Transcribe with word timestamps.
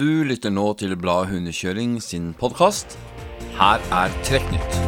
Du 0.00 0.22
lytter 0.24 0.48
nå 0.48 0.62
til 0.80 0.94
Bladet 0.96 1.28
Hundekjøring 1.28 1.98
sin 2.00 2.30
podkast. 2.40 2.94
Her 3.58 3.82
er 3.92 4.14
Trekknytt. 4.24 4.78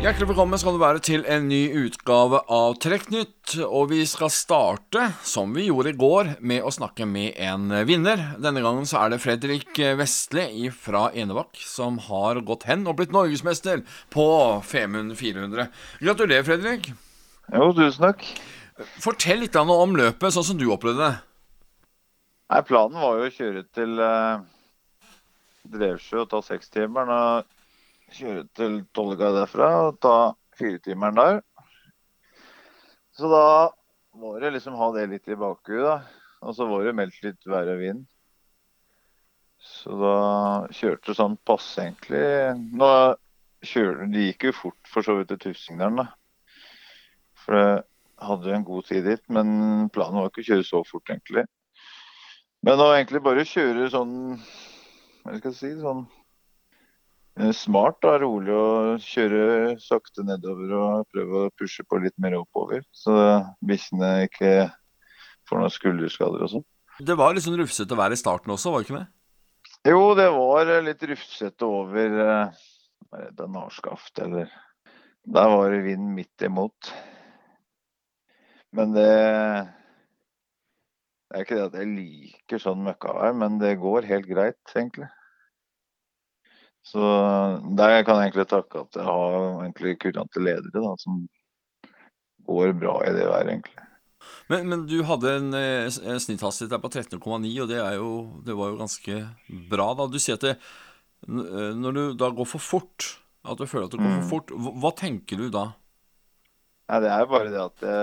Hjertelig 0.00 0.30
velkommen 0.30 0.62
skal 0.62 0.78
du 0.78 0.80
være 0.80 1.04
til 1.04 1.28
en 1.28 1.50
ny 1.50 1.60
utgave 1.82 2.40
av 2.48 2.78
Trekknytt. 2.80 3.58
Og 3.66 3.90
vi 3.92 4.00
skal 4.08 4.32
starte, 4.32 5.10
som 5.20 5.52
vi 5.52 5.68
gjorde 5.68 5.92
i 5.92 6.00
går, 6.00 6.32
med 6.40 6.64
å 6.64 6.72
snakke 6.72 7.04
med 7.04 7.36
en 7.36 7.68
vinner. 7.84 8.24
Denne 8.40 8.64
gangen 8.64 8.88
så 8.88 9.04
er 9.04 9.12
det 9.12 9.20
Fredrik 9.26 9.84
Vestli 10.00 10.70
fra 10.72 11.10
Enebakk 11.12 11.60
som 11.60 12.00
har 12.08 12.40
gått 12.40 12.64
hen 12.72 12.88
og 12.88 13.02
blitt 13.02 13.12
norgesmester 13.12 13.84
på 14.08 14.28
Femund 14.64 15.12
400. 15.20 15.68
Gratulerer, 16.00 16.52
Fredrik. 16.54 16.94
Jo, 17.52 17.74
tusen 17.76 18.08
takk. 18.08 18.30
Fortell 19.00 19.40
litt 19.40 19.56
om 19.56 19.96
løpet, 19.96 20.34
sånn 20.34 20.44
som 20.50 20.58
du 20.60 20.66
opplevde 20.72 21.06
det. 21.06 21.14
Nei, 22.52 22.62
Planen 22.68 23.00
var 23.00 23.16
jo 23.18 23.26
å 23.26 23.32
kjøre 23.32 23.62
til 23.74 23.96
eh, 24.04 24.42
Drevsjø 25.72 26.22
og 26.22 26.28
ta 26.30 26.42
sekstimeren. 26.44 27.10
Og 27.10 27.54
kjøre 28.16 28.44
til 28.54 28.76
Tolga 28.94 29.32
derfra 29.34 29.70
og 29.88 29.96
ta 30.04 30.16
firetimeren 30.58 31.18
der. 31.18 31.40
Så 33.16 33.30
da 33.32 33.46
var 34.20 34.44
det 34.44 34.52
liksom 34.54 34.76
ha 34.78 34.90
det 34.94 35.08
litt 35.10 35.32
i 35.32 35.38
bakhuet, 35.40 35.82
da. 35.82 35.96
Og 36.46 36.54
så 36.54 36.68
var 36.68 36.84
det 36.84 36.94
meldt 36.96 37.18
litt 37.24 37.48
vær 37.48 37.72
og 37.72 37.80
vind. 37.80 38.04
Så 39.56 39.96
da 39.98 40.16
kjørte 40.70 41.10
det 41.10 41.18
sånn 41.18 41.36
passe, 41.48 41.80
egentlig. 41.82 42.22
Nå 42.76 42.90
kjørte, 43.66 44.10
Det 44.12 44.28
gikk 44.28 44.50
jo 44.50 44.56
fort 44.60 44.92
for 44.92 45.06
så 45.06 45.16
vidt 45.16 45.32
til 45.32 45.42
Tufsingdalen, 45.48 46.04
da. 46.04 46.06
For 47.42 47.56
det 47.56 47.68
hadde 48.22 48.54
en 48.54 48.64
god 48.64 48.86
tid 48.88 49.04
dit, 49.06 49.22
men 49.32 49.88
planen 49.92 50.20
var 50.20 50.30
ikke 50.30 50.44
å 50.44 50.50
kjøre 50.50 50.66
så 50.66 50.82
fort, 50.88 51.08
egentlig. 51.12 51.44
Men 52.66 52.80
å 52.82 52.92
egentlig 52.94 53.22
bare 53.24 53.46
kjøre 53.46 53.90
sånn 53.92 54.14
Hva 55.22 55.34
skal 55.36 55.50
jeg 55.52 55.58
si 55.58 55.72
sånn 55.80 56.04
eh, 57.38 57.52
smart, 57.54 58.06
og 58.06 58.20
rolig 58.22 58.54
og 58.54 59.02
kjøre 59.04 59.76
sakte 59.82 60.24
nedover 60.26 60.72
og 60.78 61.10
prøve 61.12 61.42
å 61.44 61.52
pushe 61.58 61.84
på 61.86 62.00
litt 62.02 62.16
mer 62.22 62.38
oppover. 62.38 62.84
Så 62.94 63.12
bikkjene 63.66 64.28
ikke 64.28 64.52
får 65.50 65.62
noen 65.62 65.74
skulderskader 65.74 66.46
og 66.46 66.54
sånn. 66.54 66.66
Det 67.06 67.18
var 67.18 67.34
litt 67.36 67.44
sånn 67.44 67.58
rufsete 67.60 67.98
vær 67.98 68.14
i 68.14 68.18
starten 68.18 68.54
også, 68.54 68.72
var 68.72 68.82
det 68.82 68.88
ikke 68.88 69.00
det? 69.00 69.08
Jo, 69.86 70.00
det 70.18 70.30
var 70.34 70.70
litt 70.86 71.02
rufsete 71.10 71.66
over 71.66 72.16
eh, 72.24 72.62
Danarskaft, 73.36 74.16
eller 74.22 74.48
Der 75.26 75.50
var 75.50 75.70
det 75.74 75.82
vind 75.82 76.06
midt 76.14 76.42
imot. 76.46 76.94
Men 78.76 78.92
det, 78.92 79.10
det 81.30 81.38
er 81.38 81.44
ikke 81.46 81.58
det 81.58 81.68
at 81.70 81.78
jeg 81.80 81.92
liker 81.94 82.62
sånn 82.62 82.84
møkkavær, 82.86 83.36
men 83.38 83.60
det 83.62 83.78
går 83.80 84.08
helt 84.10 84.28
greit, 84.28 84.60
egentlig. 84.74 85.08
Så 86.86 87.02
der 87.74 88.04
kan 88.06 88.20
jeg 88.20 88.30
egentlig 88.30 88.46
takke 88.52 88.84
at 88.84 88.98
jeg 88.98 89.06
har 89.08 89.40
egentlig 89.64 89.96
kurante 90.04 90.42
ledere 90.42 90.84
da, 90.84 90.92
som 91.02 91.24
går 92.46 92.76
bra 92.78 93.00
i 93.08 93.14
det 93.16 93.26
været, 93.26 93.50
egentlig. 93.56 93.86
Men, 94.50 94.68
men, 94.70 94.84
du 94.86 95.00
hadde 95.06 95.32
en, 95.40 95.54
en 95.56 96.20
snitthastighet 96.22 96.70
der 96.70 96.82
på 96.82 96.90
13,9, 96.92 97.18
og 97.62 97.70
det, 97.70 97.80
jo, 97.96 98.10
det, 98.46 98.54
var 98.58 98.70
jo 98.70 98.78
ganske 98.78 99.18
bra. 99.70 99.88
da. 99.98 100.06
Du 100.10 100.18
sier 100.22 100.38
at 100.38 100.46
det, 100.46 100.54
når 101.26 101.96
du 101.96 102.02
da 102.18 102.30
går 102.34 102.48
for 102.52 102.62
fort, 102.62 103.08
at 103.46 103.58
du 103.58 103.66
føler 103.66 103.88
at 103.88 103.94
det 103.94 104.02
går 104.02 104.12
for 104.12 104.22
mm. 104.22 104.30
fort, 104.30 104.54
hva 104.82 104.94
tenker 104.98 105.42
du 105.42 105.50
da? 105.54 105.68
Nei, 106.86 107.00
Det 107.02 107.10
er 107.10 107.26
bare 107.26 107.50
det 107.50 107.62
at 107.62 107.80
det, 107.82 107.94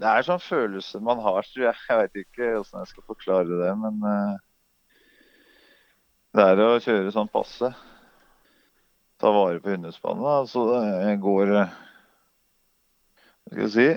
det 0.00 0.08
er 0.08 0.24
sånn 0.24 0.40
følelse 0.40 1.00
man 1.04 1.20
har, 1.20 1.44
tror 1.44 1.66
jeg. 1.66 1.80
Jeg 1.88 1.98
vet 2.00 2.20
ikke 2.22 2.48
hvordan 2.54 2.80
jeg 2.80 2.92
skal 2.94 3.08
forklare 3.10 3.58
det, 3.60 3.72
men 3.82 3.98
uh, 4.06 4.36
det 6.32 6.46
er 6.48 6.62
å 6.64 6.70
kjøre 6.80 7.12
sånn 7.12 7.28
passe. 7.32 7.68
Ta 9.20 9.32
vare 9.36 9.60
på 9.60 9.74
hundespannet. 9.74 10.48
Så 10.48 10.64
det 10.72 11.18
går 11.22 11.52
uh, 11.58 11.76
Hva 13.52 13.52
skal 13.52 13.62
jeg 13.66 13.74
si 13.76 13.88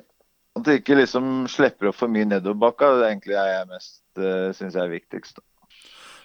At 0.55 0.67
det 0.67 0.77
ikke 0.81 0.99
liksom 0.99 1.31
slipper 1.51 1.93
opp 1.93 1.99
for 2.01 2.11
mye 2.11 2.27
nedoverbakka. 2.27 2.91
Det 2.99 3.05
er 3.05 3.13
egentlig 3.13 3.39
jeg 3.39 3.69
mest 3.71 4.03
uh, 4.19 4.51
syns 4.57 4.75
er 4.75 4.91
viktigst. 4.91 5.39
Da. 5.39 5.54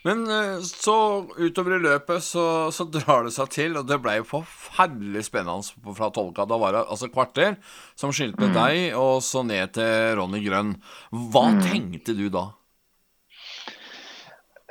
Men 0.02 0.22
eh, 0.32 0.60
så 0.64 0.94
utover 1.36 1.76
i 1.76 1.82
løpet 1.84 2.24
så, 2.24 2.44
så 2.72 2.86
drar 2.88 3.26
det 3.26 3.34
seg 3.34 3.50
til, 3.52 3.76
og 3.76 3.88
det 3.88 3.98
ble 4.00 4.16
jo 4.20 4.28
forferdelig 4.30 5.26
spennende 5.26 5.92
fra 5.96 6.08
tolka. 6.14 6.46
Da 6.48 6.56
var 6.60 6.76
det 6.76 6.86
altså 6.86 7.10
kvarter 7.12 7.58
som 7.98 8.14
skilte 8.16 8.48
mm. 8.48 8.56
deg 8.56 8.96
og 8.96 9.20
så 9.24 9.44
ned 9.44 9.74
til 9.76 10.16
Ronny 10.16 10.40
Grønn. 10.46 10.72
Hva 11.12 11.50
mm. 11.52 11.60
tenkte 11.66 12.16
du 12.16 12.28
da? 12.32 12.46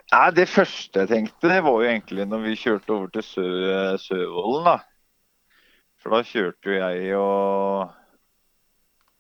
Nei, 0.10 0.28
Det 0.34 0.48
første 0.50 1.04
jeg 1.04 1.12
tenkte, 1.12 1.52
det 1.52 1.62
var 1.62 1.78
jo 1.78 1.90
egentlig 1.92 2.26
når 2.26 2.46
vi 2.48 2.58
kjørte 2.58 2.96
over 2.96 3.12
til 3.14 3.26
Sø 3.28 3.46
Søvollen. 4.02 4.66
da. 4.66 4.80
For 6.02 6.16
da 6.16 6.24
kjørte 6.26 6.72
jo 6.72 6.80
jeg 6.80 7.16
og 7.20 7.96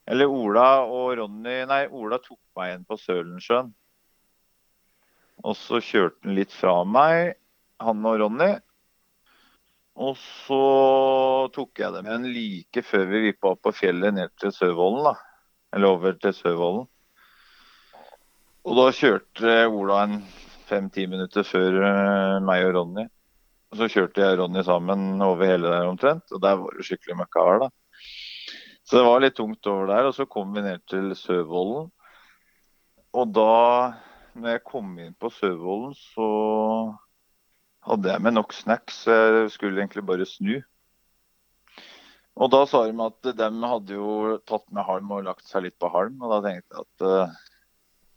Eller 0.09 0.25
Ola 0.25 0.69
og 0.89 1.11
Ronny 1.19 1.59
Nei, 1.69 1.83
Ola 1.93 2.17
tok 2.23 2.39
meg 2.57 2.71
igjen 2.71 2.87
på 2.89 2.97
Sølensjøen. 2.97 3.69
Og 5.45 5.55
så 5.57 5.79
kjørte 5.83 6.27
han 6.27 6.35
litt 6.37 6.53
fra 6.53 6.81
meg, 6.87 7.37
han 7.79 8.05
og 8.07 8.19
Ronny. 8.23 8.51
Og 9.99 10.15
så 10.19 10.59
tok 11.55 11.81
jeg 11.81 11.95
dem 11.95 12.07
igjen 12.07 12.27
like 12.31 12.83
før 12.87 13.05
vi 13.09 13.23
vippa 13.27 13.53
opp 13.53 13.65
på 13.67 13.75
fjellet 13.75 14.15
ned 14.15 14.31
til 14.39 14.53
Sørvollen, 14.55 15.09
da. 15.09 15.15
Eller 15.75 15.95
over 15.95 16.15
til 16.19 16.35
Sørvollen. 16.35 16.87
Og 18.67 18.75
da 18.77 18.89
kjørte 18.95 19.55
Ola 19.71 20.03
en 20.05 20.19
fem-ti 20.69 21.05
minutter 21.09 21.45
før 21.47 21.79
eh, 21.87 22.39
meg 22.45 22.67
og 22.67 22.75
Ronny. 22.77 23.07
Og 23.69 23.79
så 23.79 23.89
kjørte 23.91 24.23
jeg 24.23 24.35
og 24.35 24.43
Ronny 24.43 24.63
sammen 24.65 25.23
over 25.23 25.47
hele 25.47 25.71
der 25.71 25.89
omtrent, 25.89 26.31
og 26.33 26.41
der 26.43 26.57
var 26.59 26.75
det 26.75 26.87
skikkelig 26.87 27.19
møkkavær, 27.21 27.65
da. 27.65 27.69
Så 28.89 28.97
det 28.97 29.05
var 29.05 29.21
litt 29.21 29.35
tungt 29.37 29.67
over 29.69 29.89
der. 29.91 30.07
Og 30.09 30.15
så 30.17 30.25
kom 30.25 30.55
vi 30.55 30.63
ned 30.65 30.81
til 30.89 31.11
Sørvollen. 31.17 31.91
Og 33.13 33.33
da 33.35 33.51
når 34.39 34.57
jeg 34.57 34.65
kom 34.67 34.89
inn 35.01 35.15
på 35.19 35.31
Sørvollen, 35.33 35.93
så 36.13 36.27
hadde 37.87 38.11
jeg 38.11 38.23
med 38.25 38.35
nok 38.35 38.55
snacks. 38.55 39.03
Jeg 39.07 39.51
skulle 39.53 39.81
egentlig 39.81 40.05
bare 40.07 40.27
snu. 40.27 40.57
Og 42.39 42.51
da 42.53 42.63
sa 42.69 42.85
de 42.87 42.95
at 43.03 43.31
de 43.35 43.49
hadde 43.73 43.95
jo 43.97 44.37
tatt 44.47 44.65
med 44.71 44.87
halm 44.87 45.11
og 45.11 45.25
lagt 45.27 45.47
seg 45.47 45.65
litt 45.65 45.77
på 45.81 45.91
halm. 45.91 46.19
Og 46.23 46.31
da 46.31 46.41
tenkte 46.45 46.77
jeg 46.77 46.85
at 46.85 47.07
eh, 47.07 47.37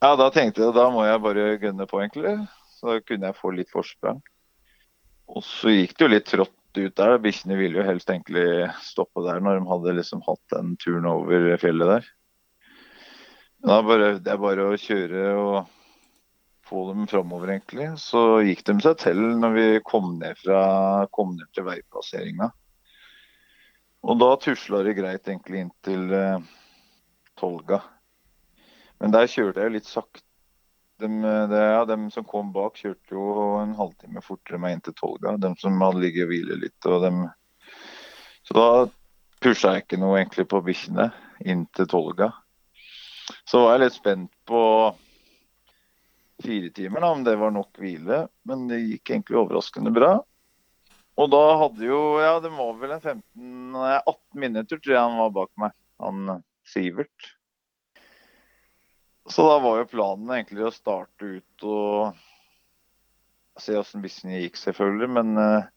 Ja, 0.02 0.14
da 0.18 0.28
tenkte 0.34 0.66
jeg 0.66 0.76
da 0.76 0.88
må 0.94 1.06
jeg 1.06 1.22
bare 1.22 1.48
gønne 1.62 1.88
på, 1.90 2.02
egentlig. 2.02 2.36
Så 2.78 3.00
kunne 3.06 3.30
jeg 3.30 3.38
få 3.38 3.52
litt 3.54 3.70
forsprang. 3.70 4.22
Og 5.32 5.44
så 5.46 5.74
gikk 5.74 5.96
det 5.96 6.06
jo 6.06 6.12
litt 6.12 6.30
trått 6.30 6.78
ut 6.78 6.96
der. 6.98 7.18
Bikkjene 7.22 7.58
ville 7.58 7.80
jo 7.80 7.86
helst 7.86 8.10
egentlig 8.10 8.70
stoppe 8.84 9.24
der 9.26 9.42
når 9.42 9.58
de 9.58 9.70
hadde 9.70 9.96
liksom 9.98 10.22
hatt 10.26 10.42
den 10.54 10.74
turen 10.82 11.06
over 11.10 11.54
fjellet 11.62 11.96
der. 11.96 12.10
Da 13.62 13.78
bare, 13.86 14.16
det 14.18 14.32
er 14.32 14.42
bare 14.42 14.66
å 14.72 14.78
kjøre 14.78 15.26
og 15.38 15.81
få 16.66 16.88
dem 16.88 17.06
framover, 17.06 17.54
egentlig. 17.54 17.88
Så 18.00 18.42
gikk 18.46 18.64
de 18.68 18.78
seg 18.84 18.98
til 19.02 19.20
når 19.42 19.54
vi 19.56 19.66
kom 19.86 20.16
ned, 20.18 20.38
fra, 20.42 20.62
kom 21.14 21.36
ned 21.36 21.50
til 21.54 21.66
veiplasseringa. 21.68 22.50
Og 24.02 24.18
da 24.18 24.32
tusla 24.42 24.82
det 24.82 24.96
greit 24.98 25.28
egentlig 25.28 25.62
inn 25.62 25.72
til 25.86 26.08
uh, 26.10 26.42
Tolga. 27.38 27.78
Men 29.02 29.14
der 29.14 29.30
kjørte 29.30 29.62
jeg 29.62 29.76
litt 29.76 29.90
sakte. 29.90 30.24
De, 31.02 31.08
de, 31.10 31.58
ja, 31.58 31.82
de 31.88 31.96
som 32.14 32.26
kom 32.26 32.52
bak, 32.54 32.76
kjørte 32.78 33.14
jo 33.16 33.22
en 33.58 33.72
halvtime 33.74 34.20
fortere 34.22 34.60
meg 34.62 34.76
inn 34.76 34.82
til 34.86 34.94
Tolga. 34.98 35.36
De 35.42 35.50
som 35.58 35.80
hadde 35.82 36.02
ligget 36.02 36.28
og 36.28 36.34
hvilet 36.34 36.60
litt. 36.62 36.90
Og 36.90 37.02
dem. 37.02 37.22
Så 38.46 38.58
da 38.58 38.66
pusha 39.42 39.74
jeg 39.74 39.86
ikke 39.86 39.98
noe 40.02 40.20
egentlig 40.20 40.46
på 40.50 40.62
bikkjene 40.62 41.08
inn 41.46 41.64
til 41.74 41.88
Tolga. 41.90 42.30
Så 43.48 43.64
var 43.64 43.76
jeg 43.76 43.86
litt 43.86 43.98
spent 43.98 44.30
på 44.46 44.62
fire 46.44 46.70
timer, 46.74 47.04
da, 47.04 47.10
om 47.14 47.24
det 47.26 47.36
var 47.40 47.52
nok 47.54 47.78
hvile. 47.80 48.26
Men 48.48 48.66
det 48.70 48.82
gikk 48.82 49.14
egentlig 49.14 49.40
overraskende 49.40 49.92
bra. 49.94 50.14
Og 51.20 51.28
da 51.28 51.42
hadde 51.60 51.84
jo 51.84 52.00
Ja, 52.22 52.38
det 52.40 52.52
var 52.54 52.72
vel 52.80 52.94
en 52.94 53.04
15, 53.04 53.76
18 53.76 54.40
minutter, 54.40 54.80
tror 54.80 54.94
jeg 54.94 55.04
han 55.04 55.20
var 55.20 55.36
bak 55.36 55.52
meg. 55.60 55.76
Han 56.02 56.42
Sivert. 56.68 57.32
Så 59.26 59.44
da 59.46 59.58
var 59.62 59.78
jo 59.80 59.90
planen 59.90 60.30
egentlig 60.34 60.64
å 60.66 60.74
starte 60.74 61.36
ut 61.38 61.66
og 61.66 62.18
se 63.60 63.76
åssen 63.78 64.02
bissen 64.02 64.32
gikk, 64.34 64.58
selvfølgelig. 64.58 65.08
Men 65.18 65.38
uh, 65.38 65.68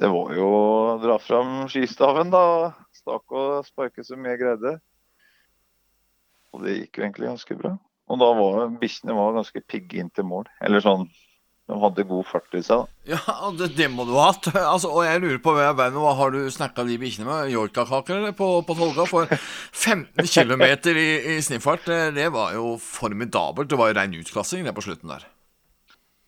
det 0.00 0.10
var 0.12 0.34
jo 0.36 0.48
å 0.48 0.98
dra 1.00 1.16
fram 1.22 1.64
skistaven, 1.72 2.32
da. 2.34 2.74
Stakk 2.96 3.32
og 3.32 3.64
sparke 3.68 4.04
så 4.04 4.18
mye 4.18 4.34
jeg 4.34 4.42
greide. 4.44 4.76
Og 6.52 6.64
det 6.64 6.76
gikk 6.76 6.98
jo 6.98 7.06
egentlig 7.06 7.30
ganske 7.30 7.58
bra. 7.58 7.76
Og 8.06 8.20
da 8.22 8.32
var 8.38 8.74
bikkjene 8.80 9.14
ganske 9.36 9.62
pigge 9.66 10.00
inn 10.02 10.10
til 10.14 10.28
mål. 10.28 10.46
Eller 10.64 10.84
sånn 10.84 11.08
de 11.66 11.76
hadde 11.82 12.04
god 12.06 12.26
fart 12.28 12.52
i 12.54 12.60
seg. 12.62 12.84
da. 12.84 13.16
Ja, 13.16 13.50
det, 13.58 13.72
det 13.74 13.88
må 13.90 14.06
du 14.06 14.12
ha 14.14 14.28
hatt. 14.30 14.46
Altså, 14.54 14.90
og 14.92 15.02
jeg 15.02 15.22
lurer 15.24 15.40
på 15.42 15.54
hva 15.56 16.12
har 16.20 16.34
du 16.34 16.44
snakka 16.52 16.84
de 16.86 16.98
bikkjene 17.02 17.26
med? 17.26 17.54
Yorkakaker 17.54 18.28
på, 18.38 18.50
på 18.66 18.76
Tolga? 18.78 19.06
For 19.10 19.30
15 19.86 20.30
km 20.30 20.66
i, 20.94 21.08
i 21.34 21.38
sniffart, 21.42 21.88
det 22.14 22.28
var 22.34 22.54
jo 22.54 22.76
formidabelt. 22.82 23.70
Det 23.70 23.80
var 23.80 23.90
jo 23.90 23.98
rein 23.98 24.14
utklassing 24.20 24.66
det 24.66 24.76
på 24.76 24.86
slutten 24.86 25.10
der. 25.10 25.26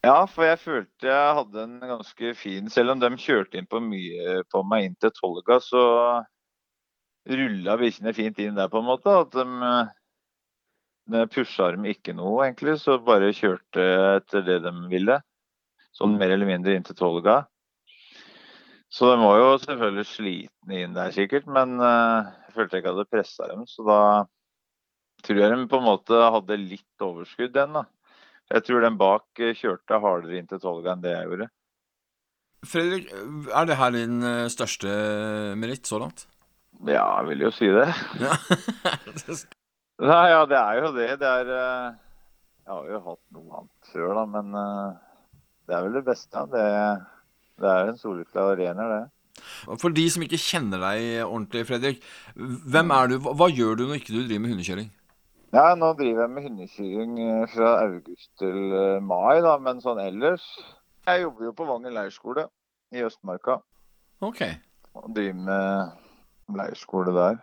Ja, 0.06 0.24
for 0.30 0.46
jeg 0.46 0.58
følte 0.62 1.08
jeg 1.10 1.38
hadde 1.40 1.62
en 1.64 1.80
ganske 1.82 2.28
fin 2.38 2.68
Selv 2.70 2.92
om 2.92 3.00
de 3.02 3.08
kjørte 3.18 3.58
inn 3.58 3.66
på 3.66 3.80
mye 3.82 4.44
på 4.46 4.60
meg 4.62 4.84
inn 4.86 4.94
til 5.02 5.10
Tolga, 5.16 5.58
så 5.58 5.82
rulla 7.28 7.74
bikkjene 7.80 8.14
fint 8.16 8.38
inn 8.42 8.58
der, 8.58 8.70
på 8.72 8.82
en 8.82 8.88
måte. 8.88 9.14
At 9.22 9.34
de 9.34 9.46
pusha 11.32 11.70
dem 11.74 11.86
ikke 11.88 12.14
noe, 12.16 12.46
egentlig. 12.46 12.78
Så 12.82 12.98
bare 13.04 13.34
kjørte 13.36 13.84
etter 14.18 14.44
det 14.46 14.60
de 14.64 14.72
ville. 14.90 15.20
Sånn 15.96 16.18
mer 16.18 16.34
eller 16.34 16.48
mindre 16.48 16.76
inn 16.76 16.86
til 16.86 16.98
Tolga. 16.98 17.42
Så 18.88 19.10
de 19.10 19.20
var 19.20 19.36
jo 19.36 19.48
selvfølgelig 19.60 20.06
slitne 20.08 20.82
inn 20.84 20.96
der, 20.96 21.12
sikkert. 21.12 21.48
Men 21.50 21.76
uh, 21.80 22.28
jeg 22.46 22.56
følte 22.56 22.76
jeg 22.78 22.84
ikke 22.84 22.94
hadde 22.94 23.10
pressa 23.12 23.48
dem. 23.50 23.66
Så 23.68 23.84
da 23.88 24.00
tror 25.26 25.42
jeg 25.42 25.52
de 25.52 25.68
på 25.70 25.80
en 25.80 25.88
måte 25.88 26.24
hadde 26.36 26.60
litt 26.62 27.04
overskudd 27.04 27.54
den, 27.56 27.80
da. 27.80 27.84
Jeg 28.48 28.64
tror 28.64 28.80
den 28.80 28.96
bak 28.96 29.42
eh, 29.44 29.52
kjørte 29.52 29.98
hardere 30.00 30.38
inn 30.38 30.46
til 30.48 30.60
Tolga 30.62 30.94
enn 30.94 31.02
det 31.04 31.12
jeg 31.12 31.28
gjorde. 31.28 31.48
Fredrik, 32.66 33.10
er 33.54 33.68
det 33.68 33.76
her 33.78 33.92
din 33.94 34.24
eh, 34.24 34.48
største 34.50 34.94
meritt 35.60 35.90
så 35.90 36.00
langt? 36.00 36.24
Ja, 36.86 37.04
jeg 37.18 37.28
vil 37.32 37.44
jo 37.44 37.52
si 37.52 37.68
det. 37.74 37.88
Ja. 38.22 38.38
Nei, 39.98 40.24
ja, 40.30 40.42
det 40.46 40.58
er 40.58 40.80
jo 40.82 40.90
det. 40.94 41.08
Det 41.20 41.28
er 41.28 41.52
eh, 41.58 41.92
Jeg 42.64 42.72
har 42.74 42.90
jo 42.92 43.04
hatt 43.08 43.22
noe 43.34 43.60
annet 43.60 43.92
før, 43.92 44.10
da, 44.18 44.24
men 44.36 44.58
det 45.66 45.76
er 45.76 45.86
vel 45.86 45.96
det 45.98 46.04
beste. 46.06 46.44
Det, 46.52 46.66
det 47.62 47.72
er 47.72 47.90
en 47.92 47.98
soleklar 48.00 48.52
arener, 48.54 48.92
det. 48.94 49.04
For 49.80 49.94
de 49.94 50.04
som 50.10 50.24
ikke 50.24 50.40
kjenner 50.40 50.80
deg 50.82 51.24
ordentlig, 51.24 51.64
Fredrik. 51.68 52.00
Hvem 52.36 52.94
er 52.94 53.10
du? 53.10 53.18
Hva 53.24 53.48
gjør 53.50 53.78
du 53.78 53.84
når 53.86 54.00
ikke 54.00 54.14
du 54.14 54.22
driver 54.22 54.44
med 54.44 54.54
hundekjøring? 54.54 54.88
Ja, 55.56 55.72
nå 55.80 55.94
driver 55.96 56.26
jeg 56.26 56.32
med 56.34 56.44
hundekjøring 56.44 57.12
eh, 57.24 57.44
fra 57.54 57.70
august 57.86 58.28
til 58.40 58.74
eh, 58.76 58.98
mai, 59.00 59.40
da, 59.44 59.54
men 59.64 59.80
sånn 59.80 60.00
ellers 60.02 60.44
Jeg 61.08 61.22
jobber 61.22 61.46
jo 61.46 61.54
på 61.56 61.68
Vangen 61.70 61.94
leirskole 61.96 62.44
i 62.92 63.04
Østmarka. 63.06 63.58
Ok. 64.24 64.42
Og 64.98 65.06
driver 65.16 65.40
med 65.46 66.58
leirskole 66.58 67.14
der. 67.16 67.38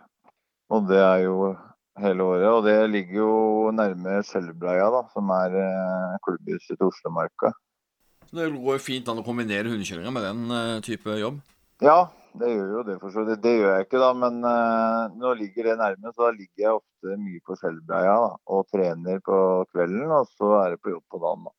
Og 0.70 0.86
det 0.86 1.00
er 1.02 1.24
jo 1.24 1.50
hele 2.02 2.26
året. 2.26 2.48
Og 2.50 2.66
det 2.66 2.76
ligger 2.92 3.20
jo 3.22 3.32
nærme 3.74 4.20
Selbreia, 4.26 4.90
da, 4.92 5.02
som 5.14 5.32
er 5.36 5.56
eh, 5.62 6.18
klubbhuset 6.26 6.74
til 6.74 6.90
Oslomarka. 6.90 7.54
Så 8.26 8.40
det 8.40 8.52
går 8.52 8.78
jo 8.78 8.82
fint 8.82 9.08
an 9.08 9.22
å 9.22 9.26
kombinere 9.26 9.70
hundekjøringa 9.70 10.12
med 10.14 10.24
den 10.26 10.80
type 10.82 11.14
jobb? 11.20 11.38
Ja, 11.84 12.08
det 12.40 12.50
gjør 12.52 12.72
jo 12.74 12.82
det 12.84 12.96
for 13.00 13.12
så 13.14 13.24
vidt. 13.24 13.42
Det 13.44 13.52
gjør 13.54 13.76
jeg 13.76 13.86
ikke, 13.86 14.00
da. 14.02 14.10
Men 14.16 14.40
eh, 14.44 15.02
nå 15.20 15.32
ligger 15.40 15.70
det 15.70 15.76
nærme, 15.80 16.12
så 16.12 16.26
da 16.26 16.32
ligger 16.36 16.64
jeg 16.64 16.80
ofte 16.80 17.20
mye 17.22 17.44
på 17.46 17.56
Skjellbreia 17.60 18.16
og 18.56 18.66
trener 18.72 19.22
på 19.24 19.38
kvelden. 19.72 20.10
Og 20.18 20.28
så 20.34 20.50
er 20.60 20.74
det 20.74 20.82
på 20.82 20.92
jobb 20.92 21.04
på 21.12 21.22
dagen, 21.22 21.46
da. 21.48 21.54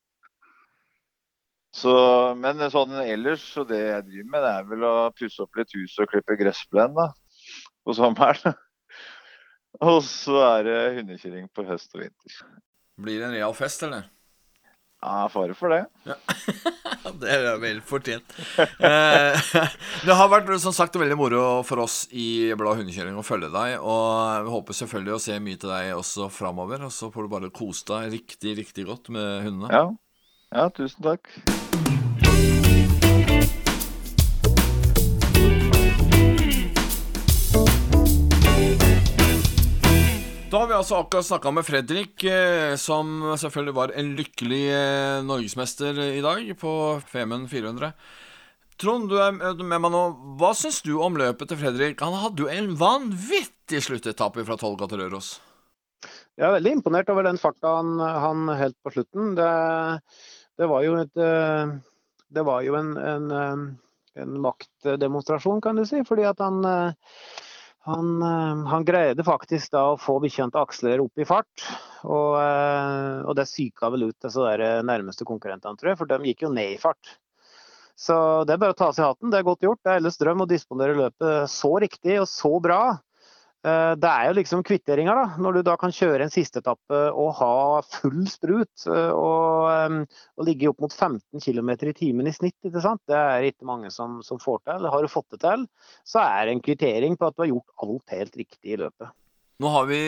Så, 1.78 1.94
men 2.40 2.62
sånn 2.74 2.96
ellers, 3.04 3.44
så 3.54 3.66
det 3.68 3.80
jeg 3.84 4.06
driver 4.08 4.30
med, 4.34 4.46
det 4.46 4.54
er 4.54 4.70
vel 4.70 4.86
å 4.88 4.94
pusse 5.14 5.44
opp 5.44 5.60
litt 5.60 5.76
hus 5.78 5.98
og 6.02 6.10
klippe 6.10 6.38
gressplen 6.40 6.96
da, 6.98 7.12
på 7.86 7.94
sommeren. 7.98 8.56
og 9.84 10.00
så 10.06 10.38
er 10.46 10.68
det 10.68 10.78
hundekjøring 11.00 11.50
på 11.54 11.66
høst 11.68 11.94
og 11.96 12.04
vinter. 12.06 12.38
Blir 12.98 13.20
det 13.22 13.28
en 13.30 13.36
real 13.38 13.54
fest, 13.58 13.84
eller? 13.86 14.08
Ja, 15.02 15.28
fare 15.30 15.54
for 15.54 15.70
det. 15.70 15.84
Ja. 16.08 16.16
det 17.22 17.30
er 17.30 17.60
vel 17.62 17.84
fortjent. 17.86 18.34
Eh, 18.58 19.52
det 20.08 20.18
har 20.18 20.32
vært 20.32 20.50
som 20.64 20.74
sagt 20.74 20.98
veldig 20.98 21.20
moro 21.20 21.44
for 21.68 21.84
oss 21.86 22.00
i 22.10 22.50
Blad 22.58 22.82
hundekjøring 22.82 23.20
å 23.20 23.26
følge 23.26 23.52
deg. 23.54 23.78
Og 23.78 24.48
vi 24.48 24.56
håper 24.56 24.80
selvfølgelig 24.82 25.16
å 25.20 25.22
se 25.28 25.38
mye 25.44 25.62
til 25.62 25.74
deg 25.76 25.94
også 26.00 26.32
framover. 26.34 26.88
Og 26.90 26.94
så 26.94 27.12
får 27.14 27.28
du 27.28 27.34
bare 27.38 27.54
kose 27.54 27.86
deg 27.94 28.18
riktig, 28.18 28.58
riktig 28.64 28.90
godt 28.90 29.14
med 29.14 29.46
hundene. 29.46 29.70
Ja, 29.70 29.88
ja 30.58 30.70
tusen 30.74 31.06
takk. 31.06 31.30
Da 40.48 40.62
har 40.62 40.70
vi 40.70 40.76
altså 40.78 40.96
akkurat 41.02 41.26
snakka 41.28 41.52
med 41.52 41.66
Fredrik, 41.68 42.24
eh, 42.24 42.76
som 42.80 43.10
selvfølgelig 43.36 43.74
var 43.76 43.92
en 44.00 44.14
lykkelig 44.16 44.62
eh, 44.72 45.16
norgesmester 45.28 45.98
i 46.00 46.22
dag 46.24 46.46
på 46.62 46.72
Femund 47.10 47.50
400. 47.52 47.90
Trond, 48.80 49.10
du 49.12 49.18
er 49.20 49.34
med 49.36 49.82
meg 49.84 49.92
nå. 49.92 50.04
Hva 50.40 50.54
syns 50.56 50.80
du 50.86 50.94
om 51.04 51.18
løpet 51.20 51.52
til 51.52 51.60
Fredrik? 51.60 52.00
Han 52.00 52.16
hadde 52.22 52.46
jo 52.46 52.48
en 52.48 52.70
vanvittig 52.80 53.82
sluttetappe 53.84 54.46
fra 54.48 54.56
Tolga 54.62 54.88
til 54.88 55.02
Røros. 55.02 55.34
Jeg 56.40 56.48
er 56.48 56.56
veldig 56.56 56.74
imponert 56.78 57.12
over 57.12 57.28
den 57.28 57.42
farta 57.42 57.74
han, 57.82 58.00
han 58.00 58.48
helt 58.56 58.78
på 58.88 58.94
slutten. 58.96 59.36
Det, 59.36 59.50
det, 60.56 60.72
var 60.72 60.88
jo 60.88 60.96
et 61.02 61.24
eh, 61.28 61.76
Det 62.32 62.48
var 62.48 62.64
jo 62.64 62.80
en, 62.80 62.96
en, 62.96 63.28
en 64.16 64.40
maktdemonstrasjon, 64.48 65.60
kan 65.68 65.76
du 65.76 65.84
si. 65.84 66.06
Fordi 66.08 66.24
at 66.32 66.40
han 66.40 66.64
han, 67.88 68.10
eh, 68.22 68.66
han, 68.72 68.86
greide 68.86 69.24
faktisk 69.24 69.72
da 69.72 69.84
å 69.94 70.00
få 70.02 70.18
bikkja 70.24 70.50
å 70.52 71.04
opp 71.04 71.22
i 71.24 71.28
fart. 71.28 71.64
Og, 72.04 72.36
eh, 72.42 73.22
og 73.24 73.38
det 73.40 73.48
psyka 73.48 73.92
vel 73.94 74.10
ut 74.10 74.26
disse 74.26 74.44
der 74.44 74.84
nærmeste 74.86 75.28
konkurrentene, 75.28 75.80
tror 75.80 75.94
jeg, 75.94 76.00
for 76.02 76.12
de 76.12 76.20
gikk 76.28 76.46
jo 76.46 76.54
ned 76.54 76.76
i 76.76 76.82
fart. 76.82 77.18
Så 77.98 78.16
det 78.46 78.54
er 78.54 78.62
bare 78.62 78.76
å 78.76 78.78
ta 78.78 78.92
seg 78.94 79.02
i 79.02 79.08
hatten. 79.08 79.32
Det 79.34 79.40
er 79.40 79.48
godt 79.48 79.64
gjort. 79.66 79.80
Det 79.82 79.94
er 79.94 80.02
ellers 80.04 80.20
drøm 80.22 80.44
å 80.44 80.50
disponere 80.50 80.98
løpet 81.00 81.50
så 81.50 81.72
riktig 81.82 82.20
og 82.22 82.28
så 82.30 82.52
bra. 82.62 82.82
Eh, 83.66 83.94
det 83.98 84.10
er 84.10 84.28
jo 84.30 84.36
liksom 84.38 84.64
kvitteringa, 84.66 85.16
da. 85.18 85.26
Når 85.42 85.58
du 85.58 85.62
da 85.66 85.76
kan 85.82 85.94
kjøre 85.94 86.28
en 86.28 86.34
sisteetappe 86.34 87.00
og 87.10 87.32
ha 87.40 87.82
full 87.90 88.22
sprut 88.30 88.86
eh, 88.86 89.12
og, 89.12 90.06
og, 90.38 90.46
ligge 90.48 90.70
opp 90.70 90.84
mot 90.86 90.94
15 90.94 91.42
km 91.44 91.74
i 91.90 91.96
timen 91.98 92.30
i 92.30 92.36
snitt, 92.36 92.58
ikke 92.68 92.84
sant? 92.84 93.02
det 93.10 93.18
er 93.18 93.50
ikke 93.50 93.68
mange 93.70 93.92
som, 93.94 94.22
som, 94.26 94.42
får 94.42 94.62
til. 94.68 94.90
Har 94.94 95.04
du 95.04 95.12
fått 95.12 95.36
det 95.36 95.42
til, 95.44 95.68
så 96.08 96.24
er 96.24 96.48
det 96.48 96.58
en 96.58 96.66
kvittering 96.70 97.18
på 97.18 97.30
at 97.30 97.38
du 97.38 97.46
har 97.46 97.54
gjort 97.56 97.88
alt 97.88 98.18
helt 98.18 98.40
riktig 98.44 98.78
i 98.78 98.80
løpet. 98.80 99.14
Nå 99.58 99.70
har 99.74 99.88
vi 99.90 100.00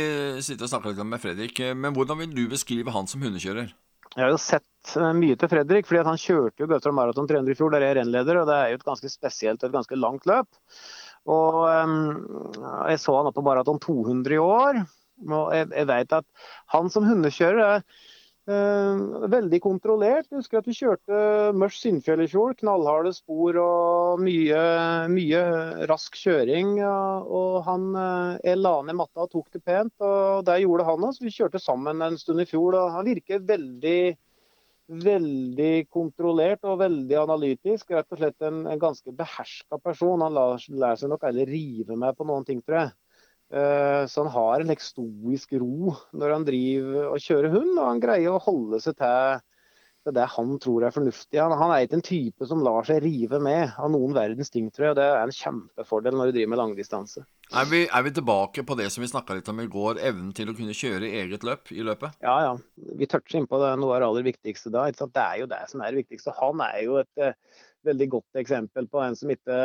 sittet 0.46 0.68
og 0.68 0.70
snakka 0.70 0.92
litt 0.92 1.06
med 1.10 1.22
Fredrik, 1.24 1.62
men 1.74 1.96
hvordan 1.96 2.20
vil 2.22 2.36
du 2.36 2.44
beskrive 2.52 2.94
han 2.94 3.10
som 3.10 3.24
hundekjører? 3.26 3.72
Jeg 4.16 4.24
har 4.26 4.32
jo 4.34 4.40
sett 4.42 4.96
eh, 4.98 5.12
mye 5.14 5.38
til 5.38 5.52
Fredrik, 5.52 5.86
fordi 5.86 6.02
han 6.08 6.18
kjørte 6.18 6.64
jo 6.64 6.68
Gautra 6.72 6.94
Maraton 6.96 7.28
300 7.30 7.54
i 7.54 7.58
fjor, 7.60 7.74
der 7.74 7.86
jeg 7.86 7.94
er 7.94 8.00
rennleder, 8.02 8.42
og 8.42 8.50
det 8.50 8.56
er 8.58 8.72
jo 8.72 8.80
et 8.80 8.88
ganske 8.88 9.12
spesielt 9.12 9.62
og 9.62 9.70
et 9.70 9.76
ganske 9.76 10.00
langt 10.00 10.26
løp. 10.30 10.50
Og 11.28 11.66
jeg 12.90 13.02
så 13.02 13.18
han 13.20 13.34
på 13.36 13.46
maraton 13.46 13.82
200 13.84 14.38
i 14.38 14.40
år. 14.44 14.80
Og 15.28 15.52
jeg, 15.56 15.68
jeg 15.76 15.90
vet 15.90 16.16
at 16.22 16.26
han 16.72 16.88
som 16.94 17.08
hundekjører 17.08 17.60
er 17.66 17.82
uh, 18.48 19.28
veldig 19.32 19.60
kontrollert. 19.62 20.30
Jeg 20.30 20.40
husker 20.40 20.62
at 20.62 20.70
vi 20.70 20.78
kjørte 20.78 21.20
Mørs 21.60 21.82
Sinnfjell 21.84 22.24
i 22.24 22.30
fjor. 22.32 22.56
Knallharde 22.62 23.12
spor 23.18 23.60
og 23.62 24.24
mye, 24.24 24.64
mye 25.12 25.44
rask 25.92 26.16
kjøring. 26.22 26.78
Og 26.80 27.60
han, 27.68 27.92
jeg 28.46 28.62
la 28.62 28.78
ned 28.88 28.98
matta 29.02 29.28
og 29.28 29.34
tok 29.36 29.52
det 29.58 29.64
pent, 29.68 29.94
og 30.00 30.48
det 30.48 30.62
gjorde 30.64 30.88
han 30.88 31.06
òg. 31.10 31.22
Vi 31.26 31.36
kjørte 31.36 31.62
sammen 31.62 32.02
en 32.06 32.18
stund 32.22 32.46
i 32.46 32.50
fjor. 32.50 32.80
og 32.80 32.96
Han 32.96 33.12
virker 33.12 33.44
veldig 33.44 34.00
veldig 34.90 35.90
kontrollert 35.94 36.66
og 36.68 36.80
veldig 36.82 37.18
analytisk. 37.22 37.92
Rett 37.94 38.10
og 38.16 38.22
slett 38.22 38.46
en, 38.46 38.64
en 38.70 38.82
ganske 38.82 39.14
beherska 39.16 39.80
person. 39.84 40.24
Han 40.26 40.36
lar, 40.36 40.66
lar 40.74 40.98
seg 41.00 41.12
nok 41.12 41.28
heller 41.28 41.50
rive 41.50 41.98
med 42.00 42.18
på 42.18 42.28
noen 42.28 42.48
ting, 42.48 42.64
tror 42.66 42.82
jeg. 42.82 42.96
Uh, 43.50 44.06
så 44.06 44.22
han 44.22 44.34
har 44.36 44.62
en 44.62 44.70
like, 44.70 44.86
stoisk 44.86 45.56
ro 45.58 45.96
når 46.14 46.36
han 46.36 46.44
driver 46.46 47.08
og 47.16 47.24
kjører 47.24 47.56
hund, 47.56 47.72
og 47.80 47.86
han 47.88 48.02
greier 48.04 48.36
å 48.36 48.44
holde 48.44 48.78
seg 48.84 48.98
til 49.00 49.40
det, 50.06 50.14
det 50.16 50.28
han 50.36 50.54
tror 50.62 50.86
er 50.86 50.94
fornuftig. 50.96 51.40
Han, 51.40 51.56
han, 51.60 51.74
er 51.74 51.86
ikke 51.86 52.00
en 52.00 52.06
type 52.06 52.48
som 52.50 52.64
lar 52.64 52.88
seg 52.88 53.02
rive 53.04 53.40
med 53.44 53.76
av 53.78 53.92
noen 53.94 54.16
verdens 54.16 54.52
ting, 54.54 54.70
tror 54.72 54.90
jeg. 54.90 54.96
Og 54.96 55.00
Det 55.00 55.08
er 55.10 55.22
en 55.24 55.38
kjempefordel 55.40 56.18
når 56.18 56.30
du 56.30 56.38
driver 56.38 56.54
med 56.54 56.62
langdistanse. 56.62 57.26
Er 57.50 57.66
vi, 57.66 57.82
er 57.88 58.04
vi 58.06 58.14
tilbake 58.14 58.64
på 58.66 58.78
det 58.78 58.92
som 58.94 59.02
vi 59.02 59.10
snakka 59.10 59.40
litt 59.40 59.50
om 59.50 59.62
i 59.64 59.70
går, 59.72 60.02
evnen 60.06 60.30
til 60.38 60.52
å 60.52 60.56
kunne 60.58 60.76
kjøre 60.78 61.10
eget 61.22 61.46
løp 61.48 61.72
i 61.74 61.86
løpet? 61.86 62.20
Ja, 62.26 62.36
ja. 62.46 62.92
Vi 63.00 63.10
toucher 63.10 63.40
innpå 63.40 63.58
det 63.64 63.74
noe 63.82 63.96
av 63.96 64.04
det 64.04 64.12
aller 64.12 64.28
viktigste 64.30 64.74
da. 64.74 64.86
Det 64.90 65.24
er 65.24 65.42
jo 65.42 65.50
det 65.50 65.64
som 65.72 65.82
er 65.82 65.94
det 65.94 66.04
viktigste. 66.04 66.36
Han 66.38 66.62
er 66.68 66.78
jo 66.86 67.00
et 67.02 67.24
uh, 67.24 67.34
veldig 67.90 68.10
godt 68.14 68.44
eksempel 68.44 68.88
på 68.92 69.02
en 69.02 69.18
som 69.18 69.34
ikke 69.34 69.58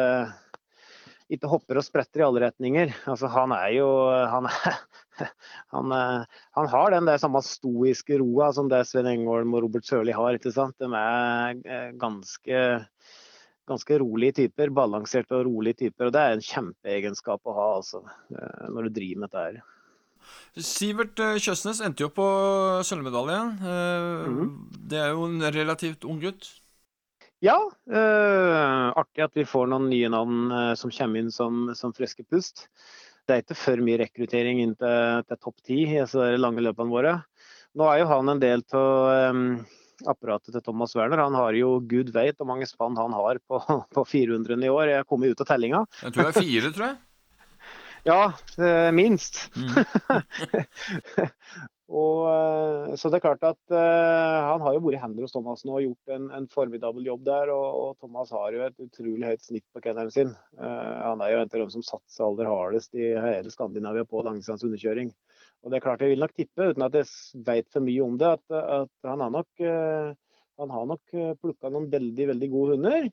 ikke 1.33 1.49
hopper 1.49 1.81
og 1.81 1.87
spretter 1.87 2.21
i 2.21 2.27
alle 2.27 2.43
retninger. 2.45 2.93
Altså, 3.09 3.29
han 3.33 3.53
er 3.57 3.71
jo 3.79 3.89
han, 4.31 4.49
han, 5.75 5.95
han, 5.97 6.71
har 6.75 6.95
den 6.95 7.09
der 7.09 7.21
samme 7.23 7.41
stoiske 7.45 8.19
roa 8.21 8.51
som 8.57 8.69
det 8.73 8.83
Sven 8.89 9.09
Engholm 9.11 9.55
og 9.57 9.65
Robert 9.67 9.89
Sørli 9.89 10.15
har. 10.17 10.37
ikke 10.37 10.53
sant? 10.55 10.77
De 10.81 10.91
er 10.91 11.61
eh, 11.65 11.93
ganske, 12.01 12.65
ganske 13.71 14.01
rolige 14.03 14.41
typer. 14.43 14.73
Balanserte 14.75 15.39
og 15.39 15.47
rolige 15.49 15.87
typer. 15.87 16.09
og 16.09 16.17
Det 16.17 16.25
er 16.25 16.37
en 16.37 16.49
kjempeegenskap 16.49 17.41
å 17.49 17.57
ha 17.57 17.71
altså, 17.79 18.03
eh, 18.35 18.67
når 18.75 18.89
du 18.91 18.99
driver 19.01 19.25
med 19.25 19.33
dette 19.33 19.47
her. 19.47 19.63
Sivert 20.65 21.21
eh, 21.21 21.41
Kjøsnes 21.41 21.81
endte 21.85 22.05
jo 22.05 22.13
på 22.13 22.27
sølvmedaljen. 22.85 23.57
Mm. 23.65 24.53
Det 24.93 25.01
er 25.01 25.17
jo 25.17 25.25
en 25.31 25.49
relativt 25.57 26.05
ung 26.09 26.21
gutt. 26.21 26.53
Ja, 27.45 27.59
øh, 27.69 28.87
artig 28.97 29.27
at 29.27 29.35
vi 29.37 29.45
får 29.45 29.69
noen 29.69 29.91
nye 29.91 30.09
navn 30.13 30.49
uh, 30.49 30.73
som 30.81 30.93
kommer 30.95 31.21
inn 31.21 31.33
som, 31.35 31.67
som 31.77 31.93
friske 31.93 32.25
pust. 32.25 32.69
Det 33.25 33.35
er 33.35 33.45
ikke 33.45 33.59
for 33.59 33.85
mye 33.85 34.01
rekruttering 34.01 34.63
inn 34.63 34.75
til, 34.81 35.25
til 35.29 35.41
topp 35.41 35.61
ti 35.65 35.83
i 35.85 36.01
de 36.01 36.41
lange 36.41 36.65
løpene 36.65 36.93
våre. 36.93 37.15
Nå 37.77 37.89
er 37.91 38.01
jo 38.01 38.11
han 38.11 38.31
en 38.31 38.41
del 38.41 38.63
av 38.77 39.33
um, 39.35 39.47
apparatet 40.09 40.55
til 40.55 40.65
Thomas 40.65 40.95
Werner. 40.97 41.25
Han 41.25 41.37
har 41.37 41.57
jo 41.59 41.79
gud 41.91 42.13
veit 42.15 42.39
hvor 42.39 42.49
mange 42.49 42.69
spann 42.69 42.97
han 43.01 43.17
har 43.17 43.41
på, 43.49 43.61
på 43.97 44.07
400 44.13 44.61
i 44.61 44.73
år. 44.73 44.93
Jeg 44.93 45.03
har 45.03 45.09
kommet 45.09 45.35
ut 45.35 45.45
av 45.45 45.51
tellinga. 45.51 45.83
Jeg 46.05 46.15
tror 46.15 46.29
det 46.29 46.33
er 46.33 46.47
fire, 46.47 46.73
tror 46.77 46.89
jeg. 46.91 47.03
Ja, 48.05 48.21
eh, 48.61 48.91
minst. 48.93 49.47
Mm. 49.57 49.73
og, 51.95 52.21
eh, 52.27 52.95
så 52.99 53.11
det 53.11 53.21
er 53.21 53.23
klart 53.23 53.45
at 53.47 53.61
uh, 53.71 54.39
han 54.49 54.63
har 54.65 54.75
jo 54.75 54.81
vært 54.83 54.97
i 54.97 55.03
hender 55.03 55.27
hos 55.27 55.35
Thomas 55.35 55.63
nå 55.67 55.77
og 55.77 55.85
gjort 55.85 56.15
en, 56.17 56.27
en 56.35 56.49
formidabel 56.51 57.07
jobb 57.07 57.23
der. 57.29 57.53
Og, 57.55 57.67
og, 57.81 57.91
Thomas 58.03 58.33
har 58.35 58.57
jo 58.57 58.65
et 58.67 58.83
utrolig 58.83 59.29
høyt 59.29 59.45
snitt 59.45 59.67
på 59.71 59.83
kennelen 59.85 60.11
sin. 60.15 60.33
Uh, 60.59 60.95
han 61.05 61.23
er 61.23 61.31
jo 61.31 61.39
en 61.39 61.47
av 61.47 61.63
dem 61.63 61.71
som 61.77 61.87
satser 61.87 62.27
aller 62.27 62.51
hardest 62.51 62.99
i 62.99 63.13
hele 63.13 63.53
Skandinavia 63.55 64.07
på 64.11 64.25
langsans 64.27 64.67
underkjøring. 64.67 65.13
Og 65.63 65.71
det 65.71 65.79
er 65.79 65.85
klart 65.87 66.03
Jeg 66.03 66.13
vil 66.13 66.25
nok 66.25 66.35
tippe, 66.37 66.71
uten 66.73 66.87
at 66.89 66.99
jeg 66.99 67.45
vet 67.47 67.71
for 67.73 67.87
mye 67.87 68.05
om 68.05 68.19
det, 68.21 68.33
at, 68.41 68.59
at 68.83 69.11
han 69.13 69.23
har 69.23 69.37
nok, 69.39 69.51
uh, 69.63 70.41
han 70.63 70.75
har 70.75 70.91
nok 70.91 71.19
plukka 71.43 71.71
noen 71.71 71.87
veldig, 71.95 72.31
veldig 72.35 72.51
gode 72.51 72.79
hunder. 72.79 73.07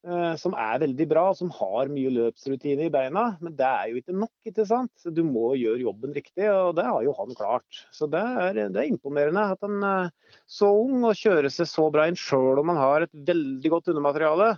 Eh, 0.00 0.34
som 0.40 0.54
er 0.56 0.78
veldig 0.80 1.04
bra, 1.10 1.26
som 1.36 1.50
har 1.52 1.90
mye 1.92 2.08
løpsrutine 2.14 2.86
i 2.86 2.92
beina. 2.92 3.34
Men 3.44 3.52
det 3.58 3.66
er 3.68 3.90
jo 3.90 4.00
ikke 4.00 4.16
nok. 4.16 4.32
ikke 4.48 4.64
sant? 4.68 5.04
Du 5.04 5.20
må 5.26 5.52
gjøre 5.60 5.82
jobben 5.84 6.16
riktig, 6.16 6.46
og 6.48 6.72
det 6.78 6.86
har 6.88 7.04
jo 7.04 7.12
han 7.18 7.36
klart. 7.36 7.82
Så 7.92 8.08
det 8.08 8.22
er, 8.22 8.62
det 8.72 8.80
er 8.80 8.88
imponerende 8.88 9.44
at 9.52 9.60
han 9.66 9.84
eh, 9.84 10.34
så 10.48 10.72
ung 10.72 11.04
og 11.04 11.18
kjører 11.20 11.52
seg 11.52 11.68
så 11.68 11.90
bra 11.92 12.08
inn 12.08 12.18
sjøl 12.18 12.62
om 12.62 12.72
han 12.72 12.80
har 12.80 13.04
et 13.04 13.14
veldig 13.28 13.76
godt 13.76 13.92
undermateriale. 13.92 14.54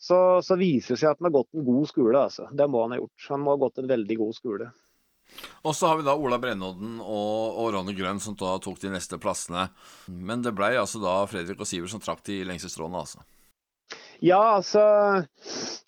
Så, 0.00 0.18
så, 0.42 0.56
viser 0.56 0.96
det 0.96 1.02
seg 1.02 1.10
at 1.12 1.18
han 1.20 1.28
har 1.28 1.38
gått 1.38 1.54
en 1.54 1.66
god 1.66 1.88
skole. 1.90 2.18
altså. 2.26 2.50
Det 2.50 2.66
må 2.66 2.82
han 2.82 2.96
ha 2.96 3.02
gjort. 3.02 3.26
Han 3.30 3.44
må 3.46 3.54
ha 3.54 3.62
gått 3.62 3.82
en 3.82 3.90
veldig 3.90 4.20
god 4.24 4.34
skole. 4.34 4.70
Og 5.62 5.74
så 5.76 5.86
har 5.86 6.00
vi 6.00 6.02
da 6.02 6.16
Ola 6.18 6.40
Brennodden 6.42 6.96
og, 6.98 7.58
og 7.62 7.68
Ronny 7.76 7.94
Grønn 7.94 8.18
som 8.18 8.34
da 8.34 8.56
tok 8.58 8.80
de 8.82 8.90
neste 8.90 9.20
plassene. 9.22 9.68
Men 10.10 10.42
det 10.42 10.56
ble 10.56 10.72
altså 10.80 10.98
da 10.98 11.20
Fredrik 11.30 11.62
og 11.62 11.68
Sivert 11.68 11.92
som 11.92 12.02
trakk 12.02 12.24
de 12.26 12.40
lengste 12.48 12.72
strålene, 12.72 13.04
altså. 13.04 13.22
Ja, 14.20 14.40
altså 14.58 14.80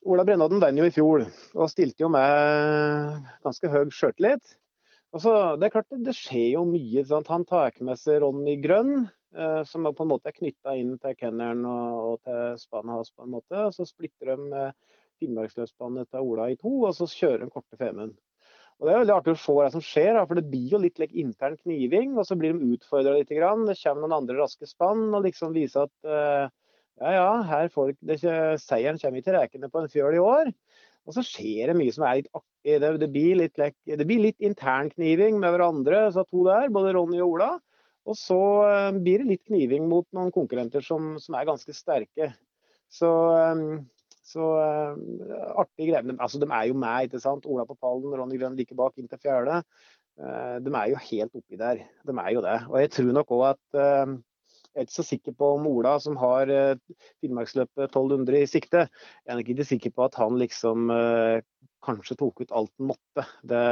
Ola 0.09 0.25
Brennodden 0.25 0.61
vant 0.63 0.79
jo 0.81 0.87
i 0.89 0.93
fjor 0.95 1.27
og 1.27 1.69
stilte 1.69 2.01
jo 2.01 2.09
med 2.13 3.19
ganske 3.45 3.69
høy 3.69 3.91
sjøltillit. 3.93 4.55
Det 5.13 5.67
er 5.67 5.73
klart 5.75 5.93
det 5.93 6.15
skjer 6.17 6.55
jo 6.55 6.63
mye. 6.65 7.03
Sant? 7.05 7.29
Han 7.29 7.45
tar 7.45 7.77
med 7.85 8.01
seg 8.01 8.23
Ronny 8.23 8.55
Grønn, 8.63 9.11
eh, 9.37 9.61
som 9.69 9.85
på 9.85 10.07
en 10.07 10.13
måte 10.15 10.33
er 10.33 10.39
knytta 10.39 10.79
inn 10.81 10.95
til 11.03 11.19
kennelen 11.19 11.67
og, 11.69 11.99
og 12.07 12.25
til 12.25 12.57
Spanhaus 12.63 13.13
på 13.13 13.27
en 13.27 13.35
måte. 13.35 13.67
Og 13.67 13.77
så 13.77 13.85
splitter 13.85 14.33
de 14.33 14.63
eh, 14.63 14.97
Finnmarksløpsbanen 15.21 16.09
til 16.09 16.33
Ola 16.33 16.49
i 16.55 16.57
to, 16.57 16.73
og 16.89 16.97
så 16.97 17.11
kjører 17.13 17.45
de 17.45 17.51
korte 17.53 17.77
Femund. 17.77 18.17
Og 18.81 18.89
Det 18.89 18.95
er 18.95 19.03
veldig 19.05 19.17
artig 19.19 19.37
å 19.37 19.43
se 19.45 19.59
hva 19.59 19.69
som 19.77 19.85
skjer, 19.85 20.17
for 20.25 20.41
det 20.41 20.49
blir 20.49 20.73
jo 20.73 20.81
litt 20.81 20.97
like, 21.05 21.13
intern 21.21 21.61
kniving. 21.67 22.17
og 22.17 22.25
Så 22.25 22.41
blir 22.41 22.57
de 22.57 22.73
utfordra 22.79 23.13
litt. 23.19 23.29
Grann. 23.29 23.69
Det 23.69 23.77
kommer 23.85 24.07
noen 24.07 24.23
andre 24.23 24.41
raske 24.41 24.73
spann 24.73 25.11
og 25.13 25.29
liksom 25.29 25.53
viser 25.53 25.85
at 25.85 26.09
eh, 26.09 26.49
ja 27.01 27.13
ja, 27.17 27.29
her 27.49 27.71
folk, 27.73 27.97
det, 28.05 28.19
seieren 28.61 29.01
kommer 29.01 29.23
ikke 29.23 29.35
rekende 29.37 29.71
på 29.73 29.81
en 29.81 29.91
fjøl 29.93 30.19
i 30.19 30.23
år. 30.23 30.53
Og 31.09 31.17
så 31.17 31.25
skjer 31.27 31.71
det 31.71 31.79
mye 31.79 31.93
som 31.95 32.05
er 32.07 32.21
litt 32.21 32.31
artig. 32.37 32.49
Det, 32.63 32.91
det, 33.03 33.09
blir, 33.11 33.39
litt, 33.41 33.59
det 33.59 34.07
blir 34.07 34.23
litt 34.23 34.45
internkniving 34.45 35.41
med 35.43 35.51
hverandre, 35.55 36.05
så 36.15 36.23
to 36.29 36.45
der, 36.47 36.69
både 36.75 36.93
Ronny 36.95 37.19
og 37.25 37.39
Ola. 37.39 37.49
Og 38.07 38.19
så 38.19 38.39
uh, 38.67 38.91
blir 38.95 39.23
det 39.23 39.31
litt 39.31 39.51
kniving 39.51 39.89
mot 39.91 40.07
noen 40.15 40.31
konkurrenter 40.35 40.85
som, 40.85 41.17
som 41.23 41.39
er 41.39 41.49
ganske 41.49 41.75
sterke. 41.75 42.33
Så, 42.93 43.11
um, 43.11 43.83
så 44.27 44.47
uh, 44.59 45.43
artig 45.65 45.91
greier. 45.91 46.07
Altså, 46.19 46.39
de 46.43 46.51
er 46.51 46.71
jo 46.71 46.79
med, 46.79 47.09
ikke 47.09 47.23
sant. 47.23 47.51
Ola 47.51 47.67
på 47.67 47.79
pallen, 47.79 48.15
Ronny 48.19 48.39
Grønn 48.39 48.59
like 48.59 48.79
bak 48.79 48.99
inn 48.99 49.11
til 49.11 49.23
fjerde. 49.23 49.63
De 50.13 50.69
er 50.77 50.91
jo 50.91 50.99
helt 51.01 51.39
oppi 51.39 51.57
der. 51.57 51.79
De 52.05 52.15
er 52.21 52.35
jo 52.35 52.43
det. 52.45 52.59
Og 52.69 52.75
jeg 52.83 52.91
tror 52.93 53.15
nok 53.17 53.31
òg 53.33 53.47
at 53.49 53.79
jeg 54.73 54.81
er 54.81 54.89
ikke 54.89 54.97
så 54.97 55.05
sikker 55.05 55.35
på 55.37 55.49
om 55.59 55.67
Ola, 55.69 55.97
som 56.01 56.17
har 56.21 56.49
eh, 56.49 57.01
Finnmarksløpet 57.21 57.91
1200 57.91 58.39
i 58.41 58.49
sikte, 58.49 58.87
jeg 59.27 59.35
er 59.35 59.43
ikke 59.43 59.67
sikker 59.69 59.93
på 59.93 60.07
at 60.07 60.17
han 60.17 60.39
liksom 60.41 60.93
eh, 60.95 61.43
kanskje 61.85 62.17
tok 62.21 62.41
ut 62.41 62.55
alt 62.57 62.73
han 62.81 62.89
måtte. 62.93 63.27
Det, 63.45 63.63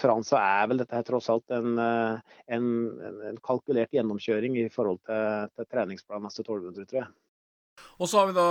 så 0.00 0.38
er 0.38 0.70
vel 0.70 0.80
dette 0.80 0.96
her 0.96 1.04
tross 1.04 1.28
alt 1.32 1.52
en, 1.52 1.76
eh, 1.82 2.36
en, 2.56 2.70
en 3.28 3.42
kalkulert 3.44 3.92
gjennomkjøring 3.92 4.56
i 4.62 4.70
forhold 4.72 5.02
til, 5.04 5.52
til 5.52 5.68
treningsplanen 5.68 6.30
neste 6.30 6.46
1200, 6.46 6.88
tror 6.88 7.02
jeg. 7.02 7.12
Og 8.00 8.08
så 8.08 8.20
har 8.20 8.30
vi 8.30 8.36
da, 8.36 8.48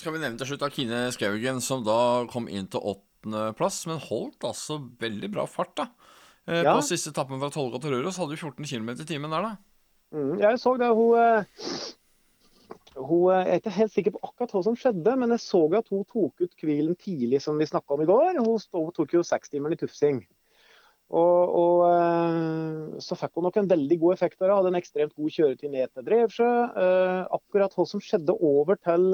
skal 0.00 0.14
vi 0.14 0.20
nevne 0.20 0.40
til 0.40 0.52
slutt 0.52 0.68
Akine 0.68 1.06
Skaugen, 1.16 1.64
som 1.64 1.84
da 1.84 1.98
kom 2.32 2.44
inn 2.48 2.68
til 2.72 2.84
åttendeplass, 2.92 3.86
men 3.88 4.04
holdt 4.04 4.44
altså 4.48 4.82
veldig 5.00 5.32
bra 5.32 5.48
fart, 5.48 5.76
da. 5.80 5.88
Ja. 6.44 6.72
På 6.74 6.80
siste 6.82 7.12
etappen 7.12 7.38
fra 7.38 7.52
Tolga 7.54 7.78
til 7.78 7.92
Røros 7.94 8.16
hadde 8.18 8.34
du 8.34 8.40
14 8.40 8.66
km 8.66 8.96
i 8.96 9.06
timen 9.06 9.32
der, 9.32 9.46
da. 9.46 9.71
Mm, 10.12 10.36
jeg 10.42 10.60
så 10.60 10.74
det. 10.76 10.90
Hun, 10.92 11.14
eh, 11.18 11.44
hun, 12.96 13.32
eh, 13.32 13.46
Jeg 13.46 13.52
er 13.52 13.60
ikke 13.60 13.78
helt 13.78 13.92
sikker 13.92 14.12
på 14.12 14.20
akkurat 14.22 14.52
hva 14.52 14.62
som 14.66 14.76
skjedde, 14.76 15.16
men 15.16 15.32
jeg 15.32 15.40
så 15.40 15.62
at 15.78 15.88
hun 15.88 16.04
tok 16.04 16.44
ut 16.44 16.54
hvilen 16.60 16.96
tidlig, 16.96 17.40
som 17.40 17.58
vi 17.58 17.66
snakka 17.66 17.94
om 17.94 18.02
i 18.02 18.08
går. 18.10 18.44
Hun, 18.44 18.92
tok 18.92 19.12
jo 19.12 19.24
sekstimeren 19.24 19.72
i 19.72 19.80
tufsing. 19.80 20.22
Og, 21.12 21.56
og, 21.62 21.80
eh, 21.92 23.00
så 23.00 23.16
fikk 23.16 23.36
hun 23.36 23.48
nok 23.48 23.56
en 23.56 23.68
veldig 23.68 23.98
god 24.00 24.12
effekt 24.12 24.40
av 24.40 24.48
det. 24.48 24.56
Hadde 24.56 24.72
en 24.72 24.80
ekstremt 24.80 25.16
god 25.16 25.30
kjøretid 25.30 25.70
ned 25.72 25.92
til 25.92 26.04
Drevsjø. 26.04 26.52
Akkurat 27.40 27.74
hva 27.76 27.86
som 27.88 28.00
skjedde 28.00 28.36
over 28.36 28.76
til, 28.80 29.12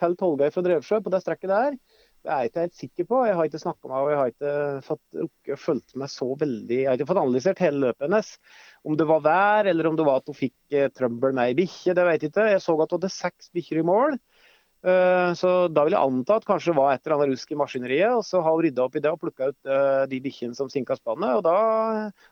til 0.00 0.16
Tolgøy 0.20 0.50
fra 0.52 0.64
Drevsjø 0.64 1.00
på 1.00 1.12
det 1.12 1.24
strekket 1.24 1.52
der, 1.52 1.76
det 2.24 2.32
er 2.32 2.40
jeg 2.40 2.50
ikke 2.50 2.62
helt 2.62 2.78
sikker 2.78 3.06
på. 3.08 3.18
Jeg 3.28 3.36
har 3.36 3.48
ikke 3.48 3.60
snakka 3.60 3.88
med 3.90 3.98
henne 3.98 4.12
jeg 4.12 4.20
har 4.20 4.30
ikke 4.32 4.52
fått 4.86 5.18
rukket 5.20 5.60
fulgt 5.60 5.96
med 6.00 6.12
så 6.12 6.28
veldig 6.40 6.78
Jeg 6.78 6.88
har 6.88 6.96
ikke 6.96 7.10
fått 7.10 7.20
analysert 7.20 7.60
hele 7.60 7.82
løpet 7.82 8.06
hennes. 8.06 8.30
Om 8.88 8.96
det 9.00 9.06
var 9.10 9.26
vær, 9.26 9.68
eller 9.68 9.88
om 9.90 9.98
det 9.98 10.06
var 10.08 10.22
at 10.22 10.30
hun 10.32 10.38
fikk 10.38 10.56
eh, 10.72 10.88
trøbbel 10.88 11.36
med 11.36 11.52
ei 11.52 11.58
bikkje, 11.58 11.96
det 11.98 12.06
vet 12.08 12.24
jeg 12.24 12.32
ikke. 12.32 12.46
Jeg 12.54 12.62
så 12.64 12.76
at 12.78 12.94
hun 12.94 12.98
hadde 12.98 13.12
seks 13.12 13.52
bikkjer 13.52 13.82
i 13.82 13.86
mål. 13.90 14.16
Uh, 14.84 15.32
så 15.32 15.50
da 15.72 15.86
vil 15.86 15.94
jeg 15.96 16.04
anta 16.04 16.34
at 16.36 16.44
kanskje 16.44 16.74
det 16.74 16.76
var 16.76 16.90
et 16.92 17.06
eller 17.06 17.14
annet 17.16 17.30
rusk 17.32 17.52
i 17.52 17.60
maskineriet. 17.60 18.16
Og 18.16 18.24
så 18.24 18.40
har 18.40 18.56
hun 18.56 18.64
rydda 18.64 18.88
opp 18.88 18.96
i 18.96 19.04
det 19.04 19.12
og 19.12 19.20
plukka 19.20 19.50
ut 19.52 19.68
uh, 19.68 20.04
de 20.08 20.20
bikkjene 20.24 20.56
som 20.56 20.72
sinka 20.72 20.96
spannet. 20.96 21.36
Og 21.38 21.44
da, 21.44 21.56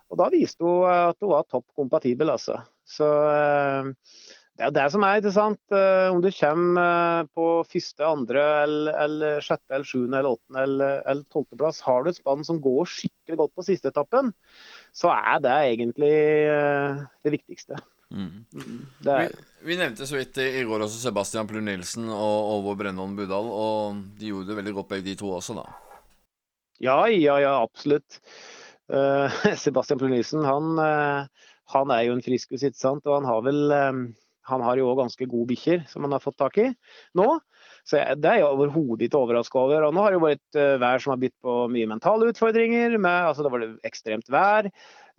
og 0.08 0.20
da, 0.20 0.30
viste 0.32 0.64
hun 0.64 0.88
at 0.88 1.20
hun 1.20 1.32
var 1.32 1.49
topp 1.52 1.68
kompatibel, 1.76 2.32
altså. 2.32 2.62
Så 2.88 3.08
det 4.62 4.69
er 4.71 4.75
det 4.76 4.92
som 4.95 5.04
er 5.07 5.19
interessant. 5.19 5.61
Eh, 5.75 6.09
om 6.12 6.21
du 6.23 6.28
kommer 6.37 6.83
eh, 6.83 7.31
på 7.35 7.47
første, 7.66 8.04
andre, 8.07 8.45
eller, 8.62 8.99
eller 9.04 9.45
sjette, 9.45 9.66
eller 9.73 9.88
sjuende, 9.88 10.21
eller 10.21 10.37
åttende 10.37 10.66
eller, 10.66 11.00
eller 11.11 11.25
tolvteplass, 11.35 11.81
har 11.87 12.04
du 12.04 12.12
et 12.12 12.21
spann 12.21 12.47
som 12.47 12.61
går 12.62 12.90
skikkelig 12.92 13.40
godt 13.40 13.54
på 13.59 13.66
siste 13.66 13.90
etappen, 13.90 14.31
så 14.95 15.11
er 15.14 15.42
det 15.42 15.57
egentlig 15.73 16.14
eh, 16.52 17.02
det 17.26 17.35
viktigste. 17.35 17.81
Mm. 18.12 18.45
Det 19.02 19.12
er... 19.12 19.31
vi, 19.33 19.71
vi, 19.71 19.78
nevnte 19.81 20.07
så 20.07 20.19
vidt 20.19 20.38
i 20.42 20.64
går 20.69 20.85
også 20.85 21.00
Sebastian 21.00 21.49
Plur 21.49 21.64
Nilsen 21.64 22.11
og 22.12 22.59
Åvor 22.59 22.76
Brennholm 22.78 23.16
Budal, 23.16 23.49
og 23.49 24.02
de 24.21 24.33
gjorde 24.33 24.52
det 24.52 24.59
veldig 24.61 24.76
godt 24.78 24.92
begge 24.92 25.09
de 25.11 25.16
to 25.19 25.33
også, 25.33 25.57
da. 25.59 25.66
Ja, 26.83 26.99
ja, 27.09 27.38
ja, 27.40 27.54
absolutt. 27.62 28.21
Uh, 28.92 29.31
Sebastian 29.62 29.99
Plur 29.99 30.12
Nilsen, 30.12 30.45
han, 30.45 30.75
uh, 30.76 31.49
han, 31.73 31.92
er 31.95 32.09
jo 32.09 32.16
en 32.16 32.25
friskus, 32.25 32.64
ikke 32.66 32.78
sant. 32.78 33.07
Og 33.07 33.21
han 33.21 33.28
har 33.28 33.45
vel 33.47 33.61
um, 33.71 34.02
han 34.49 34.64
har 34.64 34.78
jo 34.80 34.88
òg 34.90 35.02
ganske 35.04 35.28
gode 35.30 35.52
bikkjer 35.52 35.84
som 35.90 36.06
han 36.06 36.14
har 36.16 36.22
fått 36.22 36.38
tak 36.40 36.58
i 36.58 36.68
nå. 37.18 37.28
Så 37.87 37.99
det 38.18 38.28
er 38.28 38.40
jeg 38.40 38.49
overhodet 38.49 39.08
ikke 39.08 39.20
overraska 39.22 39.58
over. 39.58 39.87
Og 39.87 39.94
nå 39.94 40.02
har 40.02 40.12
det 40.12 40.18
jo 40.18 40.25
vært 40.25 40.58
uh, 40.58 40.80
vær 40.82 41.02
som 41.02 41.14
har 41.14 41.22
bydd 41.22 41.34
på 41.42 41.54
mye 41.75 41.90
mentale 41.90 42.28
utfordringer. 42.30 42.96
Med, 42.99 43.28
altså 43.28 43.46
det 43.46 43.52
var 43.54 43.66
ekstremt 43.88 44.30
vær. 44.32 44.68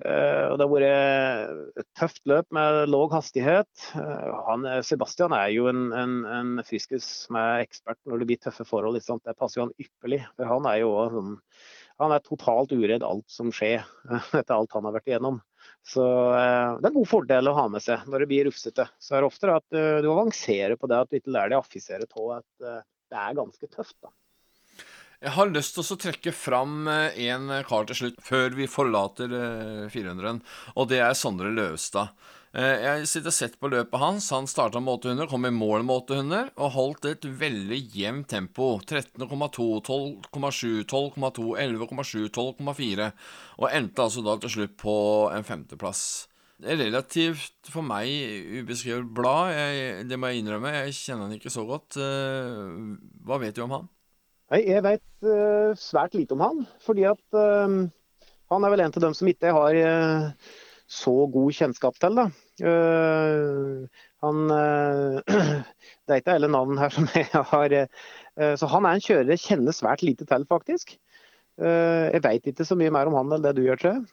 Uh, 0.04 0.52
og 0.52 0.58
det 0.58 0.66
har 0.66 0.72
vært 0.74 1.84
et 1.84 1.90
tøft 2.00 2.24
løp 2.30 2.48
med 2.56 2.80
lav 2.92 3.12
hastighet. 3.16 3.72
Uh, 3.96 4.32
han, 4.48 4.68
Sebastian 4.88 5.36
er 5.36 5.52
jo 5.56 5.70
en, 5.72 5.86
en, 5.96 6.18
en 6.40 6.66
friskus 6.68 7.08
som 7.26 7.40
er 7.40 7.66
ekspert 7.68 8.00
når 8.08 8.24
det 8.24 8.30
blir 8.32 8.44
tøffe 8.44 8.68
forhold. 8.68 9.00
Det 9.00 9.38
passer 9.40 9.60
jo 9.62 9.68
han 9.68 9.78
ypperlig. 9.80 10.24
For 10.36 10.52
han 10.56 10.72
er 10.72 10.84
jo 10.84 10.94
sånn 11.16 11.40
han 12.02 12.14
er 12.16 12.24
totalt 12.26 12.72
uredd 12.74 13.04
alt 13.06 13.30
som 13.32 13.52
skjer, 13.54 13.84
etter 14.40 14.56
alt 14.56 14.74
han 14.76 14.88
har 14.88 14.96
vært 14.96 15.12
igjennom. 15.12 15.40
Så 15.84 16.04
eh, 16.34 16.80
Det 16.80 16.88
er 16.88 16.92
en 16.92 16.98
god 16.98 17.10
fordel 17.12 17.52
å 17.52 17.56
ha 17.58 17.68
med 17.72 17.84
seg 17.84 18.08
når 18.08 18.24
det 18.24 18.30
blir 18.32 18.48
rufsete. 18.48 18.88
Så 19.00 19.16
er 19.16 19.24
det 19.24 19.30
ofte 19.30 19.52
at 19.52 19.76
uh, 19.76 20.00
du 20.04 20.10
avanserer 20.14 20.78
på 20.80 20.90
det, 20.90 21.00
at 21.00 21.12
du 21.12 21.20
ikke 21.20 21.34
lærer 21.36 21.54
deg 21.54 21.60
å 21.60 21.66
affisere 21.66 22.08
av 22.08 22.36
at 22.40 22.68
uh, 22.68 22.84
det 23.12 23.24
er 23.24 23.40
ganske 23.40 23.72
tøft. 23.72 23.98
da. 24.04 24.14
Jeg 25.24 25.36
har 25.38 25.52
lyst 25.52 25.76
til 25.76 25.84
å 25.84 26.00
trekke 26.04 26.34
fram 26.36 26.88
en 26.92 27.52
kar 27.68 27.86
til 27.88 27.96
slutt, 27.96 28.18
før 28.28 28.58
vi 28.58 28.66
forlater 28.68 29.32
400-en, 29.94 30.42
og 30.76 30.90
det 30.92 31.00
er 31.00 31.16
Sondre 31.16 31.48
Løvstad. 31.54 32.12
Eh, 32.54 32.84
jeg 32.84 33.08
sitter 33.10 33.32
og 33.32 33.34
sett 33.34 33.56
på 33.58 33.70
løpet 33.74 33.98
hans. 33.98 34.28
Han 34.36 34.46
starta 34.50 34.78
med 34.84 35.00
800, 35.00 35.26
kom 35.32 35.48
i 35.50 35.54
mål 35.54 35.86
med 35.88 36.04
800 36.04 36.52
og 36.54 36.76
holdt 36.76 37.08
et 37.10 37.26
veldig 37.26 37.80
jevnt 37.96 38.28
tempo. 38.30 38.76
13,2, 38.86 39.66
12,7, 39.88 40.84
12,2, 40.86 41.48
11,7, 41.64 42.28
12,4. 42.30 43.08
Og 43.58 43.66
endte 43.72 44.06
altså 44.06 44.22
da 44.26 44.36
til 44.44 44.54
slutt 44.58 44.78
på 44.84 44.98
en 45.34 45.48
femteplass. 45.48 46.04
relativt 46.64 47.68
for 47.68 47.84
meg 47.84 48.08
ubeskrevet 48.62 49.10
blad. 49.12 49.50
Jeg, 49.52 50.06
det 50.08 50.20
må 50.20 50.30
jeg 50.30 50.44
innrømme. 50.44 50.76
Jeg 50.78 50.94
kjenner 50.94 51.26
han 51.26 51.34
ikke 51.36 51.52
så 51.52 51.66
godt. 51.66 51.98
Hva 51.98 53.40
vet 53.42 53.58
du 53.58 53.66
om 53.66 53.74
han? 53.80 53.90
Jeg 54.54 54.84
vet 54.86 55.26
uh, 55.26 55.74
svært 55.74 56.14
lite 56.14 56.38
om 56.38 56.44
han. 56.46 56.62
Fordi 56.86 57.08
at 57.10 57.36
um, 57.36 57.90
han 58.54 58.64
er 58.64 58.74
vel 58.76 58.86
en 58.86 58.94
av 58.94 59.06
dem 59.08 59.18
som 59.18 59.28
ikke 59.28 59.52
har 59.58 59.80
uh, 59.82 60.54
så 60.94 61.14
god 61.34 61.56
kjennskap 61.58 61.98
til. 62.02 62.20
da. 62.20 62.28
han 64.24 64.44
Det 66.06 66.14
er 66.14 66.20
ikke 66.22 66.36
alle 66.38 66.52
navn 66.52 66.78
her 66.78 66.94
som 66.94 67.08
jeg 67.16 67.30
har 67.34 67.76
Så 68.60 68.70
han 68.70 68.86
er 68.86 68.98
en 68.98 69.04
kjører 69.04 69.34
jeg 69.34 69.44
kjenner 69.48 69.76
svært 69.76 70.04
lite 70.06 70.28
til, 70.30 70.46
faktisk. 70.50 70.98
jeg 71.58 72.22
veit 72.24 72.50
ikke 72.50 72.66
så 72.66 72.78
mye 72.78 72.94
mer 72.94 73.10
om 73.10 73.18
han 73.20 73.38
enn 73.38 73.46
det 73.46 73.56
du 73.58 73.64
gjør, 73.66 73.82
tror 73.82 73.96
jeg. 73.96 74.06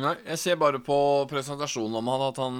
Nei, 0.00 0.14
jeg 0.22 0.38
ser 0.38 0.58
bare 0.58 0.78
på 0.86 0.96
presentasjonen 1.30 1.98
om 1.98 2.10
han 2.12 2.22
at 2.28 2.38
han, 2.38 2.58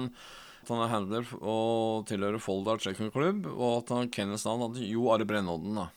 at 0.65 0.71
han 0.73 0.83
er 0.83 0.91
handler 0.91 1.29
og 1.39 2.03
tilhører 2.09 2.43
Folldal 2.43 2.81
Checkerklubb, 2.83 3.47
og 3.53 3.77
at 3.77 3.93
han 3.95 4.11
Kenneths 4.11 4.43
navn 4.47 4.67
er 4.75 4.83
Jo 4.89 5.07
Are 5.13 5.27
Brennodden. 5.27 5.79
da. 5.79 5.87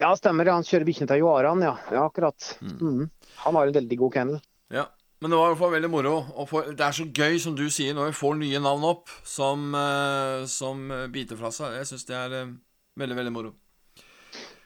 Ja, 0.00 0.10
stemmer. 0.18 0.48
Han 0.50 0.66
kjører 0.66 0.88
bikkjene 0.88 1.10
til 1.12 1.22
Jo 1.22 1.30
Aran, 1.34 1.62
ja. 1.62 1.76
ja 1.92 2.06
akkurat. 2.08 2.54
Mm. 2.64 2.78
Mm. 2.80 3.34
Han 3.44 3.58
har 3.58 3.68
en 3.68 3.76
veldig 3.76 3.98
god 4.00 4.14
kennel. 4.16 4.40
Ja, 4.72 4.88
men 5.24 5.32
det 5.32 5.38
var 5.40 5.46
i 5.46 5.52
hvert 5.54 5.60
fall 5.62 5.70
veldig 5.72 5.88
moro. 5.88 6.14
For, 6.50 6.66
det 6.76 6.84
er 6.84 6.92
så 6.92 7.06
gøy, 7.08 7.38
som 7.40 7.54
du 7.56 7.64
sier, 7.72 7.94
når 7.96 8.10
vi 8.10 8.16
får 8.18 8.34
nye 8.42 8.58
navn 8.60 8.82
opp 8.84 9.12
som, 9.24 9.70
uh, 9.72 10.42
som 10.44 10.82
biter 11.14 11.38
fra 11.40 11.48
seg. 11.48 11.78
Jeg 11.78 11.88
syns 11.88 12.04
det 12.10 12.18
er 12.18 12.34
uh, 12.42 12.50
veldig, 13.00 13.16
veldig 13.22 13.32
moro. 13.32 13.54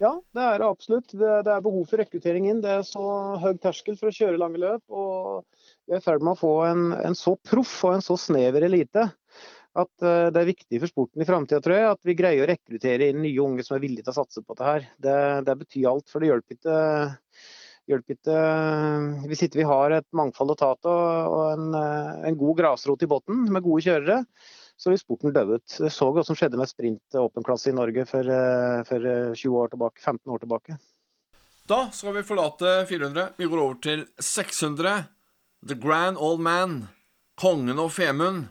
Ja, 0.03 0.11
det 0.35 0.43
er 0.43 0.59
det 0.59 0.67
absolutt. 0.67 1.15
Det, 1.15 1.31
er 1.47 1.63
behov 1.63 1.87
for 1.87 2.03
rekruttering 2.03 2.49
inn. 2.51 2.65
Det 2.65 2.73
er 2.75 2.83
så 2.87 3.05
høy 3.39 3.53
terskel 3.63 3.95
for 4.01 4.11
å 4.11 4.17
kjøre 4.19 4.41
lange 4.43 4.59
løp. 4.63 4.83
og 4.91 5.47
Vi 5.87 5.95
er 5.95 6.03
i 6.03 6.05
ferd 6.05 6.27
med 6.27 6.35
å 6.35 6.41
få 6.43 6.53
en, 6.67 6.91
en, 7.07 7.15
så 7.19 7.37
proff 7.39 7.77
og 7.87 7.95
en 7.95 8.05
så 8.09 8.19
snever 8.19 8.67
elite 8.67 9.07
at 9.79 10.03
uh, 10.03 10.27
det 10.35 10.43
er 10.43 10.51
viktig 10.51 10.83
for 10.83 10.91
sporten 10.91 11.23
i 11.23 11.29
framtida, 11.29 11.63
tror 11.63 11.77
jeg, 11.77 11.95
at 11.95 12.11
vi 12.11 12.19
greier 12.19 12.43
å 12.43 12.51
rekruttere 12.51 13.13
inn 13.13 13.23
nye 13.23 13.47
unge 13.47 13.63
som 13.63 13.77
er 13.77 13.87
villige 13.87 14.07
til 14.07 14.15
å 14.17 14.19
satse 14.25 14.43
på 14.43 14.59
det 14.59 14.69
her. 14.73 14.91
Det, 15.07 15.17
det 15.47 15.59
betyr 15.63 15.91
alt, 15.93 16.11
for 16.11 16.23
det 16.23 16.33
hjelper 16.33 16.59
ikke, 16.59 16.79
hjelper 17.93 18.17
ikke 18.17 18.39
Hvis 19.31 19.43
ikke 19.47 19.61
vi 19.63 19.67
har 19.69 19.95
et 19.97 20.07
mangfold 20.17 20.55
å 20.55 20.59
ta 20.59 20.71
av 20.77 20.89
og 20.93 21.43
en, 21.53 21.75
en 22.29 22.39
god 22.39 22.63
grasrot 22.63 23.05
i 23.05 23.11
bunnen 23.11 23.49
med 23.53 23.65
gode 23.65 23.85
kjørere, 23.87 24.23
så 24.79 24.93
vil 24.93 25.01
sporten 25.01 25.35
dø 25.35 25.43
ut. 25.57 25.67
Det 25.67 25.91
så 25.91 26.09
hva 26.15 26.23
som 26.27 26.39
skjedde 26.39 26.59
med 26.61 26.71
sprint 26.71 27.19
åpenklasse 27.19 27.73
i 27.73 27.77
Norge 27.77 28.05
for, 28.07 28.23
eh, 28.23 28.83
for 28.87 29.09
20 29.35 29.49
eh, 29.49 29.57
år 29.63 29.73
tilbake, 29.75 30.03
15 30.05 30.35
år 30.35 30.45
tilbake. 30.45 30.79
Da 31.69 31.81
skal 31.93 32.15
vi 32.15 32.23
forlate 32.25 32.87
400. 32.89 33.33
Vi 33.37 33.49
går 33.51 33.63
over 33.65 33.81
til 33.83 34.07
600. 34.23 35.09
The 35.67 35.75
Grand 35.75 36.17
Old 36.17 36.41
Man. 36.41 36.87
Kongen 37.39 37.79
og 37.83 37.91
Femund. 37.93 38.47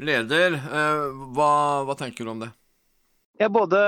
Leder, 0.00 0.56
eh, 0.56 1.04
hva, 1.36 1.52
hva, 1.84 1.96
tenker 1.96 2.24
du 2.24 2.32
om 2.32 2.40
det? 2.40 2.50
Jeg 3.36 3.48
er 3.48 3.52
både, 3.52 3.80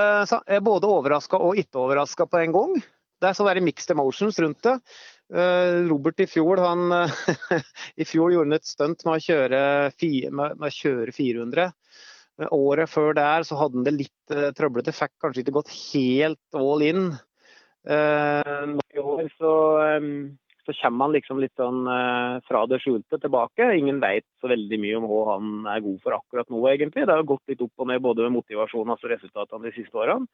både 0.65 0.89
overraska 0.89 1.41
og 1.41 1.57
ikke 1.61 1.81
overraska 1.81 2.27
på 2.29 2.41
en 2.41 2.53
gang. 2.53 2.83
Det 3.23 3.31
er 3.31 3.39
sånne 3.39 3.63
mixed 3.63 3.93
emotions 3.95 4.39
rundt 4.43 4.65
det. 4.67 4.79
Eh, 5.33 5.77
Robert 5.87 6.19
i 6.21 6.27
fjor, 6.27 6.59
han, 6.59 6.91
i 8.03 8.07
fjor 8.09 8.35
gjorde 8.35 8.49
han 8.51 8.59
et 8.59 8.69
stunt 8.69 9.05
med 9.07 9.15
å 9.15 9.23
kjøre, 9.23 9.61
med, 10.35 10.57
å 10.59 10.73
kjøre 10.75 11.15
400. 11.15 11.69
Året 12.53 12.91
før 12.91 13.15
der 13.15 13.45
så 13.47 13.59
hadde 13.61 13.79
han 13.79 13.87
det 13.87 13.93
litt 13.95 14.35
uh, 14.35 14.49
trøblete, 14.57 14.95
fikk 14.97 15.13
kanskje 15.23 15.45
ikke 15.45 15.55
gått 15.61 15.71
helt 15.93 16.59
all 16.59 16.83
in. 16.83 17.13
I 17.83 19.03
år 19.03 19.29
så, 19.37 19.53
så, 20.65 20.75
kommer 20.81 21.05
han 21.05 21.15
liksom 21.17 21.41
litt 21.43 21.55
sånn 21.59 21.83
fra 22.47 22.63
det 22.71 22.79
skjulte 22.83 23.19
tilbake. 23.21 23.69
Ingen 23.77 24.01
vet 24.03 24.27
så 24.41 24.51
veldig 24.51 24.79
mye 24.81 24.99
om 25.01 25.09
hva 25.11 25.23
han 25.35 25.69
er 25.75 25.85
god 25.85 25.99
for 26.03 26.17
akkurat 26.17 26.51
nå, 26.51 26.63
egentlig. 26.73 27.05
Det 27.05 27.15
har 27.15 27.27
gått 27.29 27.53
litt 27.53 27.63
opp 27.67 27.85
og 27.85 27.91
ned 27.91 28.03
både 28.03 28.27
med 28.27 28.39
motivasjon 28.39 28.87
og 28.87 28.95
altså 28.97 29.13
resultatene 29.13 29.69
de 29.69 29.75
siste 29.77 29.99
årene. 29.99 30.31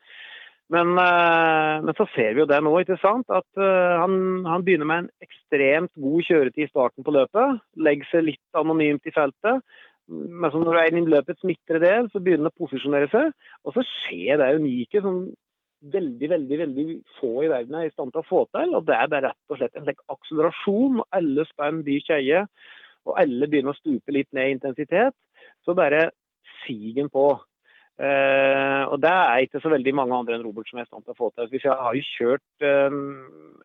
Men, 0.68 0.92
eh, 1.00 1.75
men, 1.80 1.94
så 1.96 2.04
ser 2.12 2.34
vi 2.37 2.42
jo 2.42 2.48
det 2.48 2.60
nå, 2.64 2.75
ikke 2.82 2.98
sant? 3.00 3.28
at 3.32 3.46
uh, 3.56 3.96
han, 4.02 4.44
han, 4.44 4.64
begynner 4.66 4.88
med 4.88 5.04
en 5.04 5.10
ekstremt 5.25 5.92
god 5.96 6.26
kjøretid 6.28 6.66
i 6.66 6.70
starten 6.70 7.06
på 7.06 7.14
løpet. 7.16 7.62
Legger 7.80 8.10
seg 8.10 8.26
litt 8.26 8.60
anonymt 8.60 9.08
i 9.08 9.14
feltet. 9.14 9.64
Men 10.08 10.52
når 10.52 10.68
du 10.72 10.78
er 10.80 10.90
inne 10.90 11.04
i 11.04 11.12
løpets 11.14 11.44
midtre 11.48 11.81
del, 11.83 12.09
så 12.12 12.20
begynner 12.20 12.48
han 12.48 12.52
å 12.52 12.61
posisjonere 12.61 13.09
seg. 13.12 13.33
Og 13.64 13.76
så 13.76 13.85
skjer 13.88 14.40
det 14.40 14.54
unike 14.61 15.04
som 15.04 15.26
veldig 15.94 16.31
veldig, 16.31 16.59
veldig 16.59 16.87
få 17.18 17.33
i 17.44 17.50
verden 17.52 17.76
er 17.78 17.88
i 17.88 17.92
stand 17.92 18.12
til 18.12 18.22
å 18.22 18.28
få 18.28 18.44
til. 18.52 18.74
og 18.74 18.87
Det 18.88 18.96
er 18.96 19.11
bare 19.12 19.31
rett 19.31 19.52
og 19.52 19.61
slett 19.61 19.76
en 19.78 19.90
akselerasjon. 20.14 21.02
og 21.02 21.18
Alle 21.20 21.44
spenn 21.48 21.83
byr 21.87 22.07
kjeie, 22.09 22.46
og 23.07 23.20
alle 23.20 23.48
begynner 23.48 23.76
å 23.76 23.81
stupe 23.81 24.14
litt 24.14 24.31
ned 24.37 24.50
i 24.50 24.57
intensitet. 24.57 25.16
Så 25.64 25.76
bare 25.78 26.11
siger 26.64 27.09
på. 27.12 27.31
Uh, 27.98 28.84
og 28.92 29.00
Det 29.02 29.11
er 29.11 29.40
ikke 29.42 29.58
så 29.58 29.72
veldig 29.72 29.92
mange 29.98 30.14
andre 30.14 30.37
enn 30.37 30.44
Robert 30.46 30.68
som 30.70 30.78
er 30.78 30.87
i 30.87 30.88
stand 30.88 31.02
til 31.02 31.16
å 31.16 31.18
få 31.18 31.30
til. 31.34 31.48
Hvis 31.50 31.64
jeg 31.66 31.74
har 31.82 31.96
jo 31.96 32.04
kjørt 32.12 32.66
um, 32.94 33.00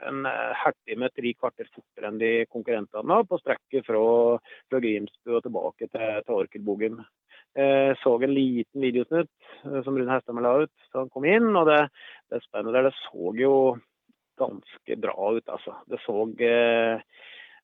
en 0.10 0.24
med 0.26 1.14
tre 1.14 1.34
kvarter 1.38 1.70
fortere 1.70 2.10
enn 2.10 2.18
de 2.22 2.32
konkurrentene 2.50 3.20
på 3.30 3.40
strekket 3.44 3.86
fra, 3.86 4.02
fra 4.72 4.82
Grimsbu 4.82 5.36
og 5.38 5.44
tilbake 5.46 5.86
til, 5.86 6.18
til 6.26 6.40
Orkelbogen. 6.40 6.98
Uh, 7.54 7.94
så 8.02 8.16
en 8.18 8.34
liten 8.34 8.82
videosnutt 8.82 9.30
uh, 9.68 9.80
som 9.86 9.94
Rune 9.94 10.10
Hesthammer 10.10 10.48
la 10.48 10.56
ut 10.66 10.90
da 10.90 11.04
han 11.04 11.14
kom 11.14 11.30
inn. 11.30 11.52
og 11.54 11.70
Det, 11.70 11.82
det 12.34 12.42
spennende 12.48 12.74
der, 12.74 12.90
det 12.90 12.98
så 13.04 13.36
jo 13.38 13.54
ganske 14.42 14.98
bra 14.98 15.30
ut. 15.38 15.46
altså. 15.46 15.78
Det 15.86 16.02
så 16.08 16.26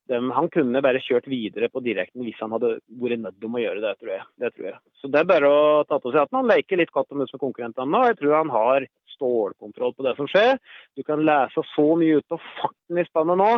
de, 0.10 0.19
han 0.36 0.50
kunne 0.54 0.82
bare 0.84 1.02
kjørt 1.06 1.28
videre 1.30 1.69
på 1.72 1.82
direkten 1.86 2.26
hvis 2.26 2.39
han 2.41 2.54
hadde 2.56 2.76
vært 3.02 3.24
nødt 3.24 3.38
til 3.39 3.50
å 3.56 3.63
gjøre 3.63 3.84
det, 3.84 3.95
tror 4.00 4.13
jeg. 4.15 4.28
det 4.41 4.54
tror 4.56 4.69
jeg. 4.72 4.80
Så 5.00 5.12
det 5.12 5.22
er 5.22 5.30
bare 5.30 5.50
å 5.50 5.65
ta 5.89 6.00
til 6.02 6.15
seg 6.15 6.24
at 6.24 6.38
han 6.38 6.50
leker 6.50 6.82
litt 6.82 6.93
katt 6.95 7.12
og 7.13 7.22
mus 7.22 7.34
med 7.36 7.43
konkurrentene 7.43 7.93
nå. 7.93 8.06
Jeg 8.10 8.19
tror 8.22 8.38
han 8.39 8.54
har 8.54 8.88
stålkontroll 9.15 9.93
på 9.98 10.08
det 10.08 10.15
som 10.17 10.30
skjer. 10.32 10.58
Du 10.98 11.04
kan 11.08 11.22
lese 11.28 11.63
så 11.74 11.88
mye 12.00 12.19
ut 12.19 12.36
av 12.36 12.41
farten 12.62 13.02
i 13.02 13.06
spannet 13.08 13.39
nå. 13.39 13.52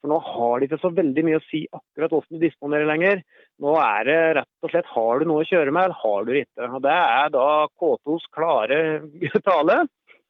For 0.00 0.08
nå 0.08 0.16
har 0.24 0.60
de 0.60 0.66
ikke 0.66 0.80
så 0.80 0.90
veldig 0.96 1.22
mye 1.26 1.38
å 1.38 1.44
si 1.44 1.66
akkurat 1.76 2.14
hvordan 2.14 2.38
du 2.38 2.44
disponerer 2.46 2.88
lenger. 2.88 3.22
Nå 3.60 3.74
er 3.82 4.06
det 4.08 4.18
rett 4.38 4.64
og 4.64 4.72
slett 4.72 4.92
har 4.94 5.20
du 5.20 5.28
noe 5.28 5.44
å 5.44 5.48
kjøre 5.50 5.74
med, 5.76 5.90
eller 5.90 6.00
har 6.00 6.24
du 6.24 6.32
det 6.32 6.44
ikke. 6.46 6.68
Og 6.70 6.84
Det 6.86 6.96
er 6.96 7.32
da 7.36 7.48
K2s 7.82 8.28
klare 8.32 8.78
tale. 9.50 9.82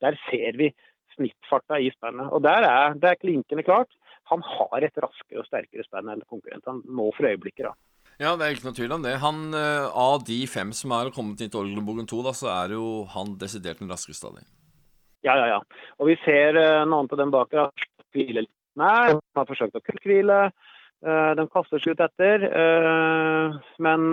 Der 0.03 0.17
ser 0.27 0.59
vi 0.59 0.73
snittfarta 1.15 1.79
i 1.79 1.93
spennet. 1.95 2.33
Og 2.35 2.43
der 2.43 2.67
er 2.67 2.99
det 2.99 3.21
klinkende 3.21 3.67
klart 3.67 3.95
han 4.31 4.43
har 4.47 4.87
et 4.87 5.01
raskere 5.03 5.43
og 5.43 5.49
sterkere 5.49 5.85
spenn 5.87 6.11
enn 6.13 6.27
konkurrentene 6.31 6.87
nå 6.87 7.11
for 7.17 7.29
øyeblikket. 7.31 7.71
da. 7.71 7.75
Ja, 8.21 8.35
det 8.37 8.45
er 8.45 8.53
ikke 8.53 8.69
noe 8.69 8.77
tvil 8.77 8.93
om 8.93 9.05
det. 9.05 9.15
Han, 9.23 9.39
uh, 9.57 9.89
Av 9.97 10.21
de 10.29 10.43
fem 10.51 10.75
som 10.77 10.93
er 10.93 11.13
kommet 11.15 11.41
inn 11.41 11.53
til 11.53 11.63
Orgelbogen 11.63 12.09
2, 12.11 12.19
da, 12.27 12.35
så 12.37 12.51
er 12.53 12.75
jo 12.77 13.07
han 13.15 13.39
desidert 13.41 13.81
den 13.81 13.89
raskeste 13.89 14.29
av 14.29 14.37
dem. 14.37 14.49
Ja, 15.25 15.39
ja, 15.41 15.47
ja. 15.55 15.87
Og 15.97 16.11
vi 16.11 16.19
ser 16.27 16.59
uh, 16.61 16.85
noen 16.89 17.09
på 17.09 17.17
den 17.17 17.33
bak 17.33 17.57
her 17.57 17.73
hvile 18.13 18.45
litt. 18.45 18.57
De 18.77 19.17
har 19.17 19.49
forsøkt 19.49 19.79
å 19.81 19.83
kulthvile. 19.85 20.43
Uh, 21.01 21.33
de 21.39 21.49
kaster 21.49 21.81
seg 21.81 21.97
ut 21.97 22.05
etter. 22.05 22.45
Uh, 22.53 23.57
men, 23.81 24.07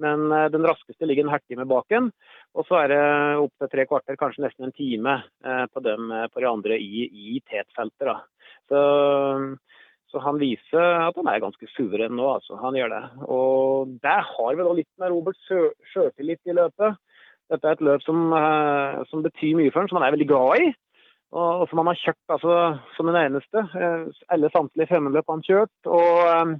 men 0.00 0.26
den 0.56 0.64
raskeste 0.64 1.04
ligger 1.04 1.28
en 1.28 1.34
halvtime 1.36 1.68
bak 1.68 1.92
en. 2.00 2.08
Og 2.56 2.64
så 2.64 2.80
er 2.80 2.94
det 2.94 3.04
opptil 3.44 3.72
tre 3.74 3.84
kvarter, 3.92 4.16
kanskje 4.18 4.46
nesten 4.46 4.66
en 4.66 4.74
time 4.74 5.20
på, 5.70 5.82
dem, 5.84 6.08
på 6.32 6.42
de 6.42 6.48
andre 6.48 6.80
i, 6.80 7.04
i 7.06 7.42
tetfeltet. 7.46 8.24
Så, 8.70 8.80
så, 10.12 10.20
han 10.22 10.38
viser 10.38 11.06
at 11.08 11.16
han 11.18 11.30
er 11.30 11.42
ganske 11.42 11.70
suveren 11.74 12.14
nå, 12.18 12.26
altså. 12.36 12.58
Han 12.62 12.78
gjør 12.78 12.92
det. 12.94 13.04
Og 13.26 13.96
der 14.04 14.22
har 14.26 14.56
vi 14.56 14.66
da 14.66 14.74
litt 14.78 14.90
med 15.02 15.14
Roberts 15.14 15.42
sjøltillit 15.92 16.40
i 16.46 16.56
løpet. 16.56 17.00
Dette 17.50 17.66
er 17.66 17.74
et 17.74 17.82
løp 17.82 18.04
som, 18.06 18.30
eh, 18.36 19.02
som, 19.10 19.24
betyr 19.26 19.58
mye 19.58 19.72
for 19.72 19.82
ham, 19.82 19.90
som 19.90 19.98
han 19.98 20.06
er 20.06 20.14
veldig 20.14 20.30
glad 20.30 20.62
i. 20.62 20.70
Og, 21.30 21.66
som 21.70 21.78
han 21.78 21.90
har 21.92 21.98
kjørt 21.98 22.34
altså, 22.34 22.54
som 22.96 23.10
den 23.10 23.18
eneste. 23.20 23.62
Eh, 23.74 24.22
alle 24.34 24.50
samtlige 24.54 24.90
femmeløp 24.90 25.26
har 25.26 25.38
han 25.38 25.46
kjørt. 25.46 25.74
Og, 25.86 26.20
eh, 26.30 26.54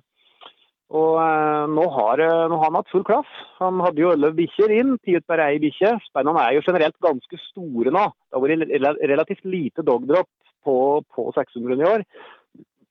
og 0.91 1.71
nå, 1.71 1.85
har, 1.95 2.21
nå 2.51 2.57
har 2.59 2.67
han 2.67 2.77
hatt 2.81 2.91
full 2.91 3.05
klaff. 3.07 3.29
Han 3.61 3.79
hadde 3.85 4.03
jo 4.03 4.11
elleve 4.11 4.41
bikkjer 4.41 4.73
inn, 4.75 4.97
ti 5.05 5.15
ut 5.15 5.27
per 5.29 5.43
ei 5.45 5.61
bikkje. 5.63 5.93
Spennene 6.09 6.43
er 6.43 6.57
jo 6.57 6.65
generelt 6.67 6.97
ganske 7.05 7.39
store 7.45 7.93
nå. 7.95 8.09
Det 8.27 8.39
har 8.39 8.43
vært 8.43 9.05
relativt 9.13 9.47
lite 9.47 9.87
dogdrop 9.87 10.27
på, 10.67 10.77
på 11.15 11.29
600 11.37 11.79
i 11.79 11.89
år. 11.93 12.05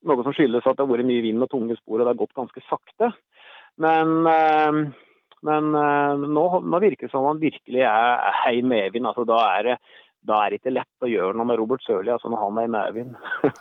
Noe 0.08 0.24
som 0.24 0.36
skyldes 0.36 0.64
at 0.64 0.80
det 0.80 0.86
har 0.86 0.92
vært 0.94 1.10
mye 1.10 1.26
vind 1.26 1.44
og 1.44 1.52
tunge 1.52 1.76
spor 1.82 2.00
og 2.00 2.06
det 2.06 2.14
har 2.14 2.22
gått 2.22 2.38
ganske 2.40 2.64
sakte. 2.70 3.12
Men, 3.84 4.16
eh, 4.32 4.80
men 5.50 5.72
eh, 5.82 6.24
nå, 6.24 6.46
nå, 6.64 6.84
virker 6.84 7.08
det 7.08 7.14
som 7.14 7.28
han 7.28 7.44
virkelig 7.44 7.84
er 7.84 8.40
hei 8.46 8.60
medvind. 8.64 9.12
Altså, 9.12 9.28
da 9.28 9.44
er 9.58 9.74
det 9.74 9.82
da 10.30 10.42
er 10.44 10.58
ikke 10.58 10.74
lett 10.74 11.06
å 11.06 11.08
gjøre 11.08 11.38
noe 11.38 11.48
med 11.48 11.60
Robert 11.62 11.84
Sørli 11.86 12.12
altså 12.12 12.28
når 12.32 12.42
han 12.42 12.58
er 12.60 12.68
i 12.68 12.74
medvind. 12.74 13.14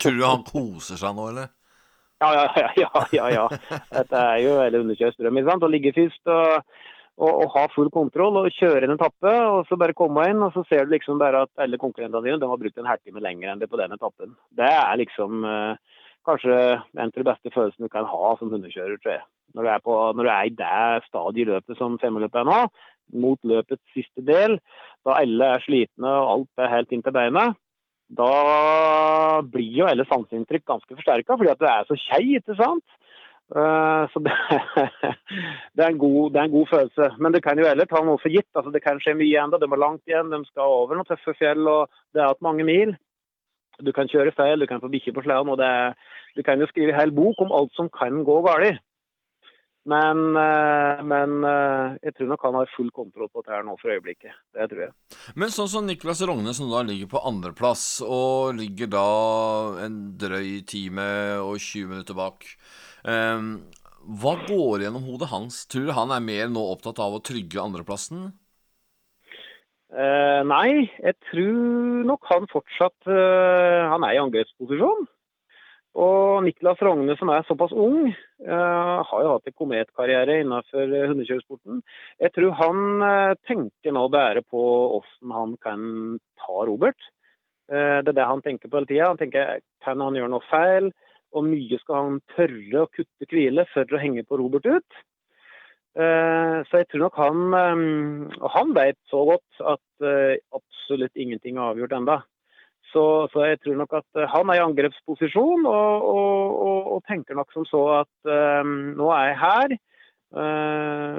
Tror 0.02 0.16
du 0.16 0.24
han 0.26 0.42
koser 0.52 0.98
seg 0.98 1.14
nå, 1.14 1.28
eller? 1.30 1.52
Ja, 2.18 2.28
ja, 2.34 2.68
ja. 2.82 3.06
ja, 3.14 3.26
ja. 3.34 3.48
Dette 3.94 4.22
er 4.22 4.38
jo 4.42 4.58
veldig 4.58 4.84
underkjørt 4.84 5.18
drøm. 5.20 5.42
Å 5.44 5.72
ligge 5.72 5.94
først 5.96 6.32
og 6.34 6.62
og, 7.18 7.30
og, 7.30 7.48
ha 7.54 7.64
full 7.72 7.88
kontroll 7.94 8.36
og 8.40 8.52
kjøre 8.54 8.86
en 8.86 8.94
etappe. 8.94 9.32
og 9.50 9.66
Så 9.68 9.78
bare 9.80 9.96
komme 9.98 10.28
inn, 10.30 10.42
og 10.44 10.54
så 10.54 10.64
ser 10.68 10.86
du 10.86 10.94
liksom 10.94 11.20
bare 11.20 11.44
at 11.46 11.64
alle 11.64 11.80
konkurrentene 11.80 12.22
dine 12.24 12.40
de 12.40 12.50
har 12.50 12.60
brukt 12.60 12.78
en 12.78 12.90
halvtime 12.90 13.22
lenger 13.24 13.52
enn 13.52 13.62
det 13.62 13.70
på 13.70 13.80
den 13.80 13.94
etappen. 13.96 14.36
Det 14.58 14.68
er 14.68 15.00
liksom 15.00 15.46
eh, 15.48 16.04
kanskje 16.28 16.54
en 16.78 17.08
av 17.08 17.16
de 17.16 17.26
beste 17.26 17.54
følelsene 17.54 17.88
du 17.88 17.94
kan 17.94 18.08
ha 18.08 18.34
som 18.38 18.52
hundekjører, 18.54 19.00
tror 19.02 19.16
jeg. 19.16 19.26
når 19.56 19.64
du 19.64 19.70
er, 19.72 19.82
på, 19.82 19.96
når 20.14 20.28
du 20.28 20.30
er 20.30 20.46
i 20.46 20.56
det 20.58 21.08
stadiet 21.08 21.46
i 21.46 21.50
løpet 21.50 21.78
som 21.78 21.98
femmerløpet 22.02 22.42
er 22.42 22.48
nå, 22.48 22.58
mot 23.18 23.38
løpets 23.48 23.94
siste 23.96 24.22
del, 24.22 24.58
da 25.08 25.16
alle 25.22 25.54
er 25.54 25.64
slitne 25.64 26.10
og 26.20 26.32
alt 26.34 26.62
er 26.62 26.74
helt 26.74 26.92
inn 26.92 27.02
til 27.02 27.16
beinet, 27.16 27.56
da 28.08 29.42
blir 29.44 29.82
jo 29.82 29.88
hele 29.88 30.06
sanseinntrykk 30.08 30.64
ganske 30.68 30.96
forsterka, 30.96 31.36
fordi 31.36 31.52
at 31.52 31.60
du 31.60 31.66
er 31.68 31.88
så 31.88 31.98
kjei, 32.00 32.38
ikke 32.38 32.56
sant. 32.56 32.84
Uh, 33.48 34.04
så 34.12 34.20
det, 34.20 34.32
det, 35.76 35.84
er 35.84 35.88
god, 36.00 36.30
det, 36.32 36.40
er 36.40 36.44
en 36.48 36.56
god, 36.56 36.66
følelse. 36.72 37.10
Men 37.18 37.32
det 37.32 37.42
kan 37.44 37.60
jo 37.60 37.68
heller 37.68 37.88
ta 37.88 38.02
noe 38.04 38.20
for 38.20 38.32
gitt. 38.32 38.48
altså 38.54 38.72
Det 38.72 38.82
kan 38.84 39.00
skje 39.00 39.16
mye 39.16 39.44
ennå. 39.44 39.60
De 39.60 39.68
er 39.68 39.80
langt 39.84 40.04
igjen, 40.08 40.32
de 40.32 40.40
skal 40.50 40.74
over 40.80 40.96
noen 40.96 41.08
tøffe 41.08 41.36
fjell. 41.38 41.64
og 41.68 41.88
Det 42.12 42.20
er 42.22 42.28
igjen 42.32 42.44
mange 42.44 42.66
mil. 42.68 42.96
Du 43.84 43.92
kan 43.94 44.10
kjøre 44.10 44.34
feil, 44.36 44.60
du 44.60 44.66
kan 44.68 44.82
få 44.82 44.90
bikkje 44.92 45.14
på 45.16 45.24
sleden. 45.24 45.52
og 45.54 45.60
Du 46.36 46.42
kan 46.44 46.60
jo 46.60 46.68
skrive 46.68 46.96
hel 46.96 47.14
bok 47.14 47.40
om 47.44 47.54
alt 47.54 47.72
som 47.78 47.88
kan 47.88 48.24
gå 48.26 48.40
galt. 48.44 48.82
Men, 49.88 50.36
eh, 50.36 51.02
men, 51.02 51.44
eh, 51.48 51.96
jeg 52.02 52.14
tror 52.16 52.28
nok 52.32 52.42
han 52.44 52.56
har 52.58 52.72
full 52.74 52.90
kontroll 52.92 53.30
på 53.32 53.40
dette 53.40 53.54
her 53.54 53.64
nå 53.64 53.76
for 53.80 53.94
øyeblikket. 53.94 54.34
Det 54.52 54.66
tror 54.68 54.82
jeg. 54.84 54.92
Men 55.34 55.54
sånn 55.54 55.70
som 55.72 55.86
Niklas 55.88 56.20
Rogne, 56.28 56.52
som 56.56 56.68
da 56.68 56.82
ligger 56.84 57.08
på 57.14 57.22
andreplass, 57.24 58.02
og 58.04 58.58
ligger 58.58 58.90
da 58.92 59.06
en 59.86 59.96
drøy 60.20 60.60
time 60.68 61.08
og 61.40 61.56
20 61.56 61.88
minutter 61.94 62.18
bak. 62.18 62.44
Um, 63.06 63.64
hva 64.20 64.34
går 64.44 64.84
gjennom 64.84 65.06
hodet 65.08 65.30
hans? 65.32 65.64
Tror 65.70 65.88
du 65.88 65.96
han 65.96 66.12
er 66.12 66.20
mer 66.24 66.52
nå 66.52 66.60
opptatt 66.74 67.00
av 67.00 67.16
å 67.16 67.24
trygge 67.24 67.62
andreplassen? 67.62 68.28
Uh, 69.88 70.44
nei, 70.44 70.90
jeg 71.00 71.16
tror 71.30 72.04
nok 72.04 72.28
han 72.28 72.44
fortsatt 72.52 73.08
uh, 73.08 73.88
Han 73.88 74.04
er 74.04 74.18
i 74.18 74.20
angrepsposisjon. 74.20 75.06
Og 75.98 76.44
Niklas 76.46 76.78
Rogne, 76.84 77.16
som 77.18 77.30
er 77.34 77.46
såpass 77.48 77.72
ung, 77.74 78.12
uh, 78.46 78.98
har 79.08 79.22
jo 79.24 79.32
hatt 79.32 79.48
en 79.50 79.56
kometkarriere 79.58 80.36
innenfor 80.44 80.92
hundekjøresporten. 81.10 81.80
Jeg 82.22 82.34
tror 82.36 82.54
han 82.60 83.02
uh, 83.02 83.38
tenker 83.48 83.94
nå 83.96 84.04
bare 84.14 84.44
på 84.46 84.62
hvordan 84.92 85.34
han 85.34 85.56
kan 85.64 85.82
ta 86.38 86.62
Robert. 86.68 87.10
Det 87.68 88.08
er 88.08 88.14
det 88.16 88.24
han 88.24 88.40
tenker 88.40 88.70
på 88.70 88.78
hele 88.78 88.88
tida. 88.88 89.10
Han 89.10 89.18
tenker 89.20 89.58
kan 89.84 90.00
han 90.00 90.14
gjøre 90.16 90.32
noe 90.32 90.44
feil? 90.48 90.86
Og 91.36 91.44
mye 91.44 91.76
skal 91.82 91.98
han 91.98 92.14
tørre 92.32 92.80
å 92.80 92.88
kutte 92.88 93.26
hvile 93.28 93.66
for 93.74 93.92
å 93.92 94.00
henge 94.00 94.24
på 94.24 94.38
Robert 94.40 94.64
ut. 94.64 95.02
Så 95.92 96.80
jeg 96.80 96.88
tror 96.88 97.02
nok 97.02 97.18
han 97.20 97.42
Og 98.38 98.48
han 98.54 98.72
vet 98.72 98.96
så 99.12 99.20
godt 99.28 99.60
at 99.74 100.08
absolutt 100.56 101.20
ingenting 101.20 101.60
er 101.60 101.74
avgjort 101.74 101.92
ennå. 101.98 102.16
Så, 102.92 103.02
så, 103.32 103.44
jeg 103.44 103.60
tror 103.60 103.76
nok 103.82 103.98
at 104.00 104.20
eh, 104.20 104.30
han 104.32 104.48
er 104.48 104.60
i 104.60 104.64
angrepsposisjon 104.64 105.66
og, 105.68 106.06
og, 106.12 106.54
og, 106.68 106.78
og 106.94 107.02
tenker 107.08 107.36
nok 107.36 107.52
som 107.52 107.66
så 107.68 107.82
at 107.98 108.30
um, 108.64 108.94
nå 108.96 109.10
er 109.12 109.26
jeg 109.28 109.38
her. 109.42 109.74
Uh, 110.28 111.16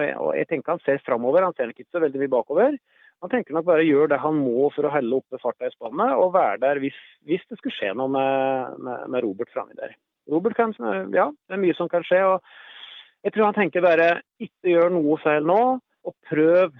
jeg, 0.00 0.14
og, 0.16 0.30
jeg, 0.36 0.46
tenker 0.48 0.74
han 0.76 0.82
ser 0.84 1.02
framover, 1.04 1.44
han 1.44 1.56
ser 1.56 1.70
nok 1.70 1.80
ikke 1.80 1.96
så 1.96 2.02
veldig 2.04 2.22
mye 2.22 2.32
bakover. 2.32 2.78
Han 3.20 3.32
tenker 3.32 3.56
nok 3.56 3.66
bare 3.68 3.84
gjør 3.84 4.08
det 4.08 4.20
han 4.22 4.38
må 4.40 4.70
for 4.72 4.88
å 4.88 4.92
helle 4.94 5.18
oppe 5.20 5.40
farta 5.42 5.68
i 5.68 5.74
spannet 5.74 6.16
og 6.16 6.32
være 6.36 6.60
der 6.62 6.80
hvis, 6.80 6.96
hvis 7.28 7.44
det 7.50 7.58
skulle 7.58 7.76
skje 7.76 7.92
noe 7.96 8.08
med, 8.12 8.78
med, 8.80 9.02
med 9.12 9.24
Robert 9.26 9.52
framme 9.52 9.76
der. 9.76 9.92
Robert 10.30 10.56
kan, 10.56 10.72
ja, 11.12 11.26
det 11.28 11.56
er 11.56 11.60
mye 11.60 11.76
som 11.76 11.90
kan 11.92 12.04
skje. 12.06 12.22
og 12.24 13.26
Jeg 13.26 13.34
tror 13.34 13.50
han 13.50 13.58
tenker 13.58 13.84
bare 13.84 14.08
ikke 14.40 14.72
gjør 14.72 14.94
noe 14.94 15.18
feil 15.20 15.44
nå, 15.44 15.60
og 15.80 16.16
prøv 16.30 16.72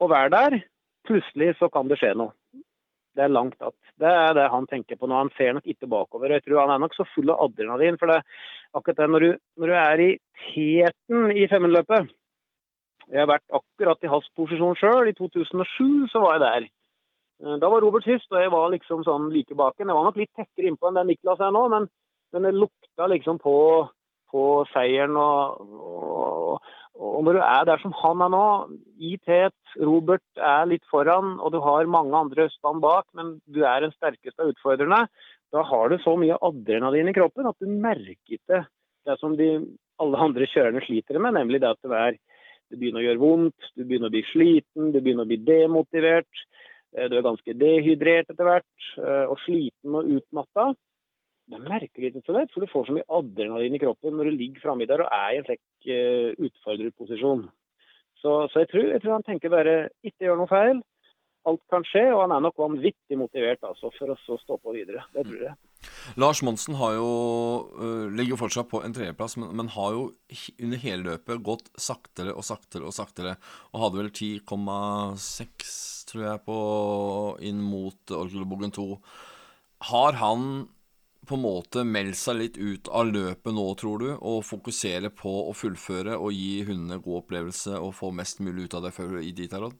å 0.00 0.10
være 0.10 0.34
der. 0.36 0.58
Plutselig 1.08 1.54
så 1.56 1.70
kan 1.72 1.88
det 1.88 1.96
skje 2.00 2.12
noe 2.18 2.34
det 3.16 3.24
er 3.24 3.28
langt 3.28 3.62
att. 3.62 3.74
Det 3.98 4.06
er 4.06 4.34
det 4.34 4.48
han 4.50 4.66
tenker 4.66 4.96
på 4.96 5.06
nå. 5.06 5.14
Han 5.14 5.30
ser 5.36 5.54
nok 5.56 5.66
ikke 5.66 5.88
bakover. 5.90 6.30
Jeg 6.30 6.44
tror 6.44 6.60
han 6.62 6.74
er 6.74 6.82
nok 6.82 6.94
så 6.94 7.06
full 7.14 7.30
av 7.30 7.42
adrenalin. 7.48 7.98
For 7.98 8.06
det 8.06 8.20
akkurat 8.72 9.02
det 9.02 9.08
når 9.10 9.20
du, 9.26 9.30
når 9.58 9.66
du 9.72 9.76
er 9.82 10.02
i 10.04 10.10
teten 10.52 11.30
i 11.34 11.48
femmenløpet 11.50 12.10
Jeg 13.10 13.18
har 13.18 13.26
vært 13.26 13.48
akkurat 13.50 14.04
i 14.06 14.10
hans 14.12 14.28
posisjon 14.38 14.78
sjøl. 14.78 15.10
I 15.10 15.16
2007 15.18 16.12
så 16.12 16.22
var 16.22 16.36
jeg 16.36 16.44
der. 16.44 16.68
Eh, 17.42 17.56
da 17.58 17.70
var 17.72 17.82
Robert 17.82 18.06
sist, 18.06 18.28
og 18.30 18.38
jeg 18.38 18.52
var 18.52 18.70
liksom 18.70 19.02
sånn 19.04 19.30
like 19.34 19.56
baken. 19.58 19.88
Jeg 19.88 19.98
var 19.98 20.06
nok 20.06 20.20
litt 20.20 20.30
tettere 20.38 20.70
innpå 20.70 20.88
enn 20.88 21.00
det 21.00 21.08
Niklas 21.08 21.42
er 21.42 21.50
nå, 21.56 21.64
men, 21.72 21.88
men 22.30 22.46
det 22.46 22.54
lukta 22.54 23.08
liksom 23.10 23.40
på, 23.42 23.56
på 24.30 24.44
seieren 24.70 25.18
og, 25.18 25.58
og 25.74 26.70
og 26.98 27.24
når 27.24 27.36
du 27.38 27.42
er 27.44 27.66
der 27.68 27.80
som 27.82 27.92
han 27.96 28.22
er 28.24 28.32
nå, 28.32 28.46
i 28.98 29.14
tet, 29.24 29.56
Robert 29.78 30.24
er 30.36 30.66
litt 30.68 30.84
foran, 30.90 31.36
og 31.38 31.54
du 31.54 31.60
har 31.64 31.88
mange 31.88 32.16
andre 32.16 32.48
spann 32.52 32.80
bak, 32.82 33.06
men 33.16 33.38
du 33.46 33.62
er 33.64 33.84
den 33.84 33.94
sterkeste 33.94 34.42
av 34.42 34.50
utfordrerne, 34.52 35.04
da 35.50 35.62
har 35.66 35.90
du 35.90 35.96
så 36.02 36.14
mye 36.18 36.38
adrenalin 36.46 37.10
i 37.10 37.14
kroppen 37.16 37.48
at 37.50 37.58
du 37.58 37.70
merker 37.70 38.36
ikke 38.36 38.64
det 39.08 39.16
som 39.18 39.36
de, 39.38 39.48
alle 40.00 40.20
andre 40.26 40.46
kjørerne 40.50 40.82
sliter 40.84 41.18
med, 41.18 41.34
nemlig 41.38 41.62
det 41.62 41.72
at 41.72 41.80
det, 41.86 42.02
er, 42.02 42.18
det 42.70 42.78
begynner 42.80 43.02
å 43.02 43.06
gjøre 43.08 43.22
vondt, 43.22 43.70
du 43.74 43.84
begynner 43.84 44.10
å 44.10 44.14
bli 44.14 44.24
sliten, 44.30 44.92
du 44.94 45.00
begynner 45.00 45.26
å 45.26 45.30
bli 45.30 45.40
demotivert. 45.46 46.44
Eh, 46.96 47.08
du 47.10 47.16
er 47.18 47.26
ganske 47.26 47.56
dehydrert 47.58 48.30
etter 48.32 48.46
hvert, 48.46 48.86
eh, 49.00 49.26
og 49.30 49.38
sliten 49.44 49.98
og 49.98 50.14
utmatta. 50.18 50.70
Det 51.50 51.58
er 51.58 51.66
merkelig, 51.66 52.12
så 52.22 52.34
lett, 52.36 52.52
for 52.54 52.62
du 52.62 52.70
får 52.70 52.86
så 52.86 52.94
mye 52.94 53.08
adrenalin 53.10 53.74
i 53.74 53.80
kroppen 53.82 54.14
når 54.14 54.30
du 54.30 54.36
ligger 54.38 54.62
framme 54.62 54.86
der 54.86 55.02
og 55.02 55.10
er 55.10 55.32
i 55.34 55.40
en 55.40 55.48
slik 55.48 55.88
uh, 55.90 56.46
utfordrerposisjon. 56.46 57.42
Så, 58.20 58.36
så 58.52 58.62
jeg, 58.62 58.68
tror, 58.70 58.86
jeg, 58.92 59.02
tror, 59.02 59.16
han 59.16 59.26
tenker 59.26 59.52
bare 59.52 59.74
ikke 60.06 60.28
gjør 60.28 60.38
noe 60.38 60.50
feil. 60.50 60.82
Alt 61.48 61.62
kan 61.72 61.82
skje, 61.88 62.04
og 62.12 62.20
han 62.22 62.36
er 62.36 62.44
nok 62.44 62.58
vanvittig 62.60 63.16
motivert 63.16 63.64
altså, 63.66 63.90
for 63.96 64.12
å 64.12 64.38
stå 64.42 64.60
på 64.60 64.76
videre. 64.76 65.02
Det 65.14 65.24
tror 65.26 65.44
jeg. 65.48 65.56
Lars 66.20 66.42
Monsen 66.44 66.76
jo, 66.76 67.10
uh, 67.80 68.06
ligger 68.14 68.38
fortsatt 68.38 68.68
på 68.70 68.84
en 68.84 68.94
tredjeplass, 68.94 69.38
men, 69.40 69.50
men, 69.56 69.74
har 69.74 69.96
jo 69.96 70.04
under 70.60 70.82
hele 70.84 71.06
løpet 71.08 71.46
gått 71.46 71.70
saktere 71.80 72.36
og 72.36 72.46
saktere 72.46 72.86
og 72.86 72.94
saktere. 72.94 73.38
Og 73.72 73.86
hadde 73.86 74.04
vel 74.04 74.12
10,6, 74.12 75.78
tror 76.12 76.26
jeg, 76.28 76.44
på, 76.46 76.58
inn 77.50 77.64
mot 77.64 78.14
Orgelbogen 78.20 78.76
2. 78.76 78.92
Har 79.90 80.20
han 80.20 80.68
på 81.30 81.36
en 81.38 81.44
måte 81.44 81.84
melde 81.86 82.18
seg 82.18 82.40
litt 82.40 82.56
ut 82.58 82.88
av 82.90 83.06
løpet 83.06 83.54
nå, 83.54 83.66
tror 83.78 84.02
du, 84.02 84.08
og 84.18 84.42
fokusere 84.48 85.12
på 85.14 85.30
å 85.46 85.54
fullføre 85.54 86.16
og 86.18 86.34
gi 86.34 86.64
hundene 86.66 86.98
god 87.04 87.20
opplevelse 87.20 87.78
og 87.78 87.94
få 87.94 88.10
mest 88.16 88.42
mulig 88.42 88.66
ut 88.66 88.74
av 88.74 88.88
det 88.88 88.90
før 88.96 89.20
i 89.22 89.30
Ditarod? 89.36 89.76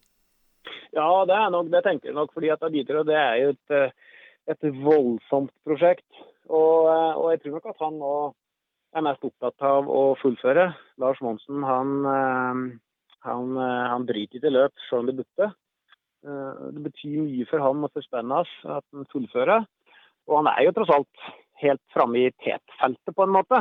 Ja, 0.95 1.09
det 1.27 1.35
er 1.35 1.51
nok, 1.51 1.73
det 1.73 1.83
tenker 1.87 2.11
jeg 2.11 2.19
nok. 2.19 2.31
fordi 2.35 2.53
at 2.55 2.63
Ditarod 2.71 3.11
det 3.11 3.17
er 3.19 3.35
jo 3.41 3.49
et, 3.57 3.75
eh, 3.75 3.91
et 4.55 4.69
voldsomt 4.85 5.51
prosjekt. 5.67 6.07
Og, 6.47 6.87
eh, 6.91 7.19
og, 7.19 7.27
jeg 7.33 7.43
tror 7.43 7.59
nok 7.59 7.67
at 7.73 7.83
han 7.83 7.99
nå 7.99 8.15
er 8.95 9.07
mest 9.07 9.27
opptatt 9.27 9.67
av 9.67 9.91
å 9.91 10.15
fullføre. 10.23 10.71
Lars 11.03 11.19
Monsen 11.21 11.67
han, 11.67 11.93
eh, 12.15 12.79
han, 13.27 13.59
han 13.59 14.07
driter 14.07 14.39
ikke 14.39 14.55
i 14.55 14.55
løp 14.55 14.87
selv 14.87 15.03
om 15.03 15.11
det 15.11 15.19
butter. 15.19 15.53
Det 16.21 16.83
betyr 16.85 17.23
mye 17.25 17.47
for 17.49 17.63
han 17.65 17.85
og 17.87 17.95
for 17.95 18.05
spennet 18.05 18.49
at 18.69 18.85
han 18.93 19.07
fullfører. 19.11 19.65
Og 20.29 20.35
han 20.37 20.51
er 20.53 20.67
jo 20.67 20.75
tross 20.77 20.93
alt 20.93 21.31
helt 21.63 21.83
framme 21.95 22.27
i 22.27 22.33
tetfeltet, 22.43 23.15
på 23.17 23.27
en 23.27 23.35
måte. 23.35 23.61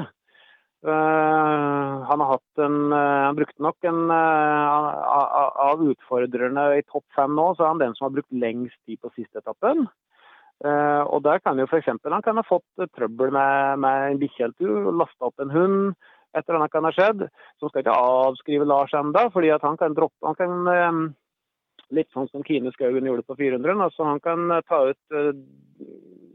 Uh, 0.79 2.05
han 2.07 2.21
har 2.23 2.37
hatt 2.37 2.61
en 2.63 2.93
uh, 2.93 3.25
Han 3.27 3.35
brukte 3.35 3.63
nok 3.65 3.83
en 3.83 4.05
uh, 4.07 5.57
Av 5.59 5.81
utfordrerne 5.83 6.63
i 6.77 6.85
topp 6.87 7.03
fem 7.17 7.33
nå, 7.35 7.49
så 7.57 7.65
er 7.65 7.73
han 7.73 7.81
den 7.81 7.97
som 7.97 8.05
har 8.07 8.13
brukt 8.15 8.31
lengst 8.31 8.79
tid 8.87 9.01
på 9.03 9.11
siste 9.11 9.43
etappen. 9.43 9.89
og 10.59 11.21
der 11.23 11.39
kan 11.39 11.59
jo 11.59 11.65
f.eks. 11.67 11.87
Han 11.87 12.23
kan 12.23 12.35
ha 12.35 12.43
fått 12.43 12.87
trøbbel 12.95 13.31
med, 13.31 13.79
med 13.79 14.05
en 14.07 14.17
bikkjetur 14.19 14.89
og 14.89 14.97
lasta 14.99 15.29
opp 15.29 15.39
en 15.39 15.51
hund. 15.51 15.93
Et 16.35 16.43
eller 16.43 16.59
annet 16.59 16.73
kan 16.73 16.83
ha 16.83 16.91
skjedd. 16.91 17.23
Så 17.59 17.69
skal 17.69 17.85
ikke 17.85 17.95
avskrive 17.95 18.67
Lars 18.67 18.91
enda, 18.93 19.29
fordi 19.31 19.53
han 19.55 19.79
kan 19.79 19.95
droppe 19.95 20.27
Han 20.27 20.35
kan 20.35 21.13
Litt 21.95 22.11
sånn 22.13 22.29
som 22.29 22.43
Kine 22.45 22.71
Skaugen 22.75 23.07
gjorde 23.07 23.25
på 23.25 23.37
400. 23.39 23.75
Altså 23.81 24.05
han 24.05 24.21
kan 24.21 24.51
ta 24.69 24.83
ut 24.91 25.19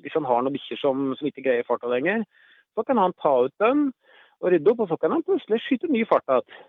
hvis 0.05 0.15
han 0.19 0.29
har 0.29 0.45
noen 0.45 0.55
bikkjer 0.55 0.81
som, 0.81 1.11
som, 1.17 1.29
ikke 1.29 1.45
greier 1.47 1.67
farta 1.67 1.89
lenger, 1.91 2.25
så 2.77 2.85
kan 2.87 3.01
han 3.01 3.17
ta 3.23 3.35
ut 3.47 3.55
dem 3.63 3.89
og 4.43 4.51
rydde 4.53 4.73
opp, 4.73 4.85
og 4.85 4.91
så 4.91 4.99
kan 5.01 5.15
han 5.15 5.25
plutselig 5.25 5.63
skyte 5.65 5.89
ny 5.89 6.05
fart 6.09 6.27
igjen. 6.29 6.65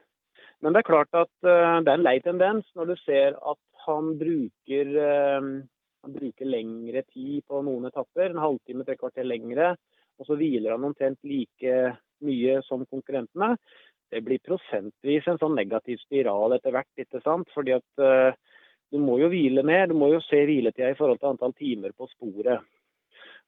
Men 0.64 0.74
det 0.74 0.82
er 0.82 0.88
klart 0.88 1.18
at 1.18 1.32
uh, 1.44 1.82
det 1.84 1.92
er 1.92 1.98
en 1.98 2.06
lei 2.06 2.16
tendens 2.24 2.68
når 2.78 2.94
du 2.94 2.96
ser 3.04 3.36
at 3.36 3.60
han 3.86 4.16
bruker, 4.18 4.94
han 4.98 6.14
bruker 6.16 6.48
lengre 6.50 7.04
tid 7.14 7.44
på 7.46 7.60
noen 7.62 7.86
etapper, 7.86 8.32
en 8.32 8.42
halvtime, 8.42 8.82
tre 8.88 8.96
kvarter 8.98 9.28
lengre, 9.28 9.76
og 10.18 10.26
så 10.26 10.38
hviler 10.40 10.74
han 10.74 10.88
omtrent 10.88 11.20
like 11.22 11.76
mye 12.26 12.56
som 12.66 12.88
konkurrentene. 12.90 13.52
Det 14.10 14.24
blir 14.26 14.42
prosentvis 14.42 15.28
en 15.30 15.38
sånn 15.38 15.54
negativ 15.60 16.02
spiral 16.02 16.56
etter 16.58 16.74
hvert, 16.74 16.90
ikke 16.98 17.22
sant? 17.22 17.52
Fordi 17.54 17.76
at 17.78 18.04
du 18.94 19.02
må 19.02 19.18
jo 19.22 19.30
hvile 19.32 19.64
mer. 19.66 19.88
Du 19.90 19.96
må 19.98 20.12
jo 20.14 20.22
se 20.24 20.44
hviletida 20.46 20.92
i 20.92 20.98
forhold 20.98 21.22
til 21.22 21.32
antall 21.34 21.54
timer 21.58 21.94
på 21.98 22.08
sporet. 22.14 22.64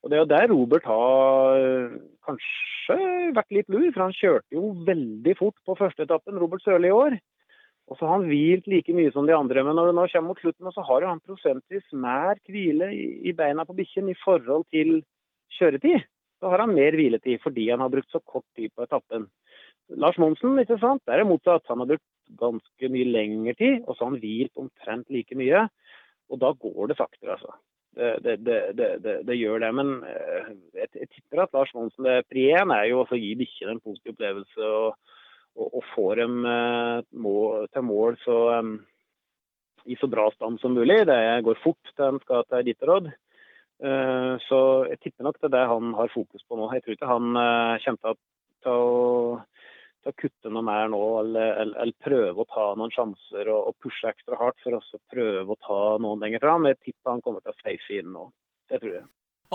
Og 0.04 0.12
Det 0.12 0.17
er 0.17 0.21
jo 0.21 0.30
der 0.30 0.52
Robert 0.52 0.86
har 0.86 1.58
eh, 1.58 1.95
kanskje 2.28 2.97
vært 3.36 3.56
litt 3.56 3.71
lur, 3.73 3.88
for 3.93 4.04
han 4.06 4.13
kjørte 4.15 4.56
jo 4.56 4.69
veldig 4.88 5.34
fort 5.39 5.58
på 5.65 5.76
første 5.80 6.06
etappen, 6.06 6.38
Robert 6.38 6.63
Sørli 6.63 6.91
i 6.91 6.95
år. 6.95 7.17
Og 7.88 7.95
så 7.97 8.06
har 8.06 8.19
han 8.19 8.28
hvilt 8.28 8.67
like 8.67 8.93
mye 8.93 9.13
som 9.15 9.28
de 9.28 9.36
andre, 9.36 9.63
men 9.63 9.78
når 9.80 9.89
det 9.89 9.95
nå 9.95 10.06
kommer 10.12 10.34
mot 10.34 10.41
slutten, 10.43 10.69
så 10.76 10.84
har 10.89 11.04
jo 11.04 11.12
han 11.13 11.23
prosentvis 11.23 11.88
mer 11.95 12.39
hvile 12.52 12.91
i 12.93 13.34
beina 13.36 13.63
på 13.65 13.76
bikkjen 13.78 14.12
i 14.12 14.17
forhold 14.26 14.67
til 14.76 15.00
kjøretid. 15.58 16.04
Så 16.38 16.52
har 16.52 16.62
han 16.62 16.76
mer 16.76 16.93
hviletid 17.00 17.41
fordi 17.41 17.69
han 17.71 17.82
har 17.82 17.93
brukt 17.93 18.12
så 18.13 18.21
kort 18.21 18.45
tid 18.60 18.73
på 18.76 18.84
etappen. 18.86 19.30
Lars 19.95 20.19
Monsen, 20.19 20.60
ikke 20.60 20.78
sant, 20.82 21.02
der 21.08 21.15
er 21.15 21.23
det 21.23 21.32
motsatt. 21.32 21.63
Han 21.71 21.82
har 21.82 21.93
brukt 21.93 22.06
ganske 22.39 22.89
mye 22.91 23.07
lengre 23.07 23.55
tid, 23.57 23.79
og 23.85 23.95
så 23.95 24.03
har 24.03 24.11
han 24.11 24.21
hvilt 24.21 24.59
omtrent 24.59 25.09
like 25.13 25.37
mye. 25.39 25.67
Og 26.27 26.41
da 26.41 26.51
går 26.59 26.91
det 26.91 26.99
saktere, 26.99 27.37
altså. 27.37 27.55
Det, 27.97 28.35
det, 28.45 28.57
det, 28.77 29.13
det, 29.25 29.35
gjør 29.35 29.63
det. 29.63 29.69
Men 29.73 29.93
eh, 30.05 30.49
jeg, 30.77 30.89
jeg 30.99 31.09
tipper 31.15 31.41
at 31.43 31.55
Lars 31.55 31.71
Monsen 31.73 32.05
det 32.05 32.27
Pri 32.29 32.43
én 32.53 32.73
er 32.75 32.91
jo 32.91 33.01
å 33.01 33.17
gi 33.17 33.31
bikkjene 33.39 33.73
en 33.73 33.81
positiv 33.81 34.13
opplevelse 34.13 34.67
og, 34.67 35.15
og, 35.57 35.71
og 35.79 35.87
få 35.95 36.05
dem 36.19 36.45
eh, 36.45 36.99
til 37.73 37.87
mål 37.87 38.19
så, 38.21 38.37
um, 38.59 38.75
i 39.89 39.97
så 39.97 40.09
bra 40.13 40.27
stand 40.35 40.61
som 40.61 40.77
mulig. 40.77 40.99
Det 41.09 41.17
går 41.47 41.63
fort 41.63 41.93
til 41.95 42.05
en 42.05 42.21
skal 42.21 42.45
til. 42.51 43.09
Uh, 43.77 44.37
så 44.45 44.59
jeg 44.91 45.01
tipper 45.01 45.25
nok 45.25 45.41
det 45.41 45.49
er 45.49 45.55
det 45.57 45.65
han 45.73 45.97
har 45.97 46.13
fokus 46.13 46.45
på 46.45 46.59
nå. 46.59 46.69
Jeg 46.75 46.85
tror 46.85 46.99
ikke 46.99 47.13
han 47.15 47.41
kommer 47.81 48.21
til 48.61 48.77
å 48.77 49.41
til 50.08 50.15
å 50.15 50.22
kutte 50.22 50.54
noe 50.54 50.63
mer 50.65 50.88
nå, 50.93 51.04
eller, 51.22 51.54
eller, 51.62 51.82
eller, 51.84 52.00
prøve 52.04 52.43
å 52.43 52.50
ta 52.54 52.65
noen 52.80 52.93
sjanser 52.96 53.52
og, 53.52 53.70
og 53.72 53.78
pushe 53.84 54.10
ekstra 54.10 54.39
hardt 54.39 54.60
for 54.63 54.78
å 54.78 55.04
prøve 55.12 55.54
å 55.54 55.62
ta 55.67 55.82
noen 56.04 56.24
lenger 56.24 56.43
fram. 56.43 56.67
Jeg 56.72 56.80
tipper 56.80 57.15
han 57.15 57.24
kommer 57.26 57.43
til 57.43 57.54
å 57.54 57.62
safe 57.62 58.00
inn 58.00 58.12
nå. 58.15 58.28
Det 58.72 58.82
tror 58.82 58.96
jeg. 59.00 59.06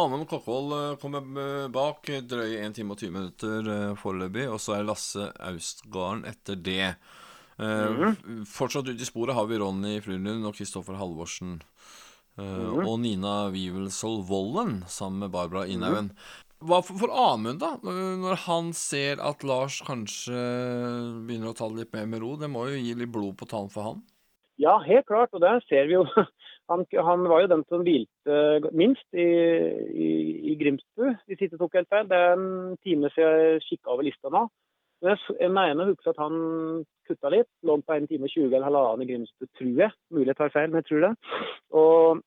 Amund 0.01 0.25
Kokkvold 0.29 0.73
eh, 0.77 0.95
kommer 1.01 1.69
bak, 1.73 2.09
drøye 2.29 2.63
1 2.65 2.79
time 2.79 2.95
og 2.95 3.03
20 3.03 3.17
minutter 3.17 3.73
eh, 3.75 3.91
foreløpig. 4.01 4.47
Og 4.53 4.61
så 4.63 4.79
er 4.79 4.87
Lasse 4.89 5.29
Austgarden 5.49 6.25
etter 6.29 6.57
det. 6.57 6.95
Mm 7.63 7.97
-hmm. 7.97 8.45
Fortsatt 8.49 8.89
ute 8.89 9.03
i 9.03 9.07
sporet 9.07 9.35
har 9.35 9.47
vi 9.47 9.59
Ronny 9.59 10.01
Frylund 10.01 10.47
og 10.47 10.55
Kristoffer 10.55 10.95
Halvorsen. 10.95 11.63
Mm 12.37 12.47
-hmm. 12.47 12.89
Og 12.89 13.01
Nina 13.01 13.51
Wivelsol 13.51 14.23
Vollen 14.25 14.85
sammen 14.89 15.19
med 15.19 15.31
Barbara 15.31 15.67
Inhaugen. 15.67 16.05
Mm 16.05 16.11
-hmm. 16.11 16.52
Hva 16.63 16.79
for, 16.87 16.99
for 17.01 17.13
Amund, 17.13 17.61
da? 17.63 17.75
Når 17.83 18.41
han 18.47 18.73
ser 18.77 19.23
at 19.25 19.43
Lars 19.47 19.81
kanskje 19.87 20.39
begynner 21.27 21.53
å 21.53 21.57
ta 21.59 21.69
det 21.71 21.83
litt 21.83 21.95
mer 21.97 22.09
med 22.11 22.23
ro. 22.23 22.37
Det 22.41 22.51
må 22.51 22.69
jo 22.71 22.81
gi 22.81 22.95
litt 22.99 23.13
blod 23.13 23.37
på 23.41 23.49
tann 23.51 23.71
for 23.73 23.91
han? 23.91 24.03
Ja, 24.63 24.77
helt 24.87 25.09
klart. 25.09 25.33
Og 25.35 25.43
det 25.43 25.57
ser 25.69 25.91
vi 25.91 25.99
jo. 25.99 26.07
Han, 26.71 26.85
han 26.95 27.25
var 27.29 27.43
jo 27.43 27.49
den 27.51 27.63
som 27.69 27.83
hvilte 27.85 28.71
minst 28.73 29.19
i, 29.19 29.25
i, 29.93 30.11
i 30.49 30.55
Grimstad, 30.57 31.19
hvis 31.29 31.43
ikke 31.45 31.59
tok 31.61 31.75
helt 31.77 31.91
feil. 31.91 32.07
Det 32.09 32.17
er 32.17 32.31
en 32.33 32.79
time 32.87 33.11
siden 33.13 33.43
jeg 33.43 33.65
kikka 33.67 33.93
over 33.93 34.07
lista 34.07 34.31
nå. 34.33 34.45
Men 35.03 35.19
jeg 35.19 35.51
mener 35.53 35.83
å 35.83 35.91
huske 35.91 36.13
at 36.15 36.21
han 36.23 36.37
kutta 37.11 37.33
litt. 37.35 37.51
Lå 37.67 37.77
på 37.83 37.97
1 37.99 38.07
time 38.09 38.31
og 38.31 38.33
20 38.33 38.47
eller 38.47 38.69
halvannen 38.69 39.05
i 39.05 39.09
Grimstu, 39.11 39.49
tror 39.59 39.83
jeg. 39.83 39.97
Mulig 40.15 40.31
jeg 40.31 40.39
tar 40.39 40.55
feil, 40.55 40.71
men 40.71 40.81
jeg 40.81 40.89
tror 40.89 41.05
det. 41.09 41.13
Og 41.83 42.23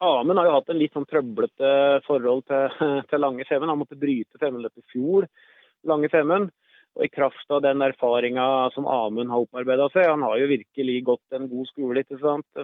Amund 0.00 0.38
har 0.38 0.48
jo 0.48 0.56
hatt 0.58 0.72
en 0.72 0.80
litt 0.80 0.96
sånn 0.96 1.08
trøblete 1.08 1.70
forhold 2.06 2.46
til, 2.50 2.80
til 3.10 3.22
Lange 3.22 3.46
Femund. 3.48 3.72
Han 3.72 3.82
måtte 3.82 4.00
bryte 4.00 4.40
Femundløpet 4.40 4.82
i 4.84 4.90
fjor, 4.94 5.28
Lange 5.88 6.10
Femund. 6.12 6.50
Og 6.98 7.04
I 7.06 7.12
kraft 7.12 7.52
av 7.54 7.60
den 7.62 7.82
erfaringa 7.86 8.44
som 8.74 8.88
Amund 8.90 9.30
har 9.30 9.44
opparbeida 9.44 9.86
seg, 9.92 10.08
han 10.10 10.24
har 10.26 10.40
jo 10.40 10.48
virkelig 10.50 10.96
gått 11.06 11.36
en 11.36 11.46
god 11.48 11.68
skole. 11.70 12.02
ikke 12.02 12.18
sant? 12.18 12.62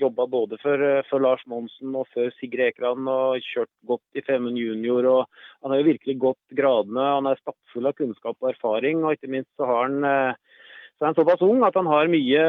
Jobba 0.00 0.26
både 0.32 0.58
for, 0.62 0.84
for 1.10 1.20
Lars 1.20 1.44
Monsen 1.50 1.92
og 1.92 2.08
for 2.14 2.32
Sigrid 2.38 2.72
Ekran 2.72 3.04
og 3.10 3.44
kjørt 3.44 3.72
godt 3.84 4.16
i 4.16 4.24
Femund 4.24 4.56
junior. 4.58 5.04
og 5.04 5.60
Han 5.60 5.74
har 5.74 5.82
jo 5.82 5.90
virkelig 5.90 6.16
gått 6.24 6.56
gradene. 6.56 7.04
Han 7.18 7.28
er 7.28 7.42
stappfull 7.42 7.90
av 7.90 7.98
kunnskap 8.00 8.38
og 8.40 8.54
erfaring. 8.54 9.04
og 9.04 9.12
ikke 9.18 9.32
minst 9.36 9.52
så 9.60 9.68
har 9.68 9.84
han 9.90 10.08
eh, 10.08 10.53
så 11.04 11.10
er 11.10 11.16
såpass 11.18 11.42
ung 11.44 11.60
at 11.66 11.74
han 11.76 11.88
har 11.90 12.08
mye 12.08 12.44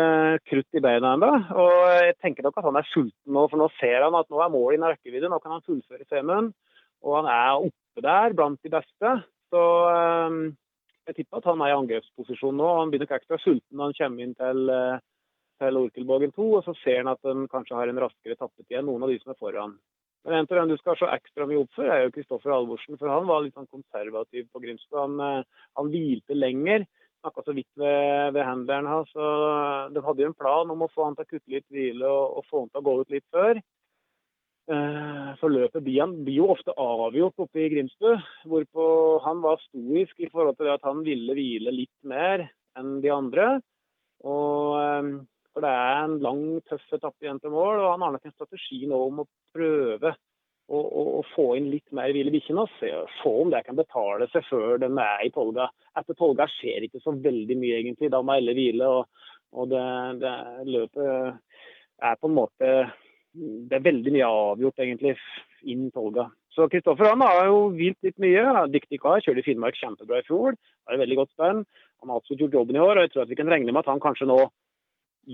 krutt 0.47 0.77
i 0.77 0.81
beina 0.83 1.15
ennå. 1.15 1.31
Og 1.59 1.79
jeg 1.91 2.13
tenker 2.23 2.45
nok 2.45 2.59
at 2.61 2.67
han 2.69 2.77
er 2.79 2.85
sulten 2.87 3.33
nå, 3.35 3.41
for 3.51 3.59
nå 3.59 3.65
ser 3.81 4.05
han 4.05 4.15
at 4.15 4.29
nå 4.31 4.39
er 4.39 4.53
målet 4.53 4.77
innen 4.77 4.93
rekkevidde. 4.93 5.31
Nå 5.31 5.41
kan 5.43 5.57
han 5.57 5.65
fullføre 5.65 6.07
Femund. 6.07 6.53
Og 7.03 7.17
han 7.17 7.27
er 7.27 7.65
oppe 7.67 8.03
der 8.05 8.35
blant 8.37 8.61
de 8.63 8.71
beste. 8.71 9.11
Så 9.51 9.63
um, 10.29 10.39
jeg 11.09 11.17
tipper 11.17 11.41
at 11.41 11.49
han 11.51 11.65
er 11.65 11.73
i 11.73 11.75
angrepsposisjon 11.81 12.55
nå. 12.55 12.69
Han 12.79 12.93
blir 12.93 13.03
nok 13.03 13.11
ekstra 13.17 13.41
sulten 13.43 13.75
når 13.75 13.91
han 13.91 13.99
kommer 13.99 14.23
inn 14.23 14.37
til, 14.39 14.71
uh, 14.71 15.03
til 15.59 15.81
Orkelbogen 15.83 16.35
2. 16.39 16.49
Og 16.61 16.63
så 16.69 16.79
ser 16.79 17.03
han 17.03 17.11
at 17.11 17.27
han 17.27 17.49
kanskje 17.51 17.75
har 17.75 17.91
en 17.91 18.03
raskere 18.07 18.39
tappetid 18.39 18.79
enn 18.79 18.87
noen 18.87 19.03
av 19.03 19.11
de 19.11 19.19
som 19.19 19.35
er 19.35 19.41
foran. 19.41 19.75
Men 20.25 20.39
en 20.39 20.47
av 20.47 20.57
dem 20.61 20.71
du 20.71 20.79
skal 20.79 20.95
se 20.97 21.11
ekstra 21.11 21.45
mye 21.45 21.59
opp 21.61 21.75
for, 21.75 21.91
er 21.91 22.07
jo 22.07 22.15
Kristoffer 22.15 22.55
Alvorsen. 22.55 22.95
For 23.01 23.11
han 23.11 23.27
var 23.27 23.43
litt 23.43 23.59
sånn 23.59 23.67
konservativ 23.67 24.47
på 24.47 24.63
Grimstad. 24.63 25.01
Han, 25.03 25.19
uh, 25.19 25.65
han 25.75 25.91
hvilte 25.91 26.39
lenger 26.39 26.87
snakka 27.25 27.43
så 27.45 27.55
vidt 27.57 27.71
ved, 27.81 28.35
ved 28.37 28.45
handleren 28.45 28.87
hans. 28.89 29.11
De 29.93 30.03
hadde 30.05 30.23
jo 30.23 30.31
en 30.31 30.37
plan 30.37 30.71
om 30.71 30.85
å 30.85 30.91
få 30.93 31.09
han 31.09 31.17
til 31.17 31.25
å 31.25 31.31
kutte 31.33 31.55
litt 31.57 31.65
hvile 31.73 32.05
og, 32.05 32.37
og 32.39 32.47
få 32.51 32.63
han 32.63 32.71
til 32.71 32.81
å 32.81 32.85
gå 32.85 32.99
ut 33.01 33.15
litt 33.17 33.25
før. 33.33 33.61
Eh, 34.65 35.31
for 35.37 35.53
løpet 35.53 35.83
blir, 35.85 36.13
blir 36.25 36.39
jo 36.39 36.49
ofte 36.55 36.73
avgjort 36.81 37.43
oppe 37.43 37.61
i 37.61 37.69
Grimstø, 37.69 38.15
hvorpå 38.49 38.85
han 39.21 39.43
var 39.43 39.61
stoisk 39.67 40.17
i 40.25 40.29
forhold 40.31 40.57
til 40.57 40.71
at 40.73 40.85
han 40.87 41.03
ville 41.05 41.35
hvile 41.37 41.73
litt 41.73 41.93
mer 42.01 42.47
enn 42.79 42.95
de 43.03 43.11
andre. 43.13 43.59
Og, 44.25 44.73
eh, 44.79 45.11
for 45.53 45.65
det 45.65 45.69
er 45.69 45.99
en 46.07 46.17
lang, 46.23 46.45
tøff 46.65 46.87
etappe 46.97 47.27
igjen 47.27 47.41
til 47.43 47.53
mål, 47.53 47.83
og 47.83 47.91
han 47.91 48.07
har 48.07 48.15
nok 48.15 48.25
en 48.25 48.33
strategi 48.33 48.81
nå 48.89 49.03
om 49.05 49.21
å 49.21 49.27
prøve 49.53 50.15
og, 50.65 50.85
og, 50.97 51.25
få 51.35 51.45
inn 51.59 51.69
litt 51.69 51.91
mer 51.93 52.09
hvile 52.13 52.31
bikkjene 52.33 52.65
se, 52.79 52.89
om 53.29 53.51
det 53.53 53.61
kan 53.67 53.77
betale 53.77 54.27
seg 54.31 54.45
før 54.49 54.79
de 54.81 54.89
er 54.89 55.25
i 55.27 55.31
Tolga. 55.33 55.67
Etter 55.99 56.17
Tolga 56.17 56.47
skjer 56.49 56.87
ikke 56.87 57.01
så 57.03 57.13
veldig 57.13 57.57
mye, 57.59 57.81
egentlig. 57.83 58.09
Da 58.13 58.21
må 58.25 58.33
alle 58.33 58.55
hvile. 58.57 58.89
Og, 58.89 59.27
og 59.55 59.69
det, 59.69 59.83
det, 60.23 60.33
løpet 60.73 61.59
er 62.09 62.17
på 62.19 62.31
en 62.31 62.35
måte 62.35 62.71
Det 63.35 63.77
er 63.77 63.85
veldig 63.85 64.15
mye 64.15 64.31
avgjort, 64.31 64.81
egentlig, 64.81 65.15
inn 65.69 65.89
Tolga. 65.93 66.29
Så 66.55 66.69
Kristoffer 66.71 67.11
han 67.11 67.21
har 67.25 67.49
jo 67.51 67.61
hvilt 67.75 67.99
litt 68.07 68.17
mye. 68.23 68.65
Dyktig 68.73 69.01
kar. 69.03 69.21
Kjørte 69.21 69.43
i 69.43 69.47
Finnmark 69.49 69.77
kjempebra 69.77 70.21
i 70.21 70.27
fjor. 70.27 70.57
Har 70.87 70.97
et 70.97 71.03
veldig 71.03 71.21
godt 71.21 71.33
spenn. 71.35 71.65
Han 72.01 72.11
har 72.11 72.21
absolutt 72.21 72.45
gjort 72.45 72.59
jobben 72.61 72.77
i 72.79 72.83
år, 72.83 72.97
og 72.97 73.05
jeg 73.05 73.13
tror 73.13 73.25
at 73.25 73.31
vi 73.33 73.37
kan 73.37 73.49
regne 73.51 73.71
med 73.71 73.83
at 73.83 73.91
han 73.91 74.01
kanskje 74.03 74.29
nå 74.29 74.39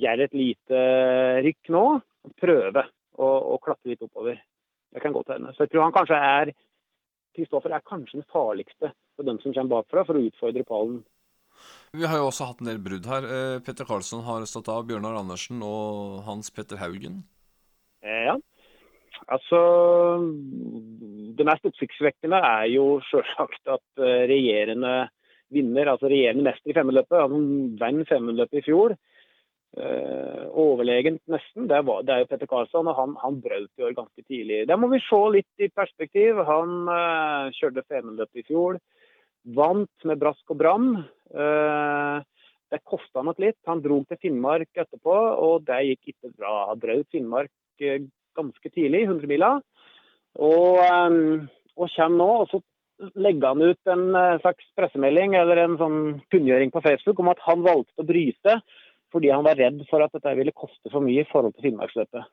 gjør 0.02 0.24
et 0.26 0.36
lite 0.36 0.86
rykk 1.46 1.72
nå. 1.76 1.86
Prøve 2.42 2.86
å, 3.16 3.28
å 3.28 3.60
klatre 3.64 3.94
litt 3.94 4.04
oppover. 4.06 4.42
Det 4.92 5.02
kan 5.04 5.16
godt 5.16 5.32
hende. 5.34 5.54
Så 5.56 5.66
jeg 5.66 5.72
tror 5.72 5.88
han 5.88 5.96
kanskje 5.96 6.20
er 6.20 6.54
Kristoffer 7.36 7.72
er 7.72 7.84
kanskje 7.88 8.20
den 8.20 8.28
farligste 8.28 8.92
for 9.16 9.24
dem 9.24 9.38
som 9.40 9.54
kommer 9.56 9.78
bakfra, 9.78 10.04
for 10.04 10.20
å 10.20 10.24
utfordre 10.28 10.68
pallen. 10.68 11.02
Vi 11.96 12.08
har 12.08 12.20
jo 12.20 12.28
også 12.28 12.48
hatt 12.50 12.64
en 12.64 12.70
del 12.72 12.82
brudd 12.84 13.08
her. 13.08 13.28
Eh, 13.28 13.60
Petter 13.64 13.88
Karlsson 13.88 14.24
har 14.26 14.44
stått 14.50 14.72
av 14.72 14.84
Bjørnar 14.90 15.20
Andersen 15.20 15.62
og 15.64 16.22
Hans 16.28 16.52
Petter 16.52 16.80
Haugen. 16.82 17.22
Eh, 18.04 18.26
ja. 18.28 18.36
Altså 19.32 19.60
Det 21.38 21.46
mest 21.46 21.68
oppsiktsvekkende 21.68 22.40
er 22.48 22.68
jo 22.74 22.86
selvsagt 23.12 23.70
at 23.70 24.04
eh, 24.04 24.24
regjerende 24.32 24.96
vinner, 25.52 25.92
altså 25.92 26.10
regjerende 26.10 26.48
mester 26.48 26.72
i 26.72 26.76
femmeløpet, 26.76 27.20
han 27.20 27.76
vant 27.80 28.08
femmeløpet 28.10 28.62
i 28.62 28.66
fjor, 28.66 28.96
overlegent, 29.72 31.22
nesten. 31.32 31.68
Det, 31.68 31.80
var, 31.88 32.04
det, 32.04 32.14
er 32.14 32.24
jo 32.24 32.30
Petter 32.32 32.50
Karlsson, 32.50 32.90
og 32.92 32.98
han, 32.98 33.14
han 33.22 33.40
brøt 33.44 33.80
i 33.80 33.86
år 33.88 33.96
ganske 33.96 34.24
tidlig. 34.26 34.66
Det 34.68 34.78
må 34.80 34.90
vi 34.92 35.00
se 35.06 35.20
litt 35.32 35.64
i 35.64 35.72
perspektiv. 35.72 36.42
Han 36.48 36.90
uh, 36.90 37.52
kjørte 37.56 37.86
Femundløpet 37.88 38.44
i 38.44 38.48
fjor. 38.50 38.82
Vant 39.56 40.08
med 40.08 40.20
brask 40.22 40.54
og 40.54 40.60
bram. 40.60 40.90
Uh, 41.32 42.20
det 42.72 42.82
kosta 42.88 43.24
nok 43.24 43.40
litt. 43.44 43.60
Han 43.68 43.84
dro 43.84 44.02
til 44.08 44.20
Finnmark 44.22 44.70
etterpå, 44.76 45.16
og 45.46 45.64
det 45.68 45.80
gikk 45.90 46.14
ikke 46.16 46.34
bra. 46.36 46.68
Han 46.72 46.82
brøt 46.82 47.08
Finnmark 47.12 47.52
ganske 47.82 48.74
tidlig, 48.76 49.08
100-mila. 49.08 49.56
Og, 50.40 50.84
um, 50.84 51.48
og 51.80 51.96
kommer 51.96 52.20
nå, 52.20 52.30
og 52.44 52.52
så 52.52 52.62
legger 53.18 53.56
han 53.56 53.64
ut 53.66 53.90
en 53.90 54.04
slags 54.44 54.68
pressemelding 54.78 55.34
eller 55.34 55.58
en 55.64 55.74
sånn 55.80 56.02
kunngjøring 56.30 56.70
på 56.70 56.84
Facebook 56.86 57.18
om 57.24 57.32
at 57.32 57.40
han 57.48 57.64
valgte 57.66 58.04
å 58.04 58.06
bryte 58.06 58.60
fordi 59.12 59.32
han 59.34 59.46
var 59.46 59.60
redd 59.60 59.82
for 59.90 60.04
at 60.04 60.14
dette 60.16 60.34
ville 60.38 60.56
koste 60.56 60.92
for 60.92 61.04
mye 61.04 61.24
i 61.24 61.30
forhold 61.30 61.56
til 61.56 61.70
Finnmarksløpet. 61.70 62.30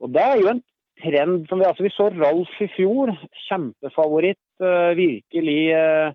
Og 0.00 0.12
Det 0.14 0.22
er 0.22 0.40
jo 0.40 0.50
en 0.52 0.62
trend 1.00 1.46
som 1.48 1.60
vi 1.60 1.68
altså 1.68 1.86
Vi 1.86 1.92
så 1.94 2.10
Ralf 2.12 2.56
i 2.60 2.68
fjor, 2.74 3.12
kjempefavoritt. 3.48 4.42
Uh, 4.60 4.92
virkelig 4.92 5.60
uh, 5.72 6.12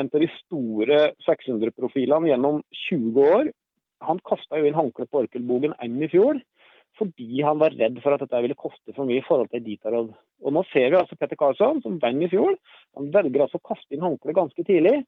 en 0.00 0.08
av 0.08 0.22
de 0.22 0.28
store 0.38 1.00
600-profilene 1.26 2.30
gjennom 2.30 2.62
20 2.88 3.26
år. 3.36 3.50
Han 4.08 4.22
kasta 4.26 4.58
jo 4.58 4.68
inn 4.68 4.78
håndkleet 4.78 5.10
på 5.12 5.26
Orkelbogen 5.26 5.76
enn 5.82 6.00
i 6.02 6.10
fjor 6.12 6.40
fordi 6.98 7.40
han 7.40 7.56
var 7.56 7.72
redd 7.72 7.96
for 8.02 8.12
at 8.12 8.20
dette 8.20 8.40
ville 8.44 8.58
koste 8.58 8.92
for 8.92 9.08
mye 9.08 9.22
i 9.22 9.24
forhold 9.24 9.48
til 9.48 9.62
Ditarod. 9.64 10.10
Og 10.44 10.52
nå 10.52 10.60
ser 10.68 10.90
vi 10.92 10.98
altså 10.98 11.16
Petter 11.16 11.38
Karlsson, 11.40 11.80
som 11.80 11.96
vant 12.02 12.20
i 12.20 12.28
fjor. 12.28 12.52
Han 12.98 13.08
velger 13.14 13.46
altså 13.46 13.56
å 13.56 13.64
kaste 13.64 13.96
inn 13.96 14.04
håndkleet 14.04 14.36
ganske 14.36 14.64
tidlig 14.68 14.98